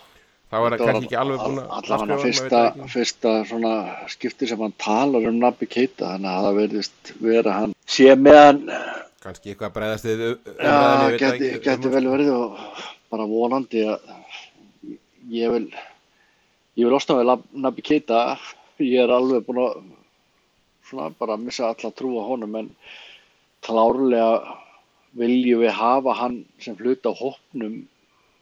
það 0.54 0.66
var 0.66 0.76
kannski 0.82 1.08
ekki 1.08 1.20
alveg 1.20 1.44
búin 1.44 1.62
að 1.62 1.78
allavega 1.80 2.20
fyrsta, 2.24 2.64
fyrsta 2.96 3.36
svona 3.50 3.76
skipti 4.14 4.50
sem 4.50 4.64
hann 4.64 4.76
talar 4.82 5.30
um 5.30 5.40
Nabi 5.42 5.70
Keita 5.70 6.14
þannig 6.14 6.34
að 6.34 6.48
það 6.48 6.60
verðist 6.62 7.14
vera 7.24 7.56
hann 7.60 7.78
sé 7.98 8.10
meðan 8.20 8.64
kannski 9.24 9.54
eitthvað 9.54 9.78
bregðast 9.78 10.10
þið 10.10 10.26
já, 10.28 10.76
geti, 11.22 11.54
geti 11.64 11.94
vel 11.94 12.06
verið 12.12 12.34
og 12.36 12.60
bara 13.14 13.30
vonandi 13.30 13.88
að 13.88 14.12
ég 15.34 15.54
vil 15.54 15.66
ég 16.80 16.88
vil 16.88 16.98
ofta 16.98 17.18
vel 17.20 17.40
Nabi 17.64 17.86
Keita 17.86 18.26
ég 18.86 19.04
er 19.04 19.14
alveg 19.14 19.46
búin 19.48 19.62
að 19.64 19.80
svona 20.90 21.10
bara 21.20 21.40
missa 21.40 21.70
alla 21.72 21.92
trú 21.96 22.18
á 22.20 22.24
honum 22.28 22.56
en 22.60 22.70
klárlega 23.64 24.58
viljum 25.18 25.64
við 25.64 25.76
hafa 25.78 26.16
hann 26.18 26.44
sem 26.60 26.78
hluta 26.80 27.14
á 27.14 27.20
hópnum 27.20 27.84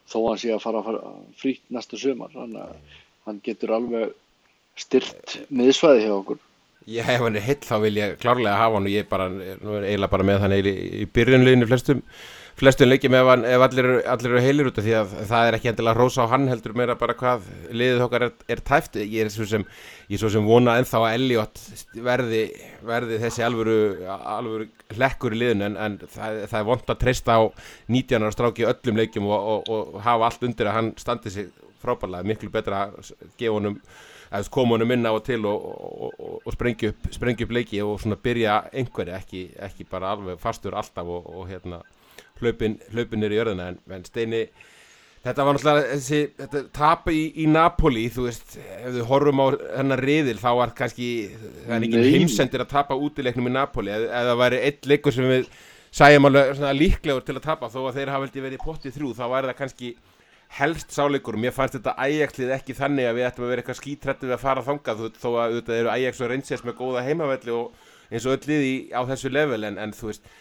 þó 0.10 0.18
að 0.22 0.28
hann 0.30 0.42
sé 0.44 0.54
að 0.56 0.64
fara, 0.66 0.84
fara 0.84 1.14
frýtt 1.40 1.64
næstu 1.70 2.00
sömar 2.00 2.34
þannig 2.34 2.64
að 2.64 3.00
hann 3.28 3.42
getur 3.46 3.76
alveg 3.78 4.16
styrt 4.80 5.38
miðsvæði 5.52 6.06
hjá 6.08 6.14
okkur. 6.16 6.40
Ég 6.90 7.06
hef 7.06 7.22
hann 7.22 7.38
heitt 7.38 7.66
þá 7.68 7.76
vil 7.84 7.98
ég 8.00 8.16
klárlega 8.22 8.58
hafa 8.58 8.80
hann 8.80 8.90
og 8.90 8.96
ég 8.96 9.10
bara, 9.10 9.30
nú 9.30 9.76
er 9.78 9.90
eiginlega 9.90 10.14
bara 10.16 10.28
með 10.28 10.46
hann 10.46 10.56
í 10.58 11.06
byrjunleginu 11.14 11.70
flestum 11.70 12.02
flestum 12.60 12.90
leikjum 12.90 13.16
ef, 13.18 13.30
ef 13.48 13.64
allir, 13.66 13.88
allir 14.12 14.34
eru 14.34 14.44
heilir 14.44 14.70
út 14.70 14.80
af 14.80 14.86
því 14.86 14.96
að 15.00 15.14
það 15.30 15.48
er 15.48 15.58
ekki 15.58 15.72
endilega 15.72 15.98
rosa 15.98 16.26
á 16.28 16.32
hann 16.34 16.50
heldur 16.52 16.76
meira 16.78 16.98
bara 17.00 17.16
hvað 17.18 17.48
liðið 17.72 18.04
okkar 18.06 18.28
er, 18.28 18.36
er 18.52 18.62
tæft 18.68 19.00
ég 19.02 19.26
er 19.26 19.32
svo 19.34 19.48
sem, 19.50 19.66
ég 20.12 20.22
svo 20.22 20.30
sem 20.34 20.46
vona 20.46 20.76
ennþá 20.82 21.02
að 21.08 21.16
Elliot 21.18 21.64
verði, 22.06 22.44
verði 22.86 23.20
þessi 23.24 23.46
alvöru, 23.48 23.80
alvöru 24.10 24.70
hlekkur 24.98 25.36
í 25.38 25.42
liðinu 25.42 25.70
en, 25.72 25.80
en 25.88 25.98
það, 26.04 26.44
það 26.52 26.60
er 26.62 26.70
vond 26.70 26.94
að 26.94 27.02
treysta 27.06 27.40
á 27.40 27.42
19. 27.98 28.30
stráki 28.36 28.70
öllum 28.70 29.02
leikjum 29.02 29.32
og, 29.32 29.52
og, 29.56 29.74
og 29.74 30.00
hafa 30.06 30.30
allt 30.30 30.48
undir 30.50 30.72
að 30.72 30.80
hann 30.80 30.94
standi 31.02 31.34
sig 31.34 31.52
frábærlega, 31.82 32.28
miklu 32.30 32.52
betra 32.54 32.88
að 32.90 33.14
gefa 33.40 33.56
honum 33.58 33.80
að 34.32 34.48
koma 34.54 34.78
honum 34.78 34.94
inn 34.96 35.08
á 35.08 35.12
og 35.12 35.24
til 35.28 35.42
og, 35.50 35.64
og, 36.08 36.22
og 36.46 36.54
sprengja 36.56 36.94
upp, 36.94 37.10
upp 37.12 37.56
leiki 37.58 37.82
og 37.84 37.98
svona 38.00 38.20
byrja 38.22 38.62
einhverju, 38.72 39.16
ekki, 39.18 39.42
ekki 39.60 39.88
bara 39.90 40.14
alveg 40.16 40.40
fastur 40.40 40.78
alltaf 40.80 41.10
og, 41.10 41.28
og 41.36 41.50
hérna 41.50 41.82
hlaupin, 42.42 42.78
hlaupin 42.92 43.26
er 43.28 43.34
í 43.36 43.42
örðina 43.44 43.72
en, 43.72 43.80
en 43.96 44.06
Steini 44.08 44.44
þetta 45.22 45.46
var 45.46 45.58
náttúrulega 45.58 45.90
þessi 45.96 46.22
þetta 46.40 46.62
tapa 46.76 47.14
í, 47.14 47.24
í 47.44 47.48
Napoli 47.50 48.08
þú 48.14 48.28
veist, 48.28 48.56
ef 48.58 48.96
við 48.98 49.04
horfum 49.10 49.44
á 49.44 49.48
hennar 49.78 50.02
riðil 50.02 50.40
þá 50.42 50.50
var 50.58 50.74
kannski, 50.78 51.10
það 51.66 51.76
er 51.78 51.88
ekki 51.90 52.06
heimsendir 52.16 52.66
að 52.66 52.72
tapa 52.74 52.98
út 52.98 53.22
í 53.22 53.28
í 53.30 53.52
Napoli 53.52 53.94
eða 53.94 54.24
það 54.32 54.42
væri 54.42 54.64
eitt 54.70 54.90
leikur 54.90 55.16
sem 55.16 55.30
við 55.30 55.52
sæjum 55.92 56.30
alveg 56.30 56.64
líklegur 56.78 57.28
til 57.28 57.36
að 57.38 57.46
tapa 57.46 57.70
þó 57.70 57.84
að 57.84 58.00
þeir 58.00 58.14
hafa 58.16 58.26
veldi 58.26 58.46
verið 58.48 58.66
pottið 58.66 58.98
þrjú 58.98 59.14
þá 59.18 59.26
væri 59.36 59.52
það 59.52 59.60
kannski 59.60 59.94
helst 60.58 60.92
sáleikur. 60.92 61.38
Mér 61.40 61.54
fannst 61.56 61.78
þetta 61.78 61.96
Ajax-lið 62.02 62.54
ekki 62.58 62.76
þannig 62.76 63.08
að 63.08 63.18
við 63.18 63.28
ættum 63.28 63.46
að 63.46 63.52
vera 63.54 63.64
eitthvað 63.64 63.80
skítrættið 63.80 64.34
að 64.36 64.42
fara 64.42 64.64
þangað 64.66 65.04
þó 65.16 65.30
að 65.32 65.58
þetta 65.60 65.78
eru 65.78 65.92
Ajax 65.94 66.22
og 66.22 66.32
Rangers 66.32 66.64
með 66.68 66.78
góða 66.80 67.04
heimavelli 67.06 67.56
og 67.56 67.92
eins 68.12 68.28
og 68.28 68.36
öll 68.36 68.50
liði 68.50 68.74
á 68.92 69.02
þessu 69.08 69.32
level 69.32 69.62
en, 69.68 69.80
en 69.80 69.94
þú 69.96 70.10
veist 70.12 70.32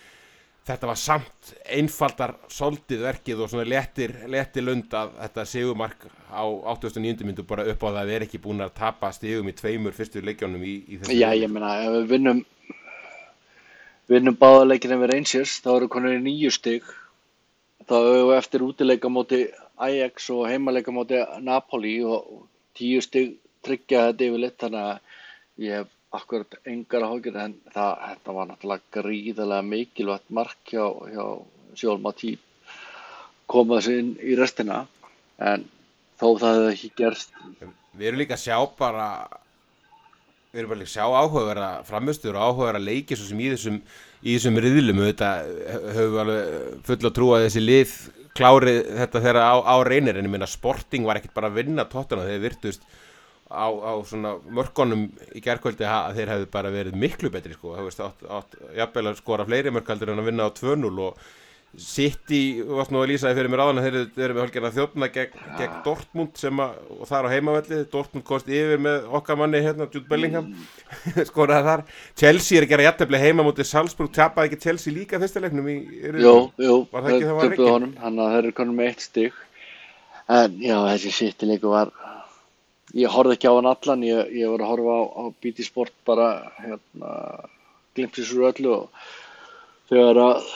þetta 0.70 0.90
var 0.90 1.00
samt 1.00 1.50
einfaldar 1.76 2.34
soldið 2.52 3.04
verkið 3.06 3.42
og 3.44 3.50
svona 3.52 3.66
letir, 3.68 4.14
letir 4.30 4.64
lund 4.66 4.94
að 4.96 5.12
þetta 5.18 5.44
segumark 5.50 6.06
á 6.30 6.44
89. 6.46 7.26
myndu 7.26 7.44
bara 7.46 7.66
upp 7.70 7.82
á 7.84 7.88
það 7.88 8.00
að 8.00 8.10
við 8.10 8.18
erum 8.18 8.28
ekki 8.28 8.42
búin 8.44 8.64
að 8.64 8.76
tapa 8.78 9.10
stegum 9.14 9.50
í 9.50 9.56
tveimur 9.58 9.96
fyrstu 9.96 10.22
leikjónum 10.24 10.62
í, 10.62 10.76
í 10.86 11.00
þessu 11.00 11.18
Já, 11.18 11.30
ég 11.34 11.50
menna, 11.52 11.74
ef 11.84 11.96
við 11.98 12.08
vinnum 12.14 12.42
vinnum 14.10 14.38
báðaleikina 14.38 14.98
við 15.00 15.12
Rangers 15.12 15.58
þá 15.62 15.70
eru 15.76 15.90
konur 15.90 16.16
í 16.16 16.22
nýju 16.24 16.50
steg 16.54 16.86
þá 17.86 17.96
hefur 17.98 18.24
við 18.30 18.36
eftir 18.38 18.66
útileika 18.66 19.12
móti 19.12 19.44
Ajax 19.80 20.26
og 20.34 20.48
heimaleika 20.50 20.92
móti 20.94 21.20
Napoli 21.46 21.96
og 22.04 22.44
tíu 22.76 23.00
steg 23.04 23.36
tryggja 23.64 24.10
þetta 24.10 24.26
yfirleitt 24.26 24.58
þannig 24.62 24.88
að 24.90 25.66
ég 25.66 25.80
hef 25.80 25.96
akkurat 26.10 26.56
engar 26.66 27.04
áhugir 27.06 27.36
en 27.38 27.56
það, 27.70 27.90
þetta 28.08 28.36
var 28.36 28.48
náttúrulega 28.50 28.94
gríðarlega 28.96 29.66
mikilvægt 29.66 30.32
mark 30.34 30.72
hjá, 30.72 30.86
hjá 31.12 31.26
Sjólma 31.78 32.12
Típ 32.18 32.40
komað 33.50 33.84
sér 33.86 34.00
inn 34.02 34.10
í 34.22 34.34
restina 34.38 34.84
en 35.42 35.66
þó 36.20 36.26
það 36.38 36.56
hefði 36.56 36.72
ekki 36.74 36.90
gerst. 36.98 37.30
Við 37.96 38.10
erum 38.10 38.20
líka 38.22 38.36
að 38.36 38.44
sjá 38.44 38.56
bara 38.78 39.06
við 40.50 40.62
erum 40.62 40.72
bara 40.72 40.80
líka 40.82 40.90
að 40.90 40.96
sjá 40.96 41.04
áhugaverða 41.06 41.70
framistur 41.88 42.38
og 42.38 42.46
áhugaverða 42.46 42.86
leiki 42.86 43.18
svo 43.18 43.28
sem 43.28 43.42
í 43.42 43.50
þessum 43.54 43.76
í 44.20 44.34
þessum 44.34 44.58
riðlum 44.64 45.04
þetta 45.06 45.28
höfum 45.94 46.16
við 46.16 46.22
alveg 46.24 46.88
full 46.88 46.98
að 47.00 47.14
trúa 47.18 47.42
þessi 47.44 47.62
lið 47.62 47.94
klárið 48.36 48.80
þetta 48.98 49.22
þegar 49.22 49.38
á, 49.46 49.54
á 49.62 49.76
reynir 49.86 50.18
en 50.18 50.26
ég 50.26 50.34
minna 50.34 50.50
sporting 50.50 51.06
var 51.06 51.20
ekkert 51.20 51.36
bara 51.38 51.50
að 51.50 51.62
vinna 51.62 51.86
tóttuna 51.90 52.26
þegar 52.26 52.44
virtust 52.48 52.84
á, 53.50 53.66
á 53.66 53.92
svona 54.06 54.36
mörkonum 54.46 55.08
í 55.34 55.42
gerðkvöldi 55.42 55.86
að 55.88 56.20
þeir 56.20 56.32
hefðu 56.34 56.48
bara 56.54 56.72
verið 56.74 56.96
miklu 57.02 57.32
betri 57.34 57.56
sko, 57.56 57.74
það 57.76 57.90
veist 57.90 58.02
átt, 58.06 58.24
átt 58.30 58.56
jafnvel 58.78 59.10
að 59.10 59.20
skora 59.20 59.46
fleiri 59.48 59.74
mörkaldur 59.74 60.14
en 60.14 60.22
að 60.22 60.30
vinna 60.30 60.46
á 60.46 60.50
2-0 60.54 60.90
og 61.08 61.30
City, 61.78 62.64
þú 62.66 62.78
varst 62.80 62.90
nú 62.90 62.98
að 62.98 63.12
lýsa 63.12 63.28
þeir 63.28 63.36
fyrir 63.38 63.50
mér 63.52 63.60
áðan 63.62 63.84
þeir 63.84 63.96
eru 64.24 64.34
með 64.34 64.40
hálfgerðan 64.42 64.72
þjófna 64.74 65.08
gegn, 65.14 65.42
gegn 65.54 65.76
Dortmund 65.84 66.40
sem 66.40 66.62
að, 66.64 66.80
og 66.96 67.06
það 67.06 67.18
er 67.18 67.28
á 67.30 67.34
heimavelli. 67.34 67.78
Dortmund 67.92 68.26
kosti 68.26 68.56
yfir 68.58 68.82
með 68.82 69.06
okkar 69.20 69.38
manni 69.38 69.60
hérna, 69.62 69.86
Jude 69.86 70.10
Bellingham. 70.10 70.48
Mm. 70.50 71.20
skoraði 71.30 71.68
þar. 71.68 71.84
Chelsea 72.18 72.58
er 72.58 72.66
að 72.66 72.72
gera 72.72 72.86
jættefli 72.88 73.20
heima 73.22 73.46
mútið 73.46 73.70
Salzburg, 73.70 74.10
tapaði 74.16 74.50
ekki 74.50 74.64
Chelsea 74.66 74.96
líka 74.96 75.22
fyrstilegnum 75.22 75.70
í, 75.70 75.76
Jú, 76.10 76.34
jú, 76.58 76.74
það 76.90 77.08
það 77.12 77.38
var 77.38 77.54
ekki 77.54 77.70
hann 78.02 78.18
að 78.18 78.34
þeir 78.34 78.42
eru 78.42 78.56
konum 78.58 78.82
eitt 78.88 79.06
stygg 79.06 79.38
en 80.30 80.58
já, 80.62 80.76
þessi 80.90 81.14
City 81.14 81.48
leiku 81.48 81.70
var 81.72 81.94
ég 82.98 83.12
horfði 83.12 83.36
ekki 83.36 83.50
á 83.50 83.54
hann 83.54 83.70
allan, 83.70 84.04
ég, 84.06 84.32
ég 84.40 84.50
var 84.52 84.64
að 84.64 84.72
horfa 84.72 84.96
á, 84.96 85.02
á 85.20 85.22
BT 85.42 85.66
Sport 85.66 85.94
bara 86.08 86.28
hérna, 86.58 87.12
glimpsins 87.96 88.32
úr 88.34 88.48
öllu 88.50 88.74
og 88.74 89.06
þegar 89.90 90.22
að 90.24 90.50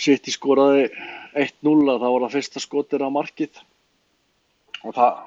City 0.00 0.34
skoraði 0.34 0.88
1-0 1.34 1.98
þá 2.00 2.06
var 2.06 2.26
það 2.26 2.34
fyrsta 2.36 2.62
skotir 2.62 3.04
á 3.04 3.08
markið 3.12 3.62
og 4.84 4.96
það 4.96 5.22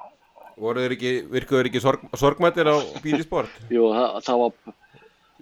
voru 0.58 0.84
þeir 0.84 0.95
ekki, 0.97 1.14
virkuðu 1.32 1.62
þeir 1.62 1.72
ekki 1.72 1.84
sorg, 1.84 2.05
sorgmættir 2.18 2.70
á 2.70 2.76
BT 3.03 3.24
Sport? 3.26 3.60
Jú, 3.74 3.89
það, 3.93 4.22
það 4.26 4.43
var 4.43 4.78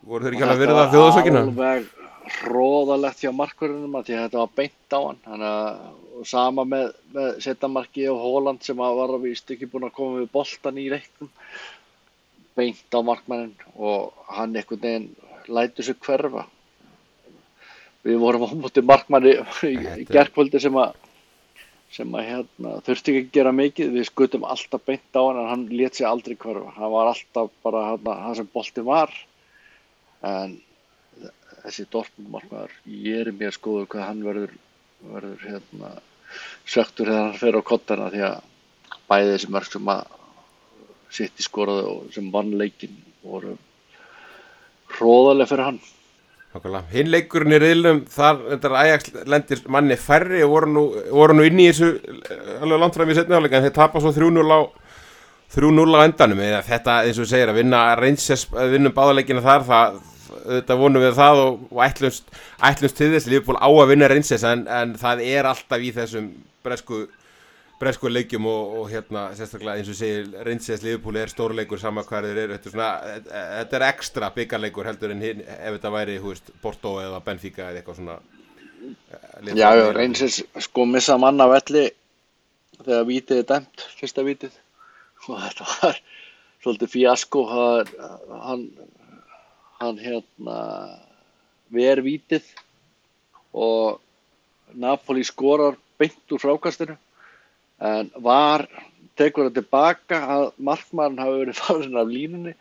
voru 0.05 0.25
þeir 0.27 0.35
ekki 0.35 0.47
alveg 0.47 0.63
verið 0.65 0.81
að 0.81 0.95
þjóðasökina? 0.95 1.45
alveg 1.45 1.93
hróðalegt 2.25 3.21
hjá 3.23 3.31
markverðinum 3.35 3.95
að 3.99 4.09
þetta 4.11 4.41
var 4.41 4.51
beint 4.57 4.95
á 4.95 4.99
hann. 4.99 5.21
Þannig 5.25 5.51
að 5.51 6.25
sama 6.31 6.65
með, 6.67 6.89
með 7.15 7.29
setamarki 7.45 8.07
og 8.11 8.21
Hóland 8.23 8.65
sem 8.65 8.81
að 8.81 8.99
var 8.99 9.15
að 9.15 9.25
víst 9.27 9.53
ekki 9.53 9.69
búin 9.69 9.87
að 9.87 9.95
koma 9.97 10.21
við 10.21 10.29
boltan 10.33 10.81
í 10.81 10.87
leiknum. 10.93 11.31
Beint 12.55 12.97
á 12.97 12.99
markmannin 13.05 13.55
og 13.75 14.27
hann 14.31 14.55
einhvern 14.55 14.83
veginn 14.83 15.09
lætur 15.51 15.87
sig 15.87 15.99
hverfa. 16.05 16.45
Við 18.05 18.21
vorum 18.21 18.45
á 18.45 18.49
móti 18.53 18.85
markmanni 18.85 19.35
í, 19.71 20.05
gerðkvöldi 20.09 20.61
sem 20.63 20.81
að 20.81 21.01
sem 21.95 22.15
að 22.17 22.25
hérna, 22.27 22.71
þurfti 22.83 23.11
ekki 23.13 23.21
að 23.27 23.35
gera 23.37 23.51
mikið. 23.55 23.91
Við 23.95 24.07
skutum 24.09 24.47
alltaf 24.49 24.83
beint 24.87 25.15
á 25.15 25.21
hann 25.21 25.41
en 25.43 25.51
hann 25.51 25.65
let 25.71 25.95
sér 25.95 26.09
aldrei 26.09 26.35
hverfa, 26.35 26.73
hann 26.75 26.91
var 26.91 27.11
alltaf 27.13 27.51
bara 27.63 27.89
hann 27.93 28.39
sem 28.39 28.49
bolti 28.51 28.83
var. 28.83 29.13
En 30.25 30.57
þessi 31.65 31.87
Dortmund-markmaður, 31.93 32.75
ég 32.85 33.23
er 33.23 33.31
mér 33.35 33.55
skoður 33.55 33.89
hvað 33.91 34.07
hann 34.09 34.21
verður, 34.25 34.53
verður 35.13 35.47
hérna, 35.49 35.95
söktur 36.65 37.09
þegar 37.09 37.25
hann 37.25 37.41
fer 37.41 37.57
á 37.57 37.61
kottana 37.65 38.11
því 38.13 38.23
að 38.29 38.37
bæði 39.09 39.33
þessi 39.33 39.51
mörg 39.55 39.71
sem 39.71 39.91
að 39.95 40.05
sitt 41.15 41.39
í 41.41 41.45
skoraðu 41.45 41.91
og 41.91 42.15
sem 42.15 42.31
vann 42.33 42.55
leikin 42.59 42.95
voru 43.23 43.55
hróðarlega 44.95 45.51
fyrir 45.51 45.69
hann. 45.69 45.83
Hinn 46.93 47.09
leikurinn 47.11 47.57
í 47.57 47.59
riðlum 47.59 47.97
þar 48.07 48.77
Ajax 48.79 49.11
lendir 49.27 49.61
manni 49.67 49.97
færri 49.99 50.39
og 50.45 50.53
voru 50.53 50.69
nú, 50.71 50.83
voru 51.11 51.35
nú 51.35 51.43
inn 51.43 51.59
í 51.59 51.67
þessu 51.67 51.89
eh, 51.99 52.61
alveg 52.63 52.79
langt 52.79 52.95
fram 52.95 53.11
í 53.11 53.17
setniháleika 53.17 53.59
en 53.59 53.65
þeir 53.67 53.75
tapa 53.75 53.99
svo 53.99 54.13
3-0 54.15 54.45
á 54.55 54.59
3-0 55.55 55.99
á 55.99 56.05
endanum. 56.05 56.39
Eða 56.45 56.61
þetta 56.69 56.95
eins 57.09 57.19
og 57.19 57.27
segir 57.27 57.51
að 57.51 57.59
vinna 57.59 57.81
reynsess, 57.99 58.47
að 58.55 58.77
vinnum 58.77 58.95
báðaleikina 58.95 59.43
þar 59.43 59.67
það, 59.67 59.99
þetta 60.29 60.79
vonum 60.79 61.03
við 61.03 61.13
það 61.17 61.41
og, 61.43 61.67
og 61.71 61.83
ætlumst, 61.85 62.31
ætlumst 62.69 62.97
til 62.99 63.11
þess. 63.13 63.29
Liverpool 63.31 63.59
á 63.59 63.69
að 63.69 63.91
vinna 63.93 64.09
reynsess 64.11 64.47
en, 64.47 64.65
en 64.67 64.95
það 64.99 65.23
er 65.27 65.49
alltaf 65.51 65.83
í 65.85 65.91
þessum 65.95 66.31
bresku 66.65 67.05
bresku 67.75 68.07
leikjum 68.07 68.45
og, 68.47 68.77
og 68.79 68.85
hérna 68.87 69.25
sérstaklega 69.35 69.81
eins 69.81 69.89
og 69.91 69.97
segir 69.97 70.29
Reynsins 70.47 70.83
Liverpool 70.85 71.17
er 71.19 71.31
stórleikur 71.31 71.81
saman 71.81 72.05
hvað 72.07 72.29
þeir 72.29 72.39
eru, 72.45 72.55
þetta 72.55 72.69
er 72.69 72.75
svona 72.75 73.41
þetta 73.57 73.77
er 73.77 73.85
ekstra 73.89 74.29
byggarleikur 74.37 74.87
heldur 74.87 75.11
en 75.11 75.25
hinn 75.25 75.43
ef 75.43 75.75
þetta 75.75 75.91
væri, 75.91 76.15
veist, 76.23 76.53
Porto 76.63 76.95
eða 77.03 77.19
Benfica 77.25 77.67
eða 77.67 77.81
eitthvað 77.81 77.99
svona 77.99 78.15
uh, 78.15 79.51
Já, 79.51 79.67
já, 79.75 79.85
Reynsins 79.91 80.39
sko 80.69 80.87
missa 80.87 81.19
manna 81.19 81.49
velli 81.51 81.89
þegar 82.83 83.07
vítið 83.09 83.41
er 83.41 83.47
dæmt, 83.49 83.85
fyrsta 83.99 84.25
vítið. 84.25 84.55
Og 85.27 85.39
þetta 85.41 85.67
var 85.71 85.99
svolítið 86.63 86.91
fíasko 86.95 87.43
hann 87.51 88.65
hann 89.79 89.99
hérna 89.99 90.57
ver 91.75 92.01
vítið 92.05 92.47
og 93.55 94.01
Napoli 94.75 95.23
skorar 95.27 95.77
beint 95.99 96.35
úr 96.35 96.41
frákastinu 96.41 96.97
en 97.79 98.11
var 98.23 98.67
tekur 99.19 99.49
það 99.49 99.57
tilbaka 99.59 100.21
að 100.35 100.45
markmann 100.69 101.19
hafi 101.19 101.41
verið 101.43 101.59
farin 101.63 101.99
af 101.99 102.11
línunni. 102.11 102.55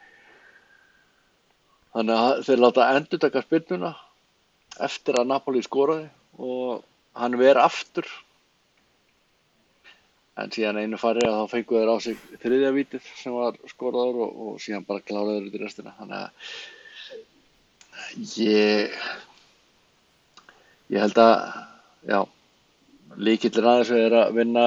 Þannig 1.94 2.20
að 2.26 2.42
þeir 2.48 2.62
láta 2.62 2.90
endur 2.96 3.22
taka 3.22 3.42
spilnuna 3.44 3.94
eftir 4.82 5.18
að 5.20 5.30
Napoli 5.30 5.62
skoraði 5.62 6.08
og 6.42 6.84
hann 7.14 7.38
verið 7.38 7.62
aftur. 7.62 8.08
En 10.34 10.50
síðan 10.50 10.80
einu 10.82 10.98
farið 10.98 11.28
að 11.30 11.36
þá 11.38 11.52
fengu 11.52 11.78
þeir 11.78 11.92
á 11.94 11.96
sig 12.02 12.22
þriðja 12.42 12.70
vítið 12.74 13.10
sem 13.20 13.34
var 13.36 13.58
skoraður 13.70 14.24
og, 14.24 14.40
og 14.46 14.56
síðan 14.62 14.86
bara 14.88 15.04
kláraður 15.06 15.46
út 15.46 15.54
í 15.54 15.62
restina. 15.62 15.94
Þannig 16.00 16.24
að 16.24 16.48
ég 18.36 18.94
ég 20.92 21.00
held 21.00 21.18
að 21.18 21.34
já 22.08 22.20
líkillir 23.16 23.66
aðeins 23.70 23.92
er 23.94 24.16
að 24.18 24.34
vinna 24.38 24.64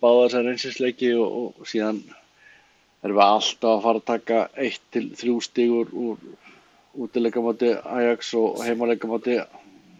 báða 0.00 0.26
þessar 0.26 0.46
reynsisleiki 0.48 1.14
og, 1.16 1.60
og 1.60 1.68
síðan 1.68 2.02
erum 3.04 3.16
við 3.16 3.24
alltaf 3.24 3.70
að 3.72 3.82
fara 3.86 4.02
að 4.02 4.08
taka 4.10 4.40
1-3 4.68 5.36
stígur 5.46 5.92
úr 5.96 6.20
útileikamáti 7.00 7.72
Ajax 7.84 8.32
og 8.34 8.62
heimaleikamáti 8.66 9.38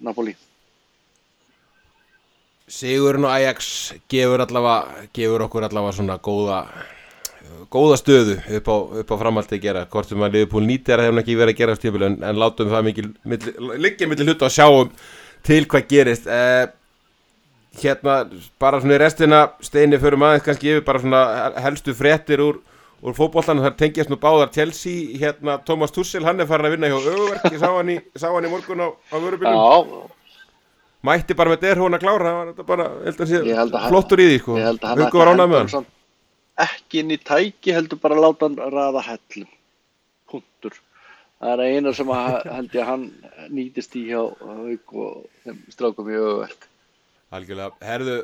Napoli. 0.01 0.35
Sigurinn 2.71 3.27
og 3.27 3.33
Ajax 3.35 3.93
gefur, 4.11 4.43
allavega, 4.45 5.07
gefur 5.15 5.47
okkur 5.47 5.67
allavega 5.67 5.97
svona 5.97 6.19
góða 6.23 6.61
góða 7.71 7.97
stöðu 8.01 8.37
upp 8.59 8.69
á, 8.71 8.77
upp 9.03 9.13
á 9.15 9.17
framhaldi 9.21 9.59
að 9.59 9.65
gera 9.65 9.87
hvort 9.91 10.11
sem 10.11 10.23
að 10.27 10.37
Liverpool 10.37 10.67
nýttir 10.67 10.97
að 10.97 11.05
það 11.05 11.09
hefur 11.11 11.23
ekki 11.23 11.39
verið 11.39 11.55
að 11.55 11.61
gera 11.61 11.77
stífil 11.79 12.07
en, 12.09 12.17
en 12.27 12.41
látum 12.41 12.71
það 12.73 12.87
mikið 12.89 13.11
líkið 13.87 14.11
millir 14.11 14.31
hlut 14.31 14.45
að 14.47 14.55
sjáum 14.57 14.93
til 15.47 15.63
hvað 15.71 15.87
gerist. 15.89 16.27
Eh, 16.27 16.67
hérna 17.79 18.17
bara 18.61 18.81
svona 18.81 18.97
í 18.97 19.01
restina 19.01 19.45
steini 19.63 20.01
fyrir 20.03 20.19
maður 20.19 20.43
kannski 20.49 20.73
yfir 20.73 20.87
bara 20.87 21.03
svona 21.03 21.23
helstu 21.63 21.95
frettir 21.95 22.43
úr, 22.43 22.59
úr 23.07 23.15
fókbóltan 23.17 23.63
þar 23.63 23.77
tengjast 23.79 24.11
nú 24.11 24.19
báðar 24.21 24.51
Chelsea 24.55 25.21
hérna 25.21 25.61
Thomas 25.67 25.95
Tussel 25.95 26.27
hann 26.27 26.43
er 26.43 26.51
farin 26.51 26.67
að 26.67 26.75
vinna 26.75 26.91
hjá 26.91 26.99
Öververk 26.99 27.47
ég 27.55 27.63
sá 27.63 27.71
hann 27.71 27.95
í, 27.95 28.01
sá 28.19 28.27
hann 28.33 28.49
í 28.49 28.51
morgun 28.51 28.83
á, 28.83 28.89
á 28.91 29.17
vörubilum 29.23 30.11
mætti 31.07 31.39
bara 31.39 31.55
með 31.55 31.63
derhón 31.69 31.97
að 31.97 32.03
klára 32.03 32.35
það 32.35 32.53
var 32.59 32.69
bara 32.75 32.91
held 33.07 33.23
að 33.23 33.31
sé 33.31 33.41
flottur 33.87 34.21
í 34.21 34.29
því 34.33 34.43
sko. 34.43 34.59
var 35.15 35.33
ánað 35.33 35.47
með 35.47 35.63
hann 35.63 35.89
ekki 36.67 37.03
inn 37.03 37.15
í 37.15 37.21
tæki 37.21 37.75
heldur 37.77 38.01
bara 38.03 38.19
að 38.19 38.25
láta 38.27 38.49
hann 38.49 38.75
ræða 38.77 39.05
hellum. 39.09 39.53
Punktur. 40.31 40.79
Það 41.41 41.55
er 41.55 41.77
eina 41.77 41.95
sem 41.97 42.11
held 42.57 42.75
ég 42.75 42.83
að 42.83 42.91
hann 42.91 43.07
nýtist 43.53 43.97
í 43.97 44.09
hjá 44.11 44.21
Hugo 44.41 45.13
þeim 45.45 45.63
strákum 45.73 46.11
í 46.13 46.19
Öververk 46.19 46.71
Algjörlega, 47.31 47.77
herðu, 47.87 48.15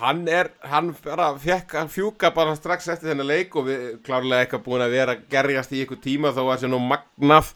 hann 0.00 0.22
er, 0.24 0.48
hann 0.64 0.86
bara 1.04 1.26
fekk 1.36 1.74
að 1.82 1.90
fjúka 1.92 2.30
bara 2.32 2.54
strax 2.56 2.86
eftir 2.88 3.10
þennan 3.10 3.28
leik 3.28 3.52
og 3.60 3.66
við 3.66 3.82
klárlega 4.06 4.46
eitthvað 4.46 4.62
búin 4.64 4.84
að 4.86 4.94
vera 4.96 5.16
gerjast 5.34 5.74
í 5.76 5.82
ykkur 5.84 6.00
tíma 6.00 6.30
þó 6.32 6.40
að 6.46 6.62
sé 6.62 6.70
nú 6.72 6.80
magnaf 6.80 7.50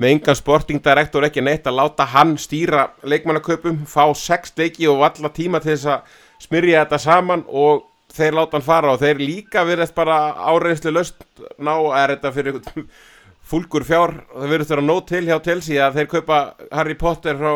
með 0.00 0.14
engan 0.14 0.38
sportingdirektor 0.40 1.28
ekki 1.28 1.44
neitt 1.44 1.68
að 1.68 1.76
láta 1.82 2.08
hann 2.14 2.38
stýra 2.40 2.86
leikmannaköpum, 3.04 3.82
fá 3.84 4.08
sex 4.16 4.56
leiki 4.56 4.88
og 4.88 5.04
alla 5.10 5.34
tíma 5.36 5.60
til 5.60 5.74
þess 5.74 5.90
að 5.98 6.16
smyrja 6.46 6.86
þetta 6.86 7.02
saman 7.04 7.44
og 7.52 7.84
þeir 8.12 8.36
láta 8.36 8.58
hann 8.58 8.66
fara 8.66 8.92
og 8.92 9.02
þeir 9.02 9.22
líka 9.22 9.64
verðast 9.66 9.96
bara 9.96 10.18
áreinslu 10.52 10.92
löst 10.92 11.24
ná 11.58 11.74
er 12.02 12.16
þetta 12.16 12.32
fyrir 12.36 12.60
fúlgur 13.50 13.84
fjár, 13.86 14.14
það 14.32 14.54
verðast 14.54 14.74
vera 14.74 14.86
nót 14.86 15.08
til 15.10 15.24
hjá 15.26 15.36
telsi 15.44 15.78
að 15.80 16.00
þeir 16.00 16.10
kaupa 16.16 16.40
Harry 16.70 16.96
Potter 16.98 17.38
frá 17.40 17.52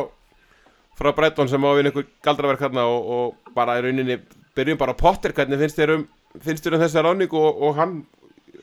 frá 0.97 1.13
Breitón 1.13 1.49
sem 1.51 1.61
á 1.61 1.69
að 1.69 1.79
vinna 1.79 1.93
ykkur 1.93 2.07
galdraverk 2.25 2.63
hérna 2.65 2.87
og, 2.89 3.09
og 3.17 3.55
bara 3.57 3.77
í 3.77 3.85
rauninni 3.85 4.17
byrjum 4.57 4.79
bara 4.81 4.97
Potter, 4.97 5.35
hvernig 5.37 5.61
finnst 5.61 5.81
þér 5.81 5.99
um 5.99 6.07
um 6.37 6.81
þessa 6.81 7.03
ráningu 7.05 7.37
og, 7.41 7.63
og 7.63 7.77
hann 7.77 7.99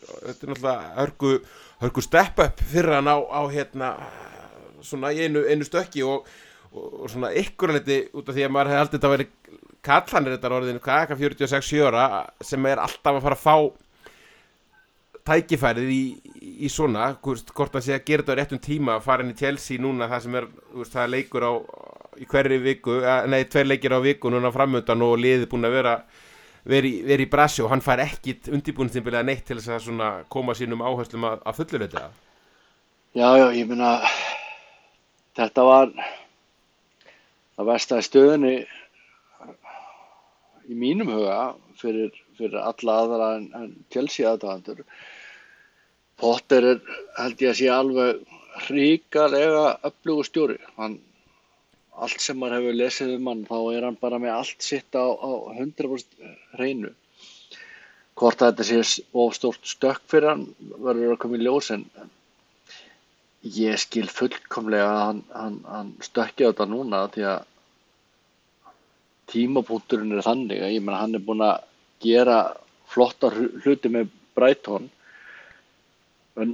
þetta 0.03 0.45
er 0.45 0.51
náttúrulega 0.51 0.95
hörgu, 0.97 1.33
hörgu 1.81 2.03
step 2.03 2.41
up 2.43 2.63
fyrir 2.71 2.97
hann 2.97 3.09
á, 3.09 3.17
á 3.21 3.41
hérna 3.51 3.93
svona 4.83 5.13
einu, 5.13 5.45
einu 5.47 5.65
stökki 5.65 6.03
og, 6.03 6.27
og 6.73 7.09
svona 7.09 7.31
ykkur 7.39 7.73
liti 7.77 8.03
út 8.13 8.29
af 8.29 8.35
því 8.35 8.45
að 8.47 8.53
maður 8.53 8.73
hefði 8.73 8.83
aldrei 8.83 8.97
þetta 8.97 9.11
að 9.11 9.15
vera 9.83 10.01
kallanir 10.03 10.37
þetta 10.37 10.51
orðin, 10.55 10.79
hvað 10.83 11.03
ekki 11.03 11.17
46 11.19 11.81
ára 11.87 12.25
sem 12.41 12.65
er 12.65 12.79
alltaf 12.79 13.17
að 13.17 13.23
fara 13.25 13.35
að 13.35 13.43
fá 13.43 13.55
tækifærið 15.23 15.89
í, 15.91 16.03
í 16.65 16.69
svona, 16.69 17.13
hvort 17.23 17.75
að 17.75 17.85
sé 17.85 17.95
að 17.95 18.05
gera 18.07 18.23
þetta 18.23 18.35
á 18.35 18.39
réttum 18.39 18.59
tíma 18.59 18.97
að 18.97 19.05
fara 19.05 19.23
inn 19.23 19.31
í 19.31 19.37
Chelsea 19.39 19.79
núna 19.79 20.09
það 20.11 20.25
sem 20.25 20.35
er, 20.35 20.47
það 20.91 21.13
leikur 21.13 21.45
á 21.47 21.53
í 22.19 22.27
hverju 22.29 22.59
viku, 22.61 22.99
nei, 23.31 23.43
tveir 23.47 23.69
leikir 23.69 23.95
á 23.95 23.99
viku 24.03 24.29
núna 24.29 24.51
framöndan 24.53 25.01
og 25.01 25.15
liðið 25.17 25.49
búin 25.51 25.65
að 25.65 25.77
vera 25.77 25.95
verið 26.67 27.07
veri 27.07 27.25
í 27.25 27.31
brassi 27.31 27.63
og 27.63 27.71
hann 27.71 27.83
fær 27.83 28.03
ekkit 28.03 28.47
undirbúinstimbilega 28.51 29.25
neitt 29.27 29.45
til 29.47 29.57
þess 29.59 29.89
að 29.91 30.21
koma 30.31 30.55
sínum 30.55 30.83
áherslum 30.83 31.25
að, 31.27 31.41
að 31.43 31.57
fullur 31.59 31.83
þetta 31.87 32.05
Já, 33.13 33.27
já, 33.37 33.47
ég 33.53 33.67
minna 33.69 33.97
þetta 35.37 35.65
var 35.67 35.91
það 37.55 37.67
verstaði 37.67 38.07
stöðinni 38.07 38.55
í 40.69 40.77
mínum 40.77 41.11
huga 41.11 41.39
fyrir, 41.79 42.13
fyrir 42.37 42.59
alla 42.61 42.99
aðra 43.03 43.29
en, 43.39 43.49
en 43.57 43.73
Chelsea 43.93 44.29
aðdæðandur 44.29 44.83
Potter 46.21 46.65
er 46.73 46.81
held 47.17 47.41
ég 47.41 47.51
að 47.51 47.57
sé 47.59 47.69
alveg 47.73 48.69
ríkalega 48.69 49.63
öflugur 49.89 50.27
stjóri. 50.27 50.57
Hann 50.77 50.99
allt 51.93 52.21
sem 52.21 52.37
maður 52.39 52.59
hefur 52.59 52.77
lesið 52.77 53.15
um 53.17 53.29
hann 53.29 53.45
þá 53.49 53.57
er 53.75 53.87
hann 53.87 53.97
bara 54.01 54.19
með 54.21 54.35
allt 54.35 54.65
sitt 54.65 54.97
á, 54.97 55.05
á 55.13 55.29
100% 55.57 56.59
reynu 56.59 56.93
hvort 58.17 58.41
að 58.41 58.51
þetta 58.51 58.65
sé 58.69 59.03
ofstórt 59.23 59.65
stökk 59.67 60.03
fyrir 60.09 60.31
hann 60.31 60.45
verður 60.85 61.15
að 61.15 61.21
koma 61.23 61.39
í 61.39 61.45
ljós 61.45 61.69
en 61.73 61.85
ég 63.57 63.81
skil 63.81 64.05
fullkomlega 64.09 64.89
að 64.89 65.01
hann, 65.03 65.21
hann, 65.33 65.57
hann 65.69 65.91
stökki 66.05 66.45
á 66.45 66.49
þetta 66.51 66.69
núna 66.69 67.03
því 67.13 67.25
að 67.33 67.49
tímapunkturinn 69.31 70.17
er 70.17 70.25
þannig 70.25 70.63
að 70.63 70.75
ég 70.75 70.83
menna 70.83 71.03
hann 71.03 71.15
er 71.17 71.23
búin 71.23 71.45
að 71.45 71.63
gera 72.03 72.41
flotta 72.93 73.31
hluti 73.33 73.91
með 73.91 74.11
Breitón 74.35 74.89
en 76.41 76.53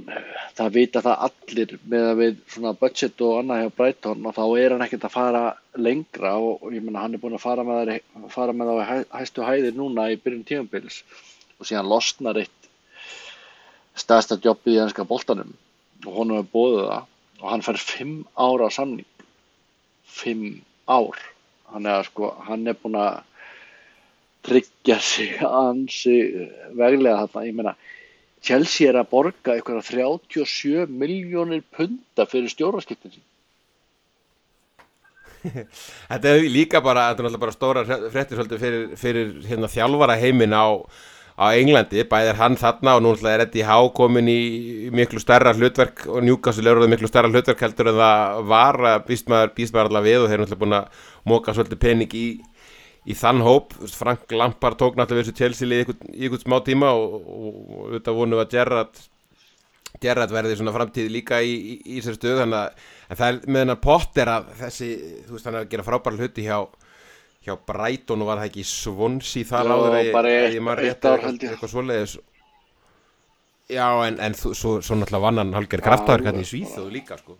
það 0.56 0.74
vita 0.74 1.00
það 1.04 1.22
allir 1.26 1.70
með 1.88 2.06
að 2.10 2.18
við 2.20 2.40
svona 2.52 2.72
budget 2.76 3.22
og 3.24 3.38
annað 3.38 3.62
hjá 3.62 3.70
Brighton 3.78 4.26
og 4.28 4.36
þá 4.36 4.42
er 4.60 4.74
hann 4.74 4.84
ekkert 4.84 5.06
að 5.08 5.14
fara 5.14 5.42
lengra 5.80 6.34
og, 6.36 6.66
ég 6.74 6.84
meina 6.84 7.04
hann 7.04 7.16
er 7.16 7.22
búin 7.22 7.36
að 7.38 7.44
fara 7.46 7.64
með, 7.64 7.94
fara 8.34 8.52
með 8.56 8.72
það 8.72 8.80
á 8.84 8.88
hæ, 8.90 8.96
hæstu 9.22 9.46
hæðir 9.46 9.78
núna 9.78 10.10
í 10.12 10.18
byrjun 10.20 10.44
tímanbils 10.50 11.00
og 11.56 11.68
síðan 11.68 11.88
losnar 11.88 12.42
eitt 12.42 12.68
stærsta 13.96 14.36
jobbið 14.44 14.76
í 14.76 14.82
ennska 14.84 15.08
boltanum 15.08 15.54
og 16.04 16.12
honum 16.12 16.42
er 16.42 16.52
bóðið 16.52 16.86
það 16.90 17.08
og 17.40 17.48
hann 17.48 17.64
fær 17.64 17.80
fimm 17.80 18.16
ára 18.36 18.68
samning. 18.72 19.08
Fimm 20.04 20.60
ár 20.84 21.16
hann 21.72 21.86
er, 21.86 22.06
sko, 22.06 22.34
hann 22.46 22.66
er 22.70 22.78
búin 22.78 22.98
að 23.00 23.22
tryggja 24.46 24.98
sig 25.04 25.40
ansi 25.44 26.16
veglega 26.76 27.26
þarna, 27.26 27.46
ég 27.48 27.56
meina 27.56 27.74
Chelsea 28.40 28.88
er 28.88 28.96
að 28.96 29.10
borga 29.10 29.54
eitthvað 29.54 29.82
37 29.90 30.86
miljónir 30.88 31.64
punta 31.76 32.24
fyrir 32.28 32.48
stjórnarskiptin 32.52 33.18
sín. 33.18 33.26
Þetta 36.10 36.32
er 36.32 36.46
líka 36.52 36.80
bara, 36.84 37.10
þetta 37.10 37.22
er 37.22 37.26
náttúrulega 37.26 37.44
bara 37.44 37.54
stóra 37.54 37.84
frettir 38.12 38.40
fyrir, 38.60 38.82
fyrir 39.00 39.30
hérna 39.48 39.70
þjálfara 39.72 40.18
heimin 40.20 40.52
á, 40.52 40.68
á 41.40 41.56
Englandi, 41.56 42.04
bæðir 42.04 42.36
hann 42.36 42.58
þarna 42.60 42.98
og 42.98 43.02
nú 43.04 43.14
náttúrulega 43.14 43.38
er 43.38 43.44
Eddie 43.46 43.64
Howe 43.64 43.92
komin 43.96 44.28
í 44.28 44.40
miklu 44.92 45.22
starra 45.22 45.54
hlutverk 45.56 46.04
og 46.10 46.20
Newcastle 46.26 46.68
eru 46.68 46.88
miklu 46.90 47.08
starra 47.08 47.30
hlutverk 47.32 47.62
heldur 47.64 47.88
en 47.94 48.00
það 48.00 48.42
var 48.50 48.80
býst 49.06 49.30
maður, 49.32 49.54
býst 49.56 49.72
maður 49.72 49.88
allavega 49.94 50.10
við 50.10 50.24
og 50.24 50.28
þeir 50.28 50.36
eru 50.36 50.44
náttúrulega 50.44 50.64
búin 50.64 50.76
að 50.76 51.06
móka 51.32 51.56
svolítið 51.56 51.80
pening 51.86 52.16
í 52.20 52.26
í 53.08 53.16
þann 53.16 53.40
hóp, 53.40 53.72
Frank 53.96 54.28
Lampard 54.36 54.76
tók 54.80 54.98
náttúrulega 54.98 55.30
þessu 55.30 55.38
Chelsea 55.38 55.70
í 55.80 56.26
einhvern 56.26 56.42
smá 56.42 56.58
tíma 56.66 56.92
og, 56.92 57.16
og, 57.16 57.46
og 57.48 57.86
auðvitað 57.86 58.18
vonum 58.18 58.42
að 58.42 58.52
Gerrard 58.52 59.00
Gerrard 60.00 60.32
verði 60.32 60.58
svona 60.58 60.74
framtíð 60.74 61.08
líka 61.12 61.40
í, 61.42 61.54
í, 61.56 61.74
í 61.96 62.04
sér 62.04 62.18
stöð 62.18 62.42
þannig 62.44 62.60
að 62.60 63.16
það 63.16 63.26
er 63.30 63.40
með 63.48 63.64
hennar 63.64 63.80
Potter 63.82 64.30
að 64.30 64.52
þessi, 64.60 64.90
þú 65.26 65.34
veist 65.34 65.48
hann 65.48 65.58
er 65.58 65.64
að 65.64 65.72
gera 65.72 65.86
frábæra 65.88 66.20
hluti 66.20 66.44
hjá, 66.46 66.60
hjá 67.40 67.54
og 67.56 68.26
var 68.28 68.40
það 68.40 68.48
ekki 68.50 68.64
svonsi 68.68 69.44
þar 69.48 69.70
áður 69.72 69.94
ég 70.00 70.60
maður 70.60 70.82
rétt 70.84 71.06
að 71.08 71.22
eitthvað 71.30 71.70
svoleiðis? 71.72 72.16
Já 73.70 73.86
en, 74.04 74.18
en 74.20 74.34
þú, 74.36 74.50
svo, 74.58 74.72
svo 74.84 74.98
náttúrulega 74.98 75.24
vann 75.24 75.40
hann 75.40 75.54
halger 75.56 75.84
kraftaður 75.84 76.26
hann 76.28 76.42
í 76.42 76.48
Svíþjóðu 76.48 76.90
líka 76.92 77.16
sko. 77.20 77.38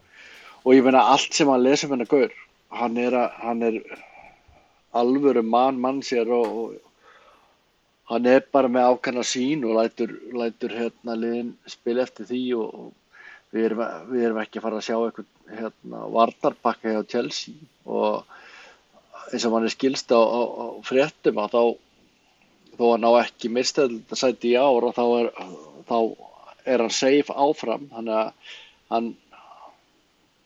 Og 0.64 0.76
ég 0.76 0.86
meina 0.86 1.02
allt 1.12 1.34
sem 1.36 1.50
hann 1.50 1.64
lesa 1.66 1.88
með 1.88 1.98
hennar 1.98 2.10
gaur 2.14 2.38
hann 2.80 2.96
er, 3.02 3.16
að, 3.18 3.36
hann 3.42 3.66
er 3.66 3.78
alvöru 4.96 5.42
mann 5.44 5.80
mann 5.82 6.00
sér 6.06 6.30
og, 6.32 6.56
og 6.62 8.14
hann 8.14 8.26
er 8.30 8.44
bara 8.52 8.70
með 8.72 8.94
ákanna 8.94 9.26
sín 9.26 9.66
og 9.68 9.76
lætur, 9.76 10.16
lætur 10.32 10.74
hérna 10.80 11.18
liðin 11.18 11.52
spil 11.68 11.98
eftir 12.00 12.30
því 12.30 12.42
og, 12.62 12.74
og 12.84 12.90
við, 13.52 13.68
erum, 13.68 13.84
við 14.14 14.28
erum 14.30 14.42
ekki 14.46 14.60
að 14.62 14.68
fara 14.68 14.80
að 14.80 14.86
sjá 14.88 14.96
eitthvað 14.96 15.58
hérna 15.60 16.04
varnarpakka 16.16 16.94
hjá 16.94 17.02
Chelsea 17.10 17.70
og 17.84 18.24
eins 19.30 19.46
og 19.46 19.54
mann 19.54 19.66
er 19.68 19.72
skilst 19.74 20.12
á, 20.12 20.20
á, 20.20 20.40
á 20.42 20.66
fréttum 20.86 21.40
að 21.42 21.54
þá 21.54 21.62
þó 22.80 22.86
að 22.94 23.00
ná 23.02 23.08
ekki 23.20 23.50
mistöðld 23.52 24.12
að 24.14 24.20
sæti 24.22 24.54
í 24.54 24.58
ár 24.58 24.86
og 24.88 24.94
þá 24.96 25.02
er, 25.18 25.32
þá 25.88 25.98
er 26.74 26.84
hann 26.84 26.94
safe 26.96 27.34
áfram. 27.44 27.88
Þannig 27.92 28.16
að 28.16 28.54
hann, 28.94 29.10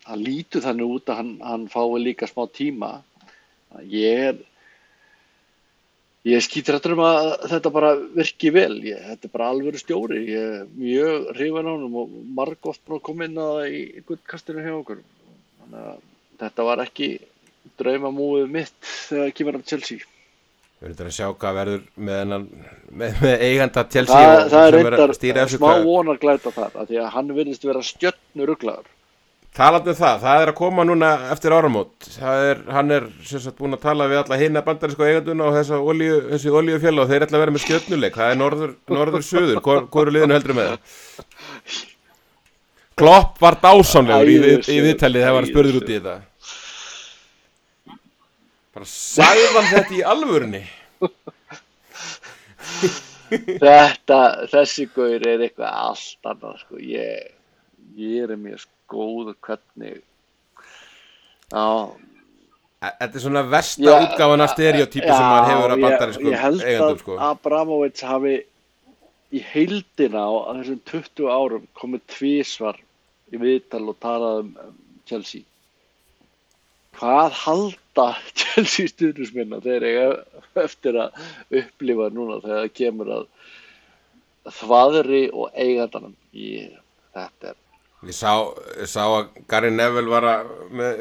hann 0.08 0.24
lítur 0.24 0.64
þannig 0.64 0.96
út 0.96 1.12
að 1.12 1.20
hann, 1.20 1.36
hann 1.44 1.68
fái 1.70 2.00
líka 2.02 2.28
smá 2.30 2.48
tíma. 2.50 2.96
Ég 3.90 4.24
er 4.32 4.42
ég 6.24 6.40
skýtir 6.40 6.78
þetta 6.78 6.94
um 6.94 7.04
að 7.04 7.30
þetta 7.52 7.72
bara 7.74 7.92
virki 8.16 8.50
vel, 8.54 8.78
ég, 8.86 9.00
þetta 9.10 9.28
er 9.28 9.34
bara 9.34 9.50
alvöru 9.52 9.80
stjóri, 9.80 10.22
ég 10.30 10.54
er 10.54 10.62
mjög 10.72 11.26
hrifan 11.36 11.68
á 11.68 11.72
hann 11.74 11.98
og 12.00 12.14
marg 12.38 12.70
oft 12.70 12.82
búin 12.86 12.98
að 12.98 13.06
koma 13.10 13.28
inn 13.28 13.40
að 13.44 13.58
í 13.68 13.82
gullkastinu 14.08 14.64
hjá 14.64 14.74
okkur. 14.78 15.04
Þannig 15.60 15.90
að 15.92 16.02
þetta 16.40 16.66
var 16.70 16.82
ekki 16.86 17.10
draumamúið 17.80 18.50
mitt 18.56 18.74
þegar 18.84 19.24
það 19.24 19.36
kemur 19.38 19.58
á 19.58 19.68
Chelsea. 19.70 20.10
Við 20.80 20.90
verðum 20.90 21.08
að 21.08 21.16
sjá 21.16 21.28
hvað 21.40 21.60
verður 21.60 21.84
með, 22.08 22.34
með, 22.90 23.20
með 23.22 23.44
eiganda 23.46 23.86
Chelsea 23.94 24.18
það, 24.18 24.42
það 24.52 24.66
er 24.66 24.76
reyndar 24.76 25.54
smá 25.54 25.70
vonar 25.86 26.20
glæta 26.20 26.52
þar, 26.52 26.74
að 26.82 26.90
því 26.90 27.00
að 27.00 27.14
hann 27.14 27.32
verðist 27.38 27.64
vera 27.64 27.84
stjöttnur 27.86 28.52
ugglaður 28.56 28.90
Talandi 29.54 29.92
um 29.92 29.94
það, 29.94 30.16
það 30.24 30.40
er 30.42 30.50
að 30.50 30.56
koma 30.58 30.82
núna 30.82 31.08
eftir 31.30 31.52
áramót, 31.54 32.08
er, 32.26 32.62
hann 32.74 32.90
er 32.90 33.04
sagt, 33.22 33.52
búin 33.60 33.76
að 33.76 33.84
tala 33.84 34.08
við 34.10 34.18
alla 34.24 34.38
hinn 34.40 34.58
að 34.58 34.64
bandarísko 34.66 35.06
eiganduna 35.06 35.46
og 35.46 35.90
olíu, 35.92 36.16
þessi 36.32 36.50
olíufjöla 36.58 37.04
og 37.04 37.12
þeir 37.12 37.26
ætla 37.28 37.38
að 37.38 37.44
vera 37.44 37.54
með 37.54 37.62
skjötnuleik, 37.62 38.18
það 38.18 38.32
er 38.32 38.40
norður-söður, 38.40 39.60
norður 39.60 39.62
hvað 39.62 40.00
eru 40.02 40.14
liðinu 40.16 40.34
heldur 40.34 40.58
með 40.58 40.72
það? 40.72 40.98
Klopp 42.98 43.38
var 43.42 43.60
dásanlegur 43.62 44.32
í, 44.32 44.36
í, 44.42 44.58
í 44.74 44.82
viðtælið 44.88 45.22
þegar 45.22 45.38
hann 45.38 45.48
spurður 45.52 45.78
út 45.78 45.86
í 45.86 45.94
þetta. 46.00 46.16
Bara 48.74 48.88
sæðan 48.90 49.68
þetta 49.70 49.94
í 49.94 50.02
alvörunni. 50.14 50.62
þetta, 53.64 54.20
þessi 54.50 54.88
gaur 54.94 55.22
er 55.26 55.42
eitthvað 55.46 55.70
allt 55.70 56.30
annað, 56.30 56.60
sko, 56.64 56.78
ég, 56.82 57.34
ég 57.98 58.24
er 58.26 58.36
mjög 58.38 58.64
sko 58.64 58.74
góð 58.94 59.34
hvernig 59.44 60.00
já 61.52 61.68
Þetta 62.84 63.16
er 63.16 63.22
svona 63.22 63.40
versta 63.48 63.80
já, 63.80 63.94
útgáfana 64.04 64.46
stereotypi 64.52 65.06
sem 65.08 65.22
maður 65.24 65.46
hefur 65.48 65.72
að 65.72 65.84
bandari 65.86 66.16
sko, 66.16 66.24
Ég 66.28 66.42
held 66.42 66.64
eigandum, 66.68 66.98
sko. 67.00 67.14
að 67.16 67.30
Abramovic 67.30 68.02
hafi 68.04 68.34
í 69.34 69.40
heildina 69.40 70.24
á 70.28 70.52
þessum 70.58 70.82
20 70.90 71.30
árum 71.32 71.64
komið 71.80 72.02
tvísvar 72.12 72.80
í 73.32 73.40
viðtal 73.40 73.86
og 73.88 73.96
talað 74.04 74.42
um 74.42 74.50
Chelsea 75.08 75.48
Hvað 77.00 77.40
halda 77.94 78.16
Chelsea 78.34 78.88
stundusminna 78.88 79.60
þegar 79.62 79.86
ég 79.88 80.62
eftir 80.64 80.96
að 80.98 81.18
upplifa 81.60 82.10
núna 82.14 82.40
þegar 82.42 82.62
það 82.62 82.72
kemur 82.78 83.12
að 83.18 83.26
þvaðri 84.54 85.22
og 85.32 85.52
eigandanum 85.54 86.16
í 86.32 86.48
þetta 87.14 87.52
er 87.52 87.60
Ég 88.04 88.12
sá, 88.12 88.36
ég 88.76 88.88
sá 88.90 89.00
að 89.06 89.30
Gary 89.48 89.70
Neville 89.72 90.10
var 90.12 90.26
að 90.28 90.48
með, 90.76 90.98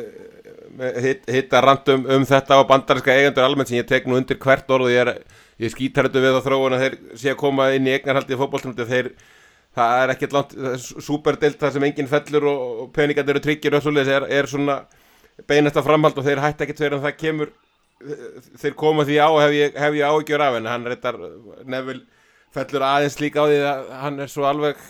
með 0.79 0.99
hit, 1.03 1.25
hitta 1.27 1.59
randum 1.59 2.05
um 2.07 2.23
þetta 2.23 2.55
á 2.55 2.69
bandarinska 2.69 3.11
eigendur 3.17 3.43
almennt 3.43 3.67
sem 3.67 3.81
ég 3.81 3.89
tek 3.89 4.07
nú 4.07 4.15
undir 4.15 4.39
hvert 4.39 4.71
orð 4.71 4.87
og 4.87 4.93
ég, 4.93 5.11
ég 5.59 5.73
skýtar 5.73 6.07
þetta 6.07 6.23
við 6.23 6.37
á 6.39 6.45
þróun 6.45 6.77
að 6.77 6.85
þeir 6.85 6.95
sé 7.19 7.33
að 7.33 7.41
koma 7.41 7.67
inn 7.75 7.89
í 7.89 7.95
eignarhaldi 7.97 8.37
í 8.37 8.39
fókbóltrúndi 8.39 8.87
þeir, 8.87 9.11
það 9.75 10.05
er 10.05 10.13
ekkert 10.15 10.37
langt, 10.37 10.55
superdelt 11.03 11.59
það 11.59 11.75
sem 11.75 11.87
enginn 11.89 12.11
fellur 12.13 12.47
og, 12.53 12.63
og 12.85 12.95
peningarnir 12.95 13.35
eru 13.35 13.43
tryggir 13.49 13.75
og 13.75 13.83
svolítið 13.83 14.15
er, 14.21 14.29
er 14.39 14.51
svona 14.53 14.79
beinasta 15.49 15.83
framhald 15.85 16.17
og 16.17 16.25
þeir 16.25 16.41
hætti 16.43 16.65
ekkert 16.65 16.81
fyrir 16.83 16.97
en 16.97 17.05
það 17.05 17.19
kemur, 17.19 17.53
þeir 18.61 18.75
koma 18.79 19.05
því 19.07 19.19
á 19.21 19.29
hef 19.43 19.55
ég, 19.57 19.77
hef 19.79 19.95
ég 19.99 20.17
ágjör 20.17 20.43
af 20.47 20.57
en 20.59 20.69
hann 20.71 20.89
reytar 20.89 21.19
Neville 21.63 22.03
fellur 22.53 22.85
aðeins 22.85 23.17
líka 23.21 23.43
á 23.43 23.49
því 23.49 23.61
að 23.69 23.93
hann 24.03 24.19
er 24.23 24.31
svo 24.31 24.45
alveg 24.49 24.81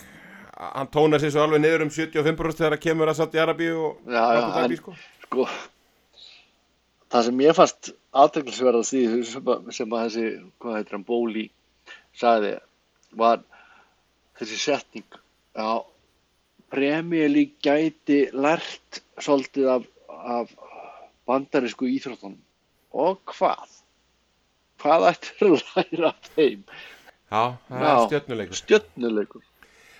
hann 0.54 0.90
tónar 0.92 1.22
sér 1.22 1.32
svo 1.34 1.44
alveg 1.44 1.62
niður 1.62 1.86
um 1.86 1.92
75% 1.92 2.60
þegar 2.60 2.76
það 2.76 2.84
kemur 2.84 3.10
að 3.10 3.18
Saudi 3.20 3.40
Arabi 3.42 3.70
og 3.74 3.96
já, 4.06 4.20
já, 4.20 4.42
Arabi, 4.44 4.78
sko. 4.80 4.94
sko 5.24 5.46
það 7.14 7.26
sem 7.28 7.42
ég 7.44 7.58
fannst 7.58 7.90
aðteglisverðast 8.24 8.94
því 8.94 9.02
sem, 9.30 9.50
sem 9.78 9.96
að 9.96 10.04
þessi, 10.06 10.28
hvað 10.62 10.78
heitir 10.78 10.96
hann, 10.96 11.08
Bóli 11.08 11.48
sagði, 12.18 12.54
var 13.18 13.42
þessi 14.38 14.60
setning 14.62 15.18
já, 15.56 15.68
premjali 16.74 17.48
gæti 17.64 18.20
lært 18.34 19.02
svolítið 19.22 19.70
af, 19.76 19.88
af 20.36 20.52
bandarísku 21.28 21.88
íþróttunum. 21.88 22.40
Og 22.94 23.18
hvað? 23.32 23.80
Hvað 24.82 25.08
ættir 25.12 25.48
að 25.48 25.56
læra 25.62 26.12
af 26.12 26.30
þeim? 26.36 26.62
Já, 27.32 27.42
það 27.70 27.88
er 27.88 28.04
stjörnuleikur. 28.06 28.60
stjörnuleikur. 28.60 29.44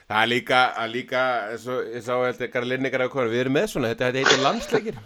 Það 0.05 0.21
er 0.21 0.29
líka, 0.29 0.61
líka, 0.93 1.23
svo, 1.59 1.79
ég 1.89 2.05
sá 2.05 2.13
eitthvað 2.19 2.53
garlinningar 2.53 3.07
á 3.07 3.09
hverju, 3.09 3.33
við 3.33 3.41
erum 3.47 3.57
með 3.57 3.71
svona, 3.73 3.93
þetta, 3.95 4.11
þetta 4.11 4.21
heitir 4.21 4.45
landsleikir. 4.45 4.99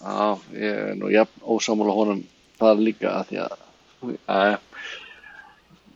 Já, 0.00 0.24
ég 0.56 0.80
er 0.80 0.98
nú 0.98 1.12
jafn 1.12 1.44
ósámála 1.46 1.94
honum 1.94 2.24
það 2.58 2.82
líka 2.88 3.12
að 3.20 3.30
því 3.30 3.40
að, 3.44 3.54
að 4.34 4.56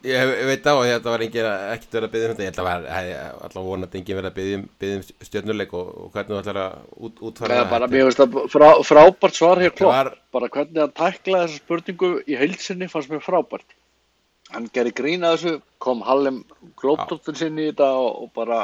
Ég, 0.05 0.20
ég 0.20 0.44
veit 0.44 0.66
á 0.68 0.72
að 0.76 0.86
þetta 0.90 1.12
var 1.14 1.22
engin 1.24 1.46
ekkert 1.48 1.94
verið 1.96 2.07
að 2.07 2.11
byggja 2.12 2.26
um 2.26 2.34
þetta, 2.34 2.44
ég 2.44 2.50
held 2.50 2.59
að 2.61 2.66
var 2.66 3.44
alltaf 3.46 3.62
vonandi 3.64 3.96
engin 4.00 4.18
verið 4.18 4.28
að 4.28 4.34
byggja 4.38 4.57
um, 4.59 4.64
um 4.88 5.28
stjórnuleik 5.28 5.70
og, 5.78 5.92
og 6.02 6.09
hvernig 6.12 6.32
þú 6.34 6.40
ætlar 6.40 6.59
að 6.61 6.74
út, 7.07 7.20
útfara 7.28 7.55
það. 7.57 7.68
Bara 7.70 7.86
mér 7.88 8.02
finnst 8.05 8.20
það 8.20 8.34
frá, 8.52 8.66
frábært 8.84 9.38
svar 9.38 9.61
hér 9.64 9.72
klokk, 9.72 9.94
var... 9.94 10.11
bara 10.36 10.50
hvernig 10.52 10.80
hann 10.82 10.92
tæklaði 10.98 11.46
þessa 11.46 11.62
spurningu 11.62 12.11
í 12.20 12.36
heilsinni 12.36 12.88
fannst 12.92 13.12
mér 13.14 13.22
frábært. 13.24 13.76
Hann 14.52 14.66
gerir 14.76 14.92
grín 14.98 15.24
að 15.24 15.38
þessu 15.38 15.55
kom 15.86 16.02
Hallem 16.05 16.42
glóptóttur 16.82 17.38
sinni 17.40 17.64
í 17.64 17.70
þetta 17.70 17.88
og, 18.02 18.18
og 18.26 18.34
bara 18.36 18.59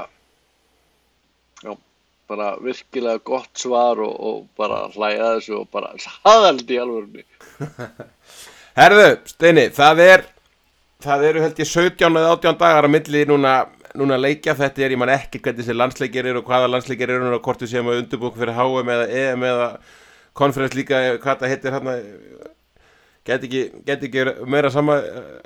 já, 1.65 1.73
bara 2.29 2.51
virkilega 2.61 3.23
gott 3.31 3.63
svar 3.63 4.03
og, 4.05 4.13
og 4.13 4.45
bara 4.61 4.83
hlæða 4.93 5.33
þessu 5.39 5.57
og 5.63 5.73
bara 5.73 5.95
saðaldi 6.05 6.77
í 6.77 6.83
alvörunni. 6.85 7.25
Herðu, 8.77 9.09
Steini, 9.33 9.67
það 9.73 10.05
er 10.05 10.27
það 11.05 11.27
eru 11.31 11.45
held 11.45 11.61
ég 11.63 11.71
17 11.71 12.21
eða 12.21 12.35
18 12.37 12.61
dagar 12.61 12.89
að 12.89 12.95
milli 12.97 13.25
núna 13.29 13.55
núna 13.99 14.19
leikja. 14.21 14.55
Þetta 14.59 14.85
er, 14.85 14.95
ég 14.95 15.01
man 15.01 15.13
ekki 15.13 15.41
hvernig 15.43 15.65
þessi 15.65 15.77
landsleikir 15.77 16.29
eru 16.31 16.43
og 16.43 16.51
hvaða 16.51 16.71
landsleikir 16.71 17.11
eru 17.17 17.33
og 17.35 17.43
hvort 17.45 17.65
við 17.65 17.73
séum 17.73 17.91
að 17.91 18.05
undurbúk 18.05 18.39
fyrir 18.39 18.55
HM 18.55 18.93
eða 18.95 19.09
EM 19.23 19.47
eða 19.51 19.69
konferens 20.39 20.77
líka, 20.79 21.01
hvað 21.23 21.43
það 21.43 21.53
heitir 21.55 21.75
hérna 21.75 21.97
get 23.27 23.45
ekki, 23.47 23.63
get 23.87 24.05
ekki 24.07 24.25
meira 24.49 24.71
sama 24.73 24.97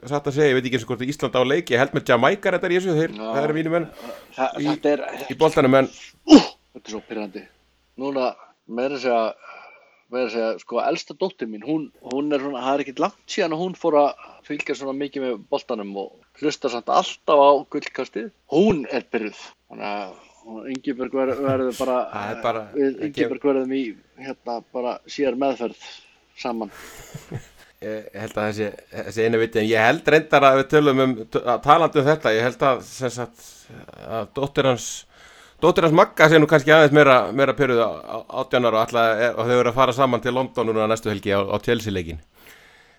satt 0.07 0.29
að 0.29 0.37
segja, 0.37 0.51
ég 0.53 0.59
veit 0.59 0.69
ekki 0.69 0.79
eins 0.79 0.85
og 0.87 0.93
hvort 0.93 1.07
Ísland 1.09 1.39
á 1.41 1.43
leiki, 1.43 1.75
ég 1.75 1.83
held 1.83 1.97
með 1.97 2.13
Jamaica 2.13 2.53
þetta 2.55 2.69
er 2.69 2.75
í 2.75 2.79
þessu, 2.79 2.97
þeir, 3.01 3.17
það 3.19 3.41
eru 3.43 3.57
mínu 3.57 3.73
menn 3.73 3.89
Þa, 4.37 4.49
í, 4.61 4.75
í 5.33 5.39
boltanum 5.41 5.79
en 5.81 5.91
þetta 6.29 6.85
er 6.85 6.93
svo 6.93 7.01
pyrrandi. 7.09 7.43
Núna, 8.03 8.31
meira 8.67 9.01
segja, 9.01 9.25
meira 10.15 10.29
að 10.29 10.35
segja, 10.35 10.51
sko, 10.62 10.81
elsta 10.85 11.17
dóttir 11.21 11.51
mín, 11.51 11.65
hún, 11.67 11.89
hún 12.12 12.33
er 12.35 12.43
svona, 12.45 12.62
það 12.65 12.77
er 12.79 12.85
ekkert 12.85 13.03
langt 13.05 13.35
síðan 13.35 13.57
að 13.57 13.62
hún 13.65 13.75
fór 13.79 13.99
að 14.01 14.27
fylgja 14.49 14.77
svona 14.79 14.97
mikið 15.01 15.27
með 15.27 15.41
boltanum 15.53 15.95
og 16.05 16.41
hlusta 16.41 16.71
samt 16.73 16.91
alltaf 16.93 17.43
á 17.45 17.51
gullkastið. 17.75 18.31
Hún 18.55 18.85
er 18.91 19.07
byrjuð, 19.12 19.43
þannig 19.71 19.91
að 19.91 20.23
ver- 21.15 21.39
verður 21.41 21.79
bara, 21.79 21.99
bara- 22.43 22.67
Ingibjörg 22.77 23.47
verðum 23.49 23.73
í, 23.77 23.85
hérna, 24.21 24.61
bara 24.75 24.99
sér 25.09 25.39
meðferð 25.41 25.89
saman. 26.41 26.73
ég 27.85 28.07
held 28.17 28.39
að 28.39 28.47
þessi, 28.49 28.69
þessi 28.95 29.25
eina 29.27 29.41
viti 29.41 29.61
en 29.61 29.69
ég 29.69 29.83
held 29.85 30.07
reyndar 30.15 30.47
að 30.49 30.61
við 30.61 30.69
tölum 30.73 31.03
um 31.05 31.15
að 31.43 31.59
talandi 31.65 32.01
um 32.01 32.07
þetta, 32.09 32.33
ég 32.37 32.47
held 32.47 32.65
að 32.71 32.85
sem 32.89 33.12
sagt, 33.12 33.45
að 34.07 34.29
dóttir 34.39 34.69
hans 34.71 34.87
dóttir 35.65 35.87
hans 35.87 35.97
Magga 35.97 36.29
sé 36.31 36.39
nú 36.41 36.49
kannski 36.51 36.73
aðeins 36.75 36.95
meira, 36.97 37.17
meira 37.33 37.57
pyrruð 37.57 37.81
á, 37.81 37.91
á 37.91 38.17
átjánar 38.45 38.77
og, 38.77 38.95
og 38.95 39.43
þau 39.49 39.57
eru 39.57 39.73
að 39.73 39.79
fara 39.79 39.97
saman 39.97 40.23
til 40.25 40.35
London 40.37 40.71
núna 40.71 40.89
næstu 40.91 41.12
helgi 41.12 41.33
á, 41.33 41.41
á 41.41 41.57
Chelsea-leikin 41.65 42.21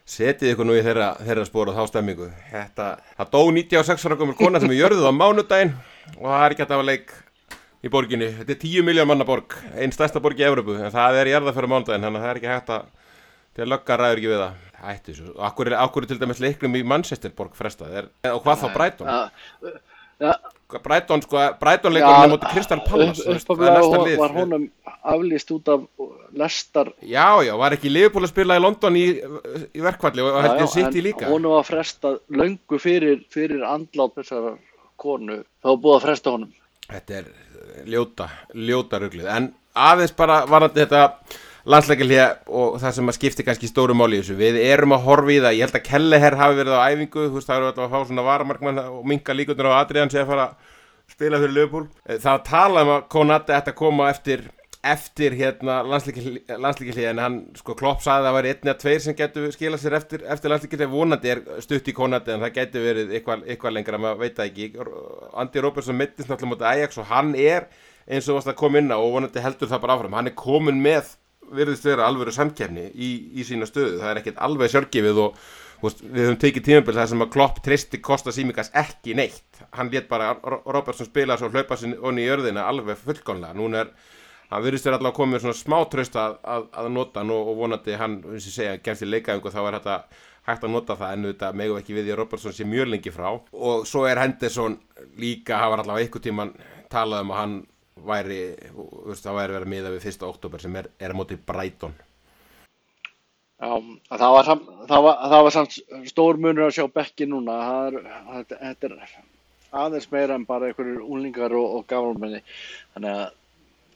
setið 0.05 0.51
ykkur 0.53 0.67
nú 0.69 0.75
í 0.77 0.83
þeirra, 0.85 1.13
þeirra 1.25 1.45
spór 1.47 1.71
og 1.71 1.77
þá 1.77 1.93
stemmingu 1.93 2.27
þetta, 2.51 2.89
það 3.17 3.31
dó 3.33 3.39
96 3.57 4.05
ára 4.05 4.17
komur 4.19 4.37
kona 4.37 4.61
sem 4.61 4.73
er 4.73 4.81
jörðuð 4.83 5.07
á 5.09 5.13
mánudaginn 5.17 5.73
og 6.19 6.27
það 6.27 6.43
er 6.43 6.55
ekki 6.55 6.65
að 6.65 6.75
hafa 6.75 6.89
leik 6.91 7.15
í 7.85 7.91
borginni, 7.93 8.29
þetta 8.39 8.53
er 8.53 8.61
10 8.61 8.85
miljón 8.85 9.09
manna 9.09 9.25
borg 9.25 9.55
einn 9.73 9.93
stærsta 9.93 10.21
borg 10.21 10.37
í 10.41 10.45
Evrópu, 10.45 10.77
en 10.77 10.93
það 10.93 11.19
er 11.21 11.31
jarða 11.33 11.53
fyrir 11.57 11.71
mánudaginn, 11.73 12.05
þannig 12.05 12.21
að 12.21 12.25
það 12.25 12.33
er 12.33 12.39
ekki 12.41 12.53
hægt 12.53 12.71
að 12.75 12.85
til 13.55 13.63
að 13.63 13.71
lögga 13.71 13.97
ræður 13.99 14.21
ekki 14.21 14.31
við 14.31 14.41
það. 14.43 14.61
Hættu 14.85 15.13
þessu, 15.13 15.31
akkur 15.47 15.71
er, 15.71 16.09
til 16.09 16.19
dæmis 16.21 16.41
leiknum 16.43 16.75
í 16.77 16.83
Manchester 16.85 17.31
borg 17.37 17.55
frestað, 17.57 17.93
er, 18.01 18.09
og 18.29 18.43
hvað 18.43 18.61
þá 18.61 18.67
Brighton 18.75 19.07
Brighton 20.83 21.23
sko, 21.25 21.41
Brighton 21.61 21.95
leikurinn 21.95 22.27
á 22.27 22.33
móti 22.33 22.51
Crystal 22.51 22.83
Palace, 22.85 23.23
þú 23.23 23.33
veist, 23.33 23.47
það 23.49 23.65
er 23.65 23.77
næsta 23.79 24.03
lið 24.03 24.19
var 24.21 24.35
honum 24.35 24.67
aflýst 25.05 25.51
út 25.55 25.71
af 25.71 25.83
lestar 26.35 26.91
já, 27.01 27.27
já, 27.45 27.53
var 27.61 27.75
ekki 27.77 27.91
Liverpool 27.91 28.25
að 28.25 28.33
spila 28.33 28.57
í 28.57 28.63
London 28.63 28.99
í, 28.99 29.05
í 29.71 29.83
verkvalli 29.85 30.25
og 30.25 30.39
held 30.41 30.63
ég 30.63 30.71
sitt 30.73 30.99
í 30.99 31.05
líka? 31.09 31.29
honum 31.31 31.55
var 31.55 31.67
frestað 31.67 32.21
löngu 32.33 32.79
fyrir, 32.81 33.21
fyrir 33.31 33.63
andlát 33.67 34.15
þessar 34.17 34.55
konu. 34.99 35.41
Þá 35.61 35.71
var 35.71 35.81
búið 35.83 35.97
að 35.97 36.05
fresta 36.07 36.33
honum. 36.35 36.53
Þetta 36.85 37.17
er 37.19 37.31
ljóta, 37.89 38.29
ljóta 38.53 39.01
ruglið. 39.01 39.29
En 39.31 39.49
aðeins 39.75 40.15
bara 40.17 40.43
varandi 40.49 40.83
þetta 40.83 41.03
landsleikilíða 41.65 42.25
og 42.61 42.75
það 42.81 42.95
sem 42.97 43.09
að 43.11 43.17
skipti 43.17 43.45
kannski 43.47 43.69
stóru 43.71 43.95
máli 43.97 44.19
í 44.19 44.23
þessu. 44.23 44.37
Við 44.37 44.59
erum 44.61 44.93
að 44.97 45.05
horfa 45.07 45.33
í 45.33 45.39
það, 45.41 45.55
ég 45.57 45.65
held 45.65 45.79
að 45.79 45.85
Kelleher 45.89 46.37
hafi 46.41 46.59
verið 46.59 46.75
á 46.77 46.87
æfingu 46.91 47.23
Þú 47.25 47.37
veist, 47.39 47.47
það 47.49 47.57
eru 47.61 47.69
alltaf 47.71 47.85
að 47.87 47.95
fá 47.95 48.09
svona 48.09 48.27
varamarkmann 48.27 48.83
og 48.85 49.07
minka 49.09 49.33
líkundur 49.33 49.71
á 49.73 49.79
Adrian 49.81 50.11
sé 50.13 50.21
að 50.21 50.29
fara 50.33 50.45
að 50.51 50.75
spila 51.15 51.39
fyrir 51.41 51.55
Liverpool. 51.57 51.87
Eh, 52.05 52.19
Það 52.21 52.43
tala 52.51 52.85
um 52.85 52.93
að 52.99 53.07
Konate 53.15 53.57
ætti 53.57 53.73
að 53.73 53.79
koma 53.81 54.11
eftir 54.13 54.45
eftir 54.85 55.33
hérna 55.33 55.79
landsleikilíða 55.81 57.09
en 57.09 57.21
hann 57.23 57.37
sko 57.57 57.73
Klopp 57.73 58.03
sagði 58.05 58.21
að 58.21 58.27
það 58.27 58.35
væri 58.37 58.51
einn 58.53 58.69
eða 58.69 58.77
tveir 58.83 58.99
sem 59.01 59.15
getur 59.17 59.47
skilað 59.55 59.81
sér 59.81 59.95
eftir, 59.97 60.25
eftir 60.29 60.53
landsleikilíða 60.53 60.91
vonandi 60.91 61.31
er 61.33 61.41
stutt 61.65 61.89
í 61.89 61.95
Konate 61.97 62.35
en 62.35 62.43
það 62.45 62.53
getur 62.59 62.85
verið 62.85 63.15
eitthvað, 63.17 63.47
eitthvað 63.49 63.73
lengra 63.79 63.97
maður 64.03 64.21
veit 64.21 64.37
það 64.37 64.51
ekki. 64.51 64.67
Andy 65.41 65.63
Robertson 65.65 65.97
mittist 65.97 66.29
náttúrulega 66.29 66.51
mútið 66.53 66.69
Ajax 66.69 67.01
og 67.01 67.09
hann 67.09 67.33
er 67.33 67.65
eins 68.05 68.29
og 68.29 68.37
varst 68.37 68.51
að 68.53 68.59
koma 68.61 68.77
inn 68.83 68.93
á 68.93 68.97
og 69.01 69.09
vonandi 69.17 69.41
heldur 69.41 69.71
það 69.73 69.81
bara 69.87 69.97
áfram. 69.97 70.17
Hann 70.19 70.29
er 70.29 70.37
komin 70.37 70.77
með 70.85 71.15
virðist 71.53 71.85
vera 71.85 72.07
alvöru 72.09 72.31
samkefni 72.33 72.87
í, 72.93 73.11
í 73.39 73.45
sína 73.47 73.67
stöðu. 73.69 73.99
Það 74.01 74.11
er 74.11 74.19
ekkert 74.21 74.41
alveg 74.47 74.73
sjálfgefið 74.73 75.21
og 75.25 75.37
veist, 75.83 76.01
við 76.01 76.25
höfum 76.25 76.39
tekið 76.41 76.65
tímabil 76.69 76.95
það 76.97 77.09
sem 77.13 77.25
að 77.25 77.31
Klopp 77.35 77.61
tristi 77.65 78.01
Kosta 78.03 78.33
Simikas 78.35 78.71
ekki 78.73 79.15
neitt. 79.19 79.61
Hann 79.77 79.91
létt 79.93 80.09
bara 80.09 80.33
Ro- 80.41 80.63
Robertson 80.65 81.09
spila 81.09 81.37
svo 81.37 81.51
hlaupa 81.53 81.77
sinni 81.79 81.97
onni 82.01 82.25
í 82.25 82.31
örðina 82.33 82.67
alveg 82.69 82.97
fullkomlega. 83.01 83.53
Núna 83.57 83.83
er 83.85 83.91
hann 84.51 84.63
virðist 84.65 84.85
vera 84.85 84.99
allavega 84.99 85.17
komið 85.17 85.43
svona 85.45 85.57
smá 85.57 85.77
tröst 85.89 86.15
að, 86.21 86.37
að, 86.45 86.67
að 86.77 86.89
nota 86.93 87.21
hann 87.23 87.33
og, 87.33 87.51
og 87.51 87.59
vonandi 87.63 87.97
hann, 87.99 88.19
eins 88.31 88.45
og 88.49 88.53
segja, 88.55 88.77
kemst 88.85 89.05
í 89.05 89.09
leikaðingu 89.09 89.51
þá 89.53 89.61
er 89.65 89.77
þetta 89.79 89.95
hægt 90.45 90.65
að 90.67 90.73
nota 90.75 90.95
það 90.99 91.13
en 91.15 91.23
þetta 91.31 91.47
megum 91.57 91.79
ekki 91.81 91.95
við 91.97 92.11
að 92.13 92.19
Robertson 92.19 92.53
sé 92.53 92.67
mjög 92.69 92.91
lengi 92.93 93.13
frá. 93.13 93.31
Og 93.33 93.87
svo 93.89 94.03
er 94.05 94.21
Henderson 94.21 94.77
líka, 95.17 95.57
hafa 95.57 95.79
allavega 95.81 96.05
einhver 96.05 96.21
tíman 96.21 96.51
talað 96.93 97.25
um 97.25 97.33
að 97.33 97.41
hann 97.41 97.55
væri, 98.03 98.41
veist, 99.07 99.23
það 99.23 99.37
væri 99.39 99.55
verið 99.55 99.71
miða 99.71 99.93
við 99.93 100.09
1. 100.11 100.25
oktober 100.27 100.59
sem 100.63 100.75
er, 100.75 100.89
er 100.99 101.15
á 101.15 101.17
móti 101.17 101.37
Brighton 101.39 101.95
Já, 103.55 103.71
það 104.11 104.33
var, 104.35 104.43
sam- 104.49 104.65
það 104.89 105.05
var, 105.05 105.21
það 105.31 105.43
var 105.47 105.53
samt 105.55 105.77
stór 106.11 106.39
munur 106.43 106.65
að 106.67 106.75
sjá 106.75 106.85
bekki 106.91 107.27
núna 107.31 107.55
það 107.63 107.87
er, 107.87 108.11
þetta, 108.59 108.89
er 108.89 109.15
aðeins 109.85 110.09
meira 110.11 110.35
en 110.35 110.45
bara 110.47 110.67
einhverjur 110.69 111.07
úlingar 111.07 111.55
og, 111.55 111.79
og 111.79 111.87
gamalmenni 111.87 112.41
þannig 112.93 113.15
að 113.15 113.25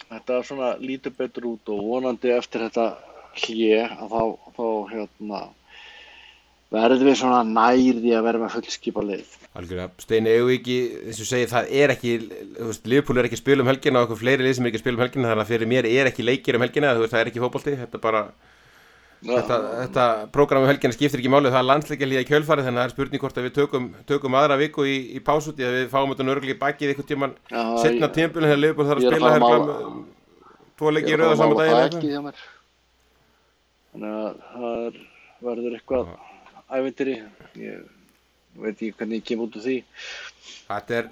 þetta 0.10 0.40
svona 0.48 0.72
lítur 0.80 1.14
betur 1.20 1.50
út 1.52 1.72
og 1.76 1.84
vonandi 1.92 2.32
eftir 2.34 2.64
þetta 2.70 2.88
hlje 3.44 3.84
að 3.84 4.16
þá, 4.16 4.24
þá 4.56 4.66
hérna 4.94 5.42
verðum 6.74 7.10
við 7.10 7.18
svona 7.18 7.40
nærði 7.48 8.12
að 8.14 8.26
vera 8.28 8.42
með 8.44 8.56
fullskipa 8.58 9.04
lið? 9.06 9.32
Algjörlega, 9.58 9.90
Steini, 10.04 10.30
eigum 10.36 10.50
við 10.52 10.58
ekki, 10.60 10.78
eins 11.10 11.22
og 11.24 11.28
segi, 11.30 11.48
það 11.50 11.64
er 11.82 11.90
ekki, 11.96 12.12
Liverpool 12.86 13.18
er 13.18 13.26
ekki 13.26 13.38
að 13.40 13.44
spila 13.44 13.62
um 13.66 13.72
helgina 13.72 13.98
og 13.98 14.04
eitthvað 14.06 14.22
fleiri 14.22 14.46
lið 14.46 14.54
sem 14.56 14.66
er 14.66 14.70
ekki 14.70 14.80
að 14.80 14.86
spila 14.86 14.98
um 15.00 15.04
helgina, 15.06 15.32
þannig 15.32 15.46
að 15.46 15.52
fyrir 15.56 15.68
mér 15.74 15.86
er 15.90 16.06
ekki 16.12 16.28
leikir 16.28 16.54
um 16.60 16.64
helgina, 16.66 16.94
veist, 17.00 17.14
það 17.16 17.22
er 17.24 17.32
ekki 17.32 17.44
fótbolti, 17.44 17.74
þetta 17.80 17.98
er 17.98 18.04
bara, 18.06 18.22
þetta, 19.26 19.56
þetta 19.80 20.06
prógram 20.38 20.62
um 20.62 20.70
helgina 20.70 20.94
skiptir 20.94 21.20
ekki 21.24 21.34
máli, 21.34 21.50
það 21.50 21.62
er 21.64 21.70
landsleikja 21.72 22.06
í 22.14 22.30
kjölfarið, 22.30 22.66
þannig 22.70 22.78
að 22.78 22.84
það 22.84 22.90
er 22.92 22.96
spurning 22.96 23.22
hvort 23.26 23.38
að 23.42 23.46
við 23.50 23.58
tökum, 23.58 23.86
tökum 24.14 24.38
aðra 24.38 24.62
viku 24.62 24.82
í, 24.86 24.98
í 25.18 25.20
pásúti, 25.26 25.66
að 25.66 25.74
við 25.80 25.90
fáum 25.90 26.14
þetta 26.14 26.30
nörgli 26.30 26.54
bakið 26.62 26.94
eitthvað 26.94 27.10
tíman 27.10 27.34
Já, 27.50 27.64
setna 27.82 28.14
tímpilin 28.14 28.54
þegar 28.54 28.62
Liverpool 28.62 28.88
þarf 28.94 29.02
að 29.02 29.06
að 29.10 29.14
spila 29.18 29.34
að 29.34 29.42
um, 29.90 30.06
tvo 30.78 30.88
leiki 30.94 31.18
í 36.70 37.18
Ég 37.60 37.66
er 37.66 37.80
er, 37.80 37.84
veit 38.60 38.76
ekki 38.78 38.94
hvernig 39.00 39.22
ég 39.22 39.28
kem 39.32 39.42
út 39.46 39.56
úr 39.58 39.64
því. 39.66 39.78
Þetta 40.70 40.98
er 41.00 41.10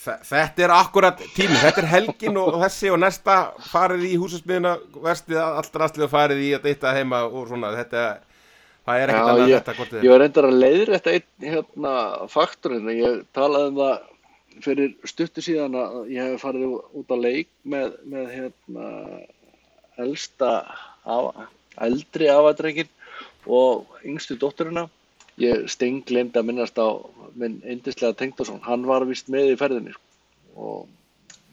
þe- 0.00 0.18
Þetta 0.30 0.64
er 0.66 0.72
akkurat 0.74 1.18
tími, 1.36 1.56
þetta 1.60 1.82
er 1.84 1.88
helgin 1.94 2.36
og 2.40 2.54
þessi 2.62 2.90
og 2.92 2.98
næsta 3.02 3.36
farið 3.70 4.04
í 4.08 4.16
húsasmiðuna 4.20 4.74
verstið 5.04 5.40
allra 5.42 5.86
aðslið 5.86 6.06
og 6.06 6.12
farið 6.14 6.40
í 6.46 6.50
að 6.56 6.62
deyta 6.68 6.94
heima 6.96 7.22
og 7.28 7.48
svona, 7.48 7.72
þetta 7.76 8.04
það 8.86 9.00
er 9.02 9.12
ekkert 9.12 9.32
annað 9.32 9.52
þetta 9.54 9.74
hvort 9.76 9.90
þið 9.94 10.04
ég 10.06 10.10
var 10.14 10.22
reyndar 10.24 10.48
að 10.48 10.60
leiðir 10.64 10.92
þetta 10.96 11.12
einn 11.16 11.50
hérna, 11.54 11.92
faktorinn. 12.32 12.88
Ég 12.96 13.18
talaði 13.36 13.68
um 13.72 13.80
það 13.82 13.98
fyrir 14.64 14.94
stuttu 15.08 15.44
síðan 15.44 15.76
að 15.80 15.98
ég 16.12 16.32
hef 16.32 16.42
farið 16.44 16.72
út 17.00 17.12
á 17.12 17.16
leik 17.20 17.48
með, 17.64 17.92
með 18.04 18.32
hérna, 18.34 18.88
elsta, 20.00 20.50
afa, 21.04 21.46
eldri 21.80 22.28
afadrengin 22.32 22.88
og 23.46 24.00
yngstu 24.04 24.36
dótturina. 24.40 24.88
Ég 25.40 25.66
stenglemd 25.72 26.36
að 26.36 26.48
minnast 26.50 26.76
á 26.76 26.88
minn 27.38 27.60
eindislega 27.64 28.16
tengdason. 28.18 28.60
Hann 28.66 28.84
var 28.88 29.06
vist 29.08 29.30
með 29.32 29.54
í 29.54 29.60
ferðinni 29.60 29.94
sko. 29.94 30.06
og 30.60 30.88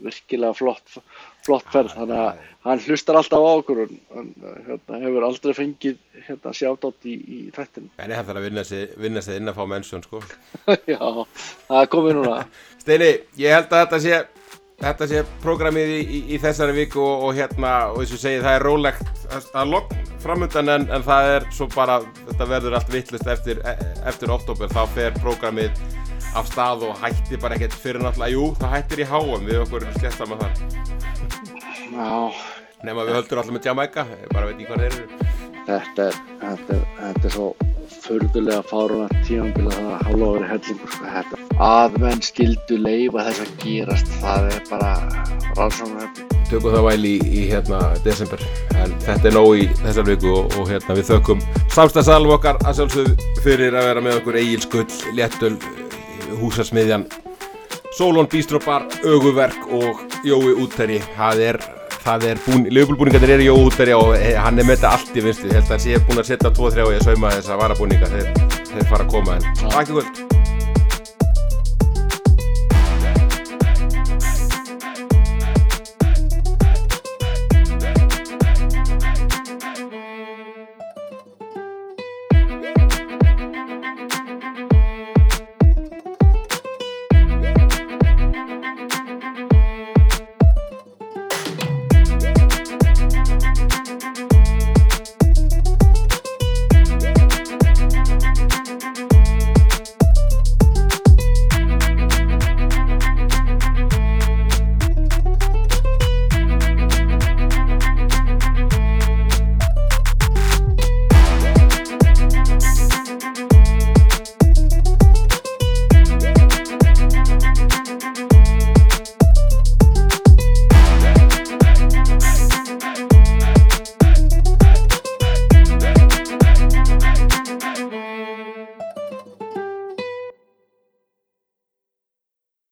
virkilega 0.04 0.54
flott, 0.58 0.98
flott 1.46 1.68
ferð. 1.74 1.94
Þannig 1.96 2.20
að 2.22 2.42
hann 2.66 2.82
hlustar 2.86 3.20
alltaf 3.20 3.46
á 3.46 3.50
okkur 3.50 3.84
hann 3.86 4.32
hérna, 4.68 5.00
hefur 5.04 5.28
aldrei 5.28 5.54
fengið 5.58 6.00
hérna, 6.28 6.54
sjátt 6.54 7.08
í, 7.08 7.16
í 7.16 7.40
þættinu. 7.56 7.92
En 7.98 8.12
ég 8.12 8.20
hef 8.20 8.28
það 8.30 8.42
að 8.42 8.48
vinna 9.06 9.24
sig 9.26 9.40
inn 9.40 9.52
að 9.52 9.60
fá 9.60 9.64
mennsjón 9.72 10.06
sko. 10.06 10.22
Já, 10.94 11.00
það 11.70 11.82
er 11.82 11.92
komið 11.94 12.20
núna. 12.20 12.42
Steini, 12.84 13.12
ég 13.40 13.56
held 13.56 13.72
að 13.72 13.86
þetta 13.86 14.02
sé 14.04 14.20
þetta 14.78 15.08
sé 15.10 15.22
prógramið 15.42 15.92
í, 15.96 16.02
í, 16.02 16.20
í 16.36 16.40
þessari 16.42 16.76
viku 16.78 17.02
og, 17.02 17.28
og 17.28 17.38
hérna, 17.38 17.72
og 17.94 18.04
eins 18.04 18.14
og 18.14 18.22
segi 18.22 18.42
það 18.44 18.58
er 18.58 18.66
rólegt 18.68 19.24
það 19.32 19.62
er 19.62 19.72
lokn 19.72 20.04
framöndan 20.22 20.74
en, 20.74 20.86
en 20.94 21.06
það 21.06 21.30
er 21.36 21.48
svo 21.56 21.68
bara, 21.74 22.00
þetta 22.28 22.50
verður 22.52 22.78
allt 22.78 22.92
vittlust 22.94 23.32
eftir, 23.32 23.62
e- 23.66 23.78
eftir 24.10 24.34
oktober, 24.34 24.70
þá 24.74 24.84
fer 24.94 25.18
prógramið 25.22 25.82
af 26.38 26.50
stað 26.52 26.86
og 26.90 27.00
hættir 27.02 27.42
bara 27.42 27.58
ekkert 27.58 27.78
fyrir 27.82 28.04
náttúrulega, 28.04 28.36
jú, 28.36 28.52
það 28.60 28.76
hættir 28.76 29.02
í 29.02 29.10
háum 29.10 29.48
við 29.48 29.64
okkur 29.64 29.88
slett 29.98 30.18
saman 30.20 30.44
þar 30.44 30.86
Já, 31.98 32.12
nema 32.86 33.08
við 33.08 33.18
höldum 33.18 33.42
alltaf 33.42 33.56
með 33.56 33.72
Jamaica, 33.72 34.06
ég 34.14 34.30
bara 34.36 34.52
veit 34.52 34.60
ekki 34.60 34.68
hvað 34.70 34.84
þeir 34.84 35.00
eru. 35.00 35.32
Þetta 35.68 36.06
er, 36.12 36.22
þetta 36.44 36.78
er, 36.78 36.86
þetta 37.00 37.32
er 37.32 37.36
svo 37.40 37.50
furðulega 38.04 38.64
fáruna 38.70 39.08
tímambila 39.28 39.74
það 39.76 39.92
að 39.92 40.06
hálfa 40.08 40.32
verið 40.34 40.50
hellingur 40.54 40.94
sko, 40.94 41.12
þetta. 41.14 41.42
Að 41.68 42.00
menn 42.04 42.24
skildu 42.26 42.80
leifa 42.82 43.28
þess 43.28 43.44
að 43.44 43.54
gerast, 43.64 44.12
það 44.22 44.50
er 44.54 44.66
bara 44.72 44.92
rannsóknarhefni. 45.58 46.28
tökum 46.48 46.76
það 46.78 46.86
væl 46.88 47.06
í, 47.10 47.16
í 47.28 47.46
hérna 47.52 47.80
desember 48.06 48.44
en 48.80 48.94
þetta 49.04 49.28
er 49.28 49.36
nóg 49.36 49.50
í 49.60 49.66
þessar 49.82 50.08
viku 50.08 50.30
og, 50.32 50.54
og 50.56 50.70
hérna 50.72 50.96
við 50.96 51.10
þökkum 51.10 51.42
samstagsalum 51.76 52.36
okkar 52.38 52.62
að 52.64 52.78
sjálfsögðu 52.80 53.32
fyrir 53.44 53.76
að 53.76 53.90
vera 53.90 54.04
með 54.06 54.20
okkur 54.22 54.40
Egil 54.40 54.62
Skull, 54.64 54.88
Léttöl, 55.18 55.58
Húsasmiðjan 56.40 57.08
Solon 57.98 58.30
Bistropar, 58.32 58.86
Öguverk 59.04 59.68
og 59.74 60.04
Jói 60.24 60.54
Úteri 60.62 61.02
það 61.18 61.44
er, 61.50 61.60
það 62.08 62.28
er 62.32 62.40
búin, 62.46 62.68
lögbúlbúningarnir 62.78 63.36
eru 63.36 63.50
Jói 63.50 63.66
Úteri 63.68 63.96
og 63.98 64.14
eh, 64.16 64.38
hann 64.40 64.60
er 64.60 64.68
með 64.68 64.80
þetta 64.80 64.94
allt 64.96 65.20
í 65.20 65.26
vinstu 65.26 65.50
ég 65.50 65.60
held 65.60 65.68
að 65.68 65.76
hann 65.76 65.86
sé 65.88 66.00
búin 66.08 66.24
að 66.24 66.32
setja 66.32 66.54
2-3 66.62 66.88
og 66.88 66.96
ég 66.96 67.06
sauma 67.08 67.36
þess 67.36 67.52
að 67.52 67.62
varabúninga. 67.66 68.12
Þeir, 68.16 68.34
þeir 68.72 68.90
fara 68.94 69.08
að 69.08 69.14
koma 69.18 69.38
en, 69.40 69.54
takk 69.68 69.94
ykkur 69.94 70.27